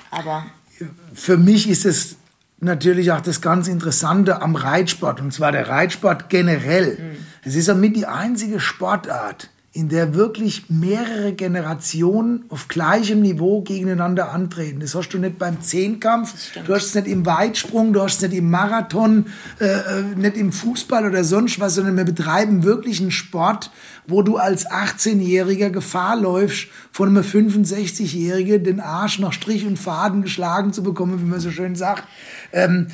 aber... 0.09 0.45
Für 1.13 1.37
mich 1.37 1.69
ist 1.69 1.85
es 1.85 2.17
natürlich 2.59 3.11
auch 3.11 3.21
das 3.21 3.41
ganz 3.41 3.67
Interessante 3.67 4.41
am 4.41 4.55
Reitsport, 4.55 5.21
und 5.21 5.31
zwar 5.31 5.51
der 5.51 5.69
Reitsport 5.69 6.29
generell. 6.29 6.97
Mhm. 6.99 7.25
Es 7.43 7.55
ist 7.55 7.67
ja 7.67 7.75
mit 7.75 7.95
die 7.95 8.07
einzige 8.07 8.59
Sportart, 8.59 9.49
in 9.75 9.89
der 9.89 10.15
wirklich 10.15 10.69
mehrere 10.69 11.33
Generationen 11.33 12.45
auf 12.47 12.69
gleichem 12.69 13.21
Niveau 13.21 13.61
gegeneinander 13.61 14.31
antreten. 14.31 14.79
Das 14.79 14.95
hast 14.95 15.09
du 15.09 15.17
nicht 15.17 15.37
beim 15.37 15.61
Zehnkampf, 15.61 16.33
du 16.65 16.73
hast 16.73 16.85
es 16.85 16.95
nicht 16.95 17.07
im 17.07 17.25
Weitsprung, 17.25 17.91
du 17.91 18.01
hast 18.01 18.23
es 18.23 18.29
nicht 18.29 18.39
im 18.39 18.49
Marathon, 18.49 19.25
äh, 19.59 19.65
äh 19.65 20.03
nicht 20.15 20.37
im 20.37 20.53
Fußball 20.53 21.05
oder 21.05 21.25
sonst 21.25 21.59
was, 21.59 21.75
sondern 21.75 21.97
wir 21.97 22.05
betreiben 22.05 22.63
wirklich 22.63 23.01
einen 23.01 23.11
Sport, 23.11 23.69
wo 24.07 24.21
du 24.21 24.37
als 24.37 24.65
18-Jähriger 24.65 25.71
Gefahr 25.71 26.15
läufst, 26.15 26.67
von 26.89 27.09
einem 27.09 27.23
65-Jährigen 27.23 28.63
den 28.63 28.79
Arsch 28.79 29.19
nach 29.19 29.33
Strich 29.33 29.65
und 29.65 29.77
Faden 29.77 30.21
geschlagen 30.21 30.71
zu 30.71 30.83
bekommen, 30.83 31.19
wie 31.19 31.29
man 31.29 31.41
so 31.41 31.51
schön 31.51 31.75
sagt. 31.75 32.05
Ähm, 32.53 32.87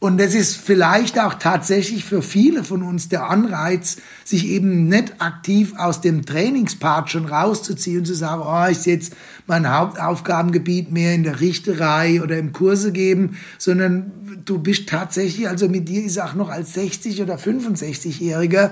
und 0.00 0.18
das 0.18 0.34
ist 0.34 0.56
vielleicht 0.56 1.18
auch 1.20 1.34
tatsächlich 1.34 2.06
für 2.06 2.22
viele 2.22 2.64
von 2.64 2.82
uns 2.82 3.10
der 3.10 3.28
Anreiz, 3.28 3.98
sich 4.24 4.46
eben 4.46 4.88
nicht 4.88 5.20
aktiv 5.20 5.74
aus 5.76 6.00
dem 6.00 6.24
Trainingspart 6.24 7.10
schon 7.10 7.26
rauszuziehen 7.26 7.98
und 7.98 8.06
zu 8.06 8.14
sagen, 8.14 8.42
oh, 8.42 8.70
ich 8.70 8.78
sehe 8.78 8.94
jetzt 8.94 9.12
mein 9.46 9.70
Hauptaufgabengebiet 9.70 10.90
mehr 10.90 11.14
in 11.14 11.22
der 11.22 11.40
Richterei 11.40 12.22
oder 12.22 12.38
im 12.38 12.54
Kurse 12.54 12.92
geben, 12.92 13.36
sondern 13.58 14.10
du 14.46 14.58
bist 14.58 14.88
tatsächlich, 14.88 15.46
also 15.46 15.68
mit 15.68 15.86
dir 15.86 16.02
ist 16.02 16.18
auch 16.18 16.32
noch 16.32 16.48
als 16.48 16.72
60 16.72 17.20
oder 17.20 17.36
65-Jähriger 17.36 18.70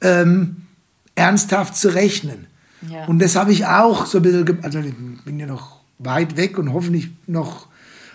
ähm, 0.00 0.58
ernsthaft 1.16 1.76
zu 1.76 1.92
rechnen. 1.96 2.46
Ja. 2.88 3.06
Und 3.06 3.20
das 3.20 3.34
habe 3.34 3.50
ich 3.50 3.66
auch 3.66 4.06
so 4.06 4.18
ein 4.18 4.22
bisschen, 4.22 4.62
also 4.62 4.78
ich 4.78 4.94
bin 5.24 5.40
ja 5.40 5.46
noch 5.46 5.80
weit 5.98 6.36
weg 6.36 6.58
und 6.58 6.72
hoffentlich 6.72 7.10
noch, 7.26 7.66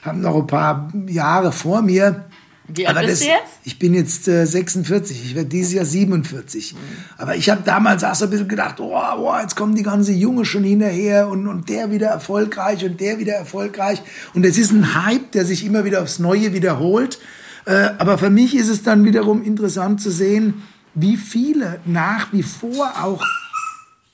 habe 0.03 0.19
noch 0.19 0.37
ein 0.37 0.47
paar 0.47 0.93
Jahre 1.07 1.51
vor 1.51 1.81
mir. 1.81 2.23
Wie 2.67 2.87
alt 2.87 3.05
bist 3.05 3.23
du 3.23 3.27
jetzt? 3.27 3.59
Ich 3.63 3.77
bin 3.77 3.93
jetzt 3.93 4.27
äh, 4.27 4.45
46, 4.45 5.23
ich 5.23 5.35
werde 5.35 5.49
dieses 5.49 5.73
Jahr 5.73 5.85
47. 5.85 6.73
Mhm. 6.73 6.77
Aber 7.17 7.35
ich 7.35 7.49
habe 7.49 7.61
damals 7.63 8.03
auch 8.03 8.15
so 8.15 8.25
ein 8.25 8.31
bisschen 8.31 8.47
gedacht, 8.47 8.79
oh, 8.79 8.97
oh, 9.17 9.33
jetzt 9.39 9.55
kommen 9.55 9.75
die 9.75 9.83
ganze 9.83 10.11
Junge 10.11 10.45
schon 10.45 10.63
hinterher 10.63 11.27
und, 11.27 11.47
und 11.47 11.69
der 11.69 11.91
wieder 11.91 12.07
erfolgreich 12.07 12.83
und 12.83 12.99
der 12.99 13.19
wieder 13.19 13.33
erfolgreich. 13.33 14.01
Und 14.33 14.45
es 14.45 14.57
ist 14.57 14.71
ein 14.71 15.05
Hype, 15.05 15.31
der 15.33 15.45
sich 15.45 15.65
immer 15.65 15.85
wieder 15.85 16.01
aufs 16.01 16.19
Neue 16.19 16.53
wiederholt. 16.53 17.19
Äh, 17.65 17.89
aber 17.97 18.17
für 18.17 18.29
mich 18.29 18.55
ist 18.55 18.69
es 18.69 18.83
dann 18.83 19.05
wiederum 19.05 19.43
interessant 19.43 20.01
zu 20.01 20.09
sehen, 20.09 20.63
wie 20.95 21.17
viele 21.17 21.79
nach 21.85 22.33
wie 22.33 22.43
vor 22.43 22.93
auch 23.03 23.23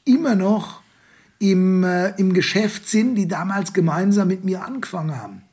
immer 0.03 0.35
noch 0.35 0.81
im, 1.39 1.83
äh, 1.83 2.09
im 2.17 2.33
Geschäft 2.33 2.87
sind, 2.87 3.15
die 3.15 3.27
damals 3.27 3.73
gemeinsam 3.73 4.27
mit 4.27 4.43
mir 4.43 4.63
angefangen 4.63 5.19
haben. 5.21 5.43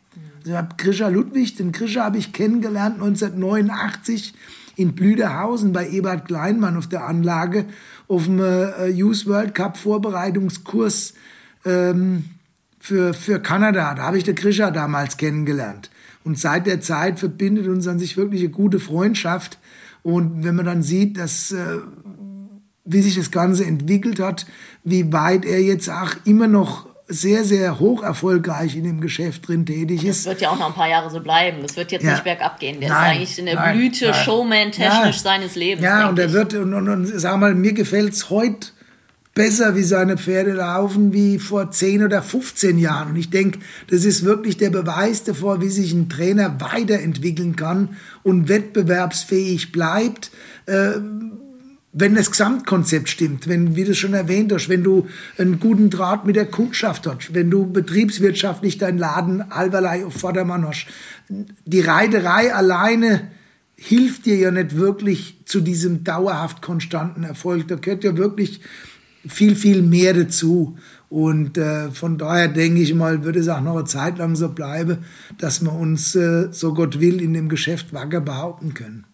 Ich 0.49 0.55
habe 0.55 0.77
Grisha 0.79 1.09
Ludwig, 1.09 1.57
den 1.57 1.73
Grisha 1.73 2.05
habe 2.05 2.17
ich 2.17 2.33
kennengelernt 2.33 2.95
1989 2.95 4.33
in 4.77 4.95
Blüderhausen 4.95 5.75
bei 5.75 5.87
Ebert 5.91 6.27
Kleinmann 6.27 6.79
auf 6.79 6.87
der 6.87 7.05
Anlage 7.05 7.67
auf 8.07 8.25
dem 8.25 8.41
äh, 8.41 8.87
Youth 8.87 9.27
World 9.27 9.55
Cup 9.55 9.77
Vorbereitungskurs 9.77 11.13
ähm, 11.67 12.25
für, 12.81 13.13
für 13.13 13.41
Kanada. 13.41 13.95
Da 13.95 14.05
habe 14.05 14.17
ich 14.17 14.25
den 14.25 14.37
Grisha 14.37 14.71
damals 14.71 15.19
kennengelernt. 15.19 15.91
Und 16.25 16.39
seit 16.39 16.67
der 16.67 16.81
Zeit 16.81 17.19
verbindet 17.19 17.67
uns 17.67 17.87
an 17.87 17.99
sich 17.99 18.17
wirklich 18.17 18.41
eine 18.41 18.51
gute 18.51 18.81
Freundschaft. 18.81 19.59
Und 20.03 20.45
wenn 20.45 20.55
man 20.55 20.65
dann 20.65 20.83
sieht, 20.83 21.19
dass, 21.19 21.53
äh, 21.53 21.81
wie 22.87 23.03
sich 23.03 23.17
das 23.17 23.31
Ganze 23.31 23.67
entwickelt 23.67 24.19
hat, 24.19 24.47
wie 24.83 25.13
weit 25.13 25.45
er 25.45 25.61
jetzt 25.61 25.91
auch 25.91 26.15
immer 26.25 26.49
noch 26.49 26.88
sehr, 27.09 27.45
sehr 27.45 27.81
hoch 27.81 28.03
erfolgreich 28.03 28.77
in 28.77 28.85
dem 28.85 29.01
Geschäft 29.01 29.49
drin 29.49 29.65
tätig 29.65 30.05
ist. 30.05 30.27
Das 30.27 30.33
wird 30.33 30.43
ja 30.43 30.51
auch 30.51 30.59
noch 30.59 30.69
ein 30.69 30.75
paar 30.75 30.89
Jahre 30.89 31.11
so 31.11 31.21
bleiben. 31.21 31.59
Das 31.63 31.77
wird 31.77 31.91
jetzt 31.91 32.05
ja. 32.05 32.13
nicht 32.13 32.25
bergab 32.25 32.61
gehen. 32.61 32.81
Der 32.81 32.91
nein, 32.91 32.99
ist 32.99 33.17
eigentlich 33.17 33.39
in 33.39 33.47
der 33.47 33.55
nein, 33.55 33.77
Blüte, 33.77 34.11
nein. 34.11 34.25
Showman 34.25 34.73
technisch 34.73 35.17
ja. 35.17 35.23
seines 35.23 35.55
Lebens. 35.55 35.85
Ja, 35.85 36.09
und 36.09 36.19
er 36.19 36.33
wird, 36.33 36.55
und, 36.55 36.75
und, 36.75 36.89
und 36.89 37.07
sag 37.07 37.39
mal, 37.39 37.55
mir 37.55 37.73
gefällt 37.73 38.13
es 38.13 38.29
heute 38.29 38.69
besser, 39.39 39.75
wie 39.77 39.85
seine 39.85 40.19
Pferde 40.19 40.53
laufen, 40.53 41.13
wie 41.13 41.39
vor 41.39 41.71
10 41.71 42.05
oder 42.05 42.23
15 42.23 42.77
Jahren. 42.77 43.11
Und 43.11 43.17
ich 43.17 43.31
denke, 43.31 43.61
das 43.89 44.05
ist 44.05 44.25
wirklich 44.25 44.59
der 44.59 44.71
Beweis 44.71 45.25
davor, 45.25 45.63
wie 45.63 45.69
sich 45.69 45.93
ein 45.93 46.09
Trainer 46.09 46.61
weiterentwickeln 46.61 47.57
kann 47.57 47.97
und 48.23 48.49
wettbewerbsfähig 48.49 49.73
bleibt. 49.73 50.31
Äh, 50.67 50.95
wenn 51.93 52.15
das 52.15 52.31
Gesamtkonzept 52.31 53.09
stimmt, 53.09 53.49
wenn, 53.49 53.75
wie 53.75 53.85
du 53.85 53.95
schon 53.95 54.15
erwähnt 54.15 54.53
hast, 54.53 54.69
wenn 54.69 54.85
du 54.85 55.09
einen 55.39 55.59
guten 55.59 55.91
Draht 55.91 56.27
mit 56.27 56.37
der 56.37 56.47
Kundschaft 56.47 57.07
hast, 57.07 57.35
wenn 57.35 57.51
du 57.51 57.71
betriebswirtschaftlich 57.71 58.79
deinen 58.79 58.99
Laden 58.99 59.51
allerlei 59.51 60.05
auf 60.05 60.15
Vordermann 60.15 60.67
hast. 60.67 60.87
Die 61.29 61.81
Reiterei 61.81 62.55
alleine 62.55 63.31
hilft 63.77 64.27
dir 64.27 64.37
ja 64.37 64.51
nicht 64.51 64.77
wirklich 64.77 65.39
zu 65.47 65.61
diesem 65.61 66.05
dauerhaft 66.05 66.63
konstanten 66.63 67.25
Erfolg. 67.25 67.69
Da 67.69 67.77
gehört 67.77 68.05
ja 68.05 68.17
wirklich 68.17 68.61
viel, 69.27 69.57
viel 69.57 69.83
mehr 69.83 70.15
dazu. 70.15 70.77
Und 71.09 71.57
äh, 71.57 71.91
von 71.91 72.19
daher 72.19 72.49
denke 72.49 72.83
ich 72.83 72.93
mal, 72.93 73.25
würde 73.25 73.41
es 73.41 73.49
auch 73.49 73.63
noch 73.63 73.77
eine 73.77 73.85
Zeit 73.85 74.19
lang 74.19 74.37
so 74.37 74.51
bleiben, 74.51 74.99
dass 75.39 75.63
wir 75.63 75.73
uns, 75.73 76.15
äh, 76.15 76.49
so 76.51 76.75
Gott 76.75 77.01
will, 77.01 77.23
in 77.23 77.33
dem 77.33 77.49
Geschäft 77.49 77.95
wacker 77.95 78.21
behaupten 78.21 78.75
können. 78.75 79.07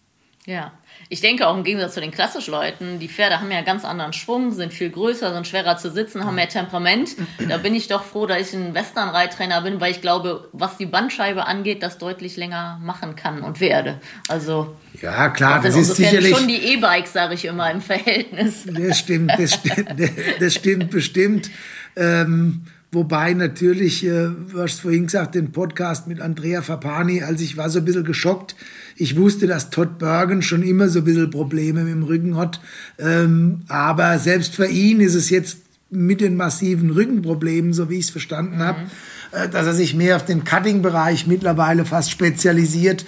Ja, 0.44 0.72
ich 1.08 1.20
denke 1.20 1.46
auch 1.46 1.56
im 1.56 1.64
Gegensatz 1.64 1.94
zu 1.94 2.00
den 2.00 2.10
klassischen 2.10 2.52
Leuten, 2.52 2.98
die 2.98 3.08
Pferde 3.08 3.40
haben 3.40 3.50
ja 3.50 3.58
einen 3.58 3.66
ganz 3.66 3.84
anderen 3.84 4.12
Schwung, 4.12 4.52
sind 4.52 4.72
viel 4.72 4.90
größer, 4.90 5.32
sind 5.32 5.46
schwerer 5.46 5.76
zu 5.76 5.90
sitzen, 5.90 6.24
haben 6.24 6.34
mehr 6.34 6.48
Temperament. 6.48 7.16
Da 7.48 7.58
bin 7.58 7.74
ich 7.74 7.88
doch 7.88 8.04
froh, 8.04 8.26
dass 8.26 8.48
ich 8.48 8.54
ein 8.54 8.74
Western-Reittrainer 8.74 9.60
bin, 9.62 9.80
weil 9.80 9.92
ich 9.92 10.00
glaube, 10.00 10.48
was 10.52 10.76
die 10.76 10.86
Bandscheibe 10.86 11.46
angeht, 11.46 11.82
das 11.82 11.98
deutlich 11.98 12.36
länger 12.36 12.80
machen 12.82 13.16
kann 13.16 13.42
und 13.42 13.60
werde. 13.60 14.00
Also 14.28 14.74
ja, 15.02 15.28
klar, 15.28 15.60
das, 15.60 15.74
das 15.74 15.88
ist 15.88 15.96
sicherlich 15.96 16.36
schon 16.36 16.48
die 16.48 16.74
E-Bikes, 16.74 17.12
sage 17.12 17.34
ich 17.34 17.44
immer 17.44 17.70
im 17.70 17.80
Verhältnis. 17.80 18.64
Das 18.66 18.98
stimmt, 18.98 19.32
das 19.36 19.54
stimmt, 19.54 19.94
das 20.40 20.54
stimmt 20.54 20.90
bestimmt. 20.90 21.50
Ähm, 21.96 22.64
Wobei 22.94 23.34
natürlich, 23.34 24.06
äh, 24.06 24.28
du 24.52 24.60
hast 24.60 24.80
vorhin 24.80 25.06
gesagt, 25.06 25.34
den 25.34 25.50
Podcast 25.50 26.06
mit 26.06 26.20
Andrea 26.20 26.62
Fapani, 26.62 27.24
als 27.24 27.40
ich 27.40 27.56
war 27.56 27.68
so 27.68 27.80
ein 27.80 27.84
bisschen 27.84 28.04
geschockt. 28.04 28.54
Ich 28.94 29.16
wusste, 29.16 29.48
dass 29.48 29.70
Todd 29.70 29.98
Bergen 29.98 30.42
schon 30.42 30.62
immer 30.62 30.88
so 30.88 31.00
ein 31.00 31.04
bisschen 31.04 31.28
Probleme 31.28 31.82
mit 31.82 31.92
dem 31.92 32.04
Rücken 32.04 32.36
hat. 32.36 32.60
Ähm, 33.00 33.62
aber 33.66 34.20
selbst 34.20 34.54
für 34.54 34.68
ihn 34.68 35.00
ist 35.00 35.16
es 35.16 35.28
jetzt 35.28 35.58
mit 35.90 36.20
den 36.20 36.36
massiven 36.36 36.90
Rückenproblemen, 36.90 37.72
so 37.72 37.90
wie 37.90 37.98
ich 37.98 38.04
es 38.04 38.10
verstanden 38.10 38.60
habe, 38.60 38.82
mhm. 38.82 38.86
äh, 39.32 39.48
dass 39.48 39.66
er 39.66 39.74
sich 39.74 39.96
mehr 39.96 40.14
auf 40.14 40.24
den 40.24 40.44
Cutting-Bereich 40.44 41.26
mittlerweile 41.26 41.84
fast 41.84 42.12
spezialisiert. 42.12 43.04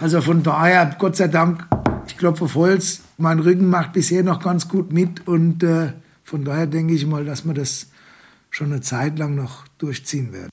Also 0.00 0.20
von 0.20 0.42
daher, 0.42 0.96
Gott 0.98 1.14
sei 1.14 1.28
Dank, 1.28 1.64
ich 2.08 2.16
klopfe 2.16 2.46
auf 2.46 2.56
Holz, 2.56 3.02
mein 3.18 3.38
Rücken 3.38 3.68
macht 3.68 3.92
bisher 3.92 4.24
noch 4.24 4.42
ganz 4.42 4.66
gut 4.66 4.92
mit 4.92 5.28
und 5.28 5.62
äh, 5.62 5.92
von 6.24 6.44
daher 6.44 6.66
denke 6.66 6.94
ich 6.94 7.06
mal, 7.06 7.24
dass 7.24 7.44
man 7.44 7.54
das 7.54 7.86
schon 8.50 8.72
eine 8.72 8.80
Zeit 8.80 9.18
lang 9.18 9.34
noch 9.34 9.66
durchziehen 9.78 10.32
werden. 10.32 10.50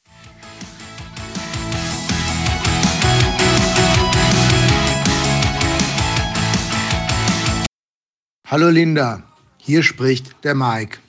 Hallo 8.48 8.70
Linda, 8.70 9.24
hier 9.58 9.82
spricht 9.82 10.44
der 10.44 10.56
Mike, 10.56 11.00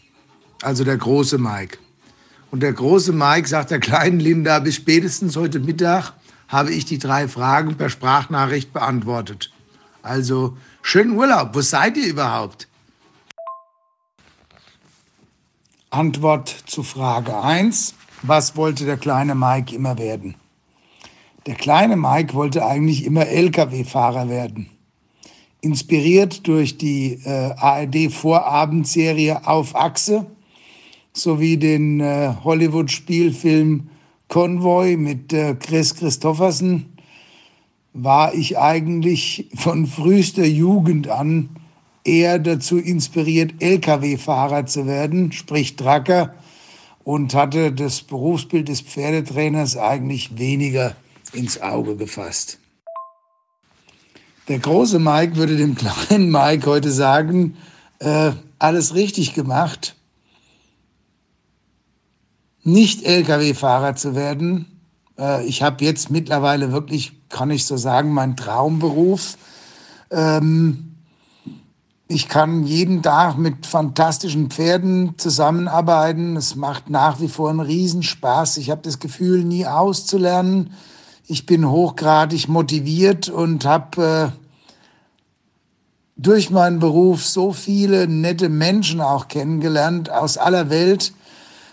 also 0.63 0.85
der 0.85 0.97
große 0.97 1.39
Mike. 1.39 1.79
Und 2.51 2.63
der 2.63 2.73
große 2.73 3.13
Mike 3.13 3.47
sagt 3.47 3.71
der 3.71 3.81
kleinen 3.81 4.19
Linda, 4.19 4.59
bis 4.61 4.77
spätestens 4.77 5.37
heute 5.37 5.61
Mittag 5.61 6.13
habe 6.49 6.73
ich 6.73 6.87
die 6.87 6.99
drei 6.99 7.29
Fragen 7.29 7.77
per 7.77 7.91
Sprachnachricht 7.91 8.73
beantwortet. 8.73 9.53
Also 10.03 10.57
schönen 10.83 11.17
Urlaub, 11.17 11.55
wo 11.55 11.61
seid 11.61 11.97
ihr 11.97 12.07
überhaupt? 12.07 12.69
Antwort 15.97 16.55
zu 16.67 16.83
Frage 16.83 17.43
1. 17.43 17.95
Was 18.21 18.55
wollte 18.55 18.85
der 18.85 18.99
kleine 18.99 19.35
Mike 19.35 19.75
immer 19.75 19.97
werden? 19.97 20.35
Der 21.47 21.55
kleine 21.55 21.97
Mike 21.97 22.35
wollte 22.35 22.67
eigentlich 22.67 23.07
immer 23.07 23.27
Lkw-Fahrer 23.27 24.29
werden. 24.29 24.69
Inspiriert 25.63 26.47
durch 26.47 26.77
die 26.77 27.15
äh, 27.25 27.55
ARD-Vorabendserie 27.57 29.47
Auf 29.47 29.75
Achse 29.75 30.27
sowie 31.15 31.57
den 31.57 32.01
äh, 32.01 32.35
Hollywood-Spielfilm 32.45 33.89
Convoy 34.29 34.99
mit 34.99 35.33
äh, 35.33 35.55
Chris 35.55 35.95
Christoffersen 35.95 36.93
war 37.95 38.35
ich 38.35 38.59
eigentlich 38.59 39.49
von 39.55 39.87
frühester 39.87 40.45
Jugend 40.45 41.09
an 41.09 41.49
eher 42.07 42.39
dazu 42.39 42.79
inspiriert, 42.79 43.55
Lkw-Fahrer 43.61 44.67
zu 44.67 44.87
werden, 44.87 45.33
sprich 45.33 45.77
Tracker, 45.77 46.35
und 47.05 47.35
hatte 47.35 47.73
das 47.73 48.03
Berufsbild 48.03 48.69
des 48.69 48.81
Pferdetrainers 48.81 49.77
eigentlich 49.77 50.39
weniger 50.39 50.97
ins 51.33 51.61
Auge 51.61 51.97
gefasst. 51.97 52.59
Der 54.49 54.59
große 54.59 54.99
Mike 54.99 55.37
würde 55.37 55.57
dem 55.57 55.75
kleinen 55.75 56.31
Mike 56.31 56.67
heute 56.67 56.91
sagen, 56.91 57.57
äh, 57.99 58.33
alles 58.59 58.95
richtig 58.95 59.35
gemacht, 59.35 59.97
nicht 62.63 63.05
Lkw-Fahrer 63.05 63.95
zu 63.95 64.15
werden. 64.15 64.67
Äh, 65.19 65.47
ich 65.47 65.63
habe 65.63 65.85
jetzt 65.85 66.11
mittlerweile 66.11 66.73
wirklich, 66.73 67.13
kann 67.29 67.51
ich 67.51 67.65
so 67.65 67.77
sagen, 67.77 68.13
meinen 68.13 68.37
Traumberuf. 68.37 69.37
Ähm, 70.11 70.96
ich 72.09 72.29
kann 72.29 72.65
jeden 72.65 73.03
Tag 73.03 73.37
mit 73.37 73.67
fantastischen 73.67 74.49
Pferden 74.49 75.19
zusammenarbeiten. 75.19 76.37
Es 76.37 76.55
macht 76.55 76.89
nach 76.89 77.21
wie 77.21 77.29
vor 77.29 77.51
einen 77.51 77.61
Riesenspaß. 77.61 78.59
Ich 78.59 78.71
habe 78.71 78.83
das 78.83 79.01
Gefühl, 79.01 79.43
nie 79.43 79.67
auszulernen. 79.67 80.73
Ich 81.27 81.47
bin 81.47 81.69
hochgradig 81.69 82.49
motiviert 82.49 83.29
und 83.29 83.65
habe 83.65 84.33
äh, 84.33 84.47
durch 86.17 86.51
meinen 86.51 86.79
Beruf 86.79 87.25
so 87.25 87.53
viele 87.53 88.07
nette 88.07 88.49
Menschen 88.49 89.01
auch 89.01 89.27
kennengelernt 89.27 90.09
aus 90.09 90.39
aller 90.39 90.71
Welt 90.71 91.13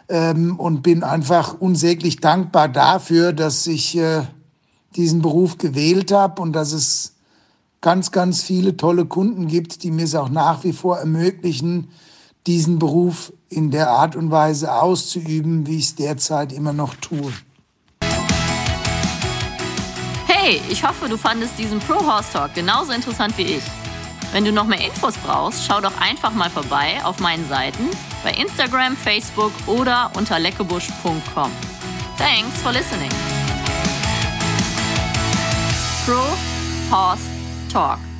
ähm, 0.09 0.59
und 0.59 0.81
bin 0.81 1.03
einfach 1.03 1.55
unsäglich 1.59 2.21
dankbar 2.21 2.69
dafür, 2.69 3.33
dass 3.33 3.67
ich 3.67 3.95
äh, 3.95 4.23
diesen 4.95 5.21
Beruf 5.21 5.59
gewählt 5.59 6.11
habe 6.11 6.41
und 6.41 6.53
dass 6.53 6.73
es 6.73 7.12
ganz, 7.83 8.11
ganz 8.11 8.41
viele 8.41 8.75
tolle 8.77 9.05
Kunden 9.05 9.47
gibt, 9.47 9.83
die 9.83 9.91
mir 9.91 10.05
es 10.05 10.15
auch 10.15 10.29
nach 10.29 10.63
wie 10.63 10.73
vor 10.73 10.97
ermöglichen, 10.97 11.89
diesen 12.47 12.79
Beruf 12.79 13.31
in 13.49 13.71
der 13.71 13.89
Art 13.89 14.15
und 14.15 14.31
Weise 14.31 14.73
auszuüben, 14.73 15.67
wie 15.67 15.77
ich 15.77 15.85
es 15.85 15.95
derzeit 15.95 16.51
immer 16.53 16.73
noch 16.73 16.95
tue. 16.95 17.31
Hey, 20.27 20.61
ich 20.69 20.83
hoffe, 20.83 21.07
du 21.07 21.17
fandest 21.17 21.59
diesen 21.59 21.79
Pro 21.79 21.95
Horse 22.05 22.31
Talk 22.31 22.53
genauso 22.53 22.93
interessant 22.93 23.37
wie 23.37 23.43
ich. 23.43 23.63
Wenn 24.31 24.45
du 24.45 24.51
noch 24.51 24.65
mehr 24.65 24.83
Infos 24.83 25.15
brauchst, 25.17 25.65
schau 25.65 25.79
doch 25.79 25.95
einfach 25.99 26.33
mal 26.33 26.49
vorbei 26.49 27.03
auf 27.03 27.19
meinen 27.19 27.47
Seiten 27.47 27.89
bei 28.23 28.31
Instagram, 28.33 28.95
Facebook 28.95 29.51
oder 29.67 30.09
unter 30.15 30.39
leckebusch.com. 30.39 31.51
Thanks 32.17 32.61
for 32.61 32.71
listening. 32.71 33.11
Pro 36.05 36.23
Horse 36.89 37.32
talk. 37.73 38.12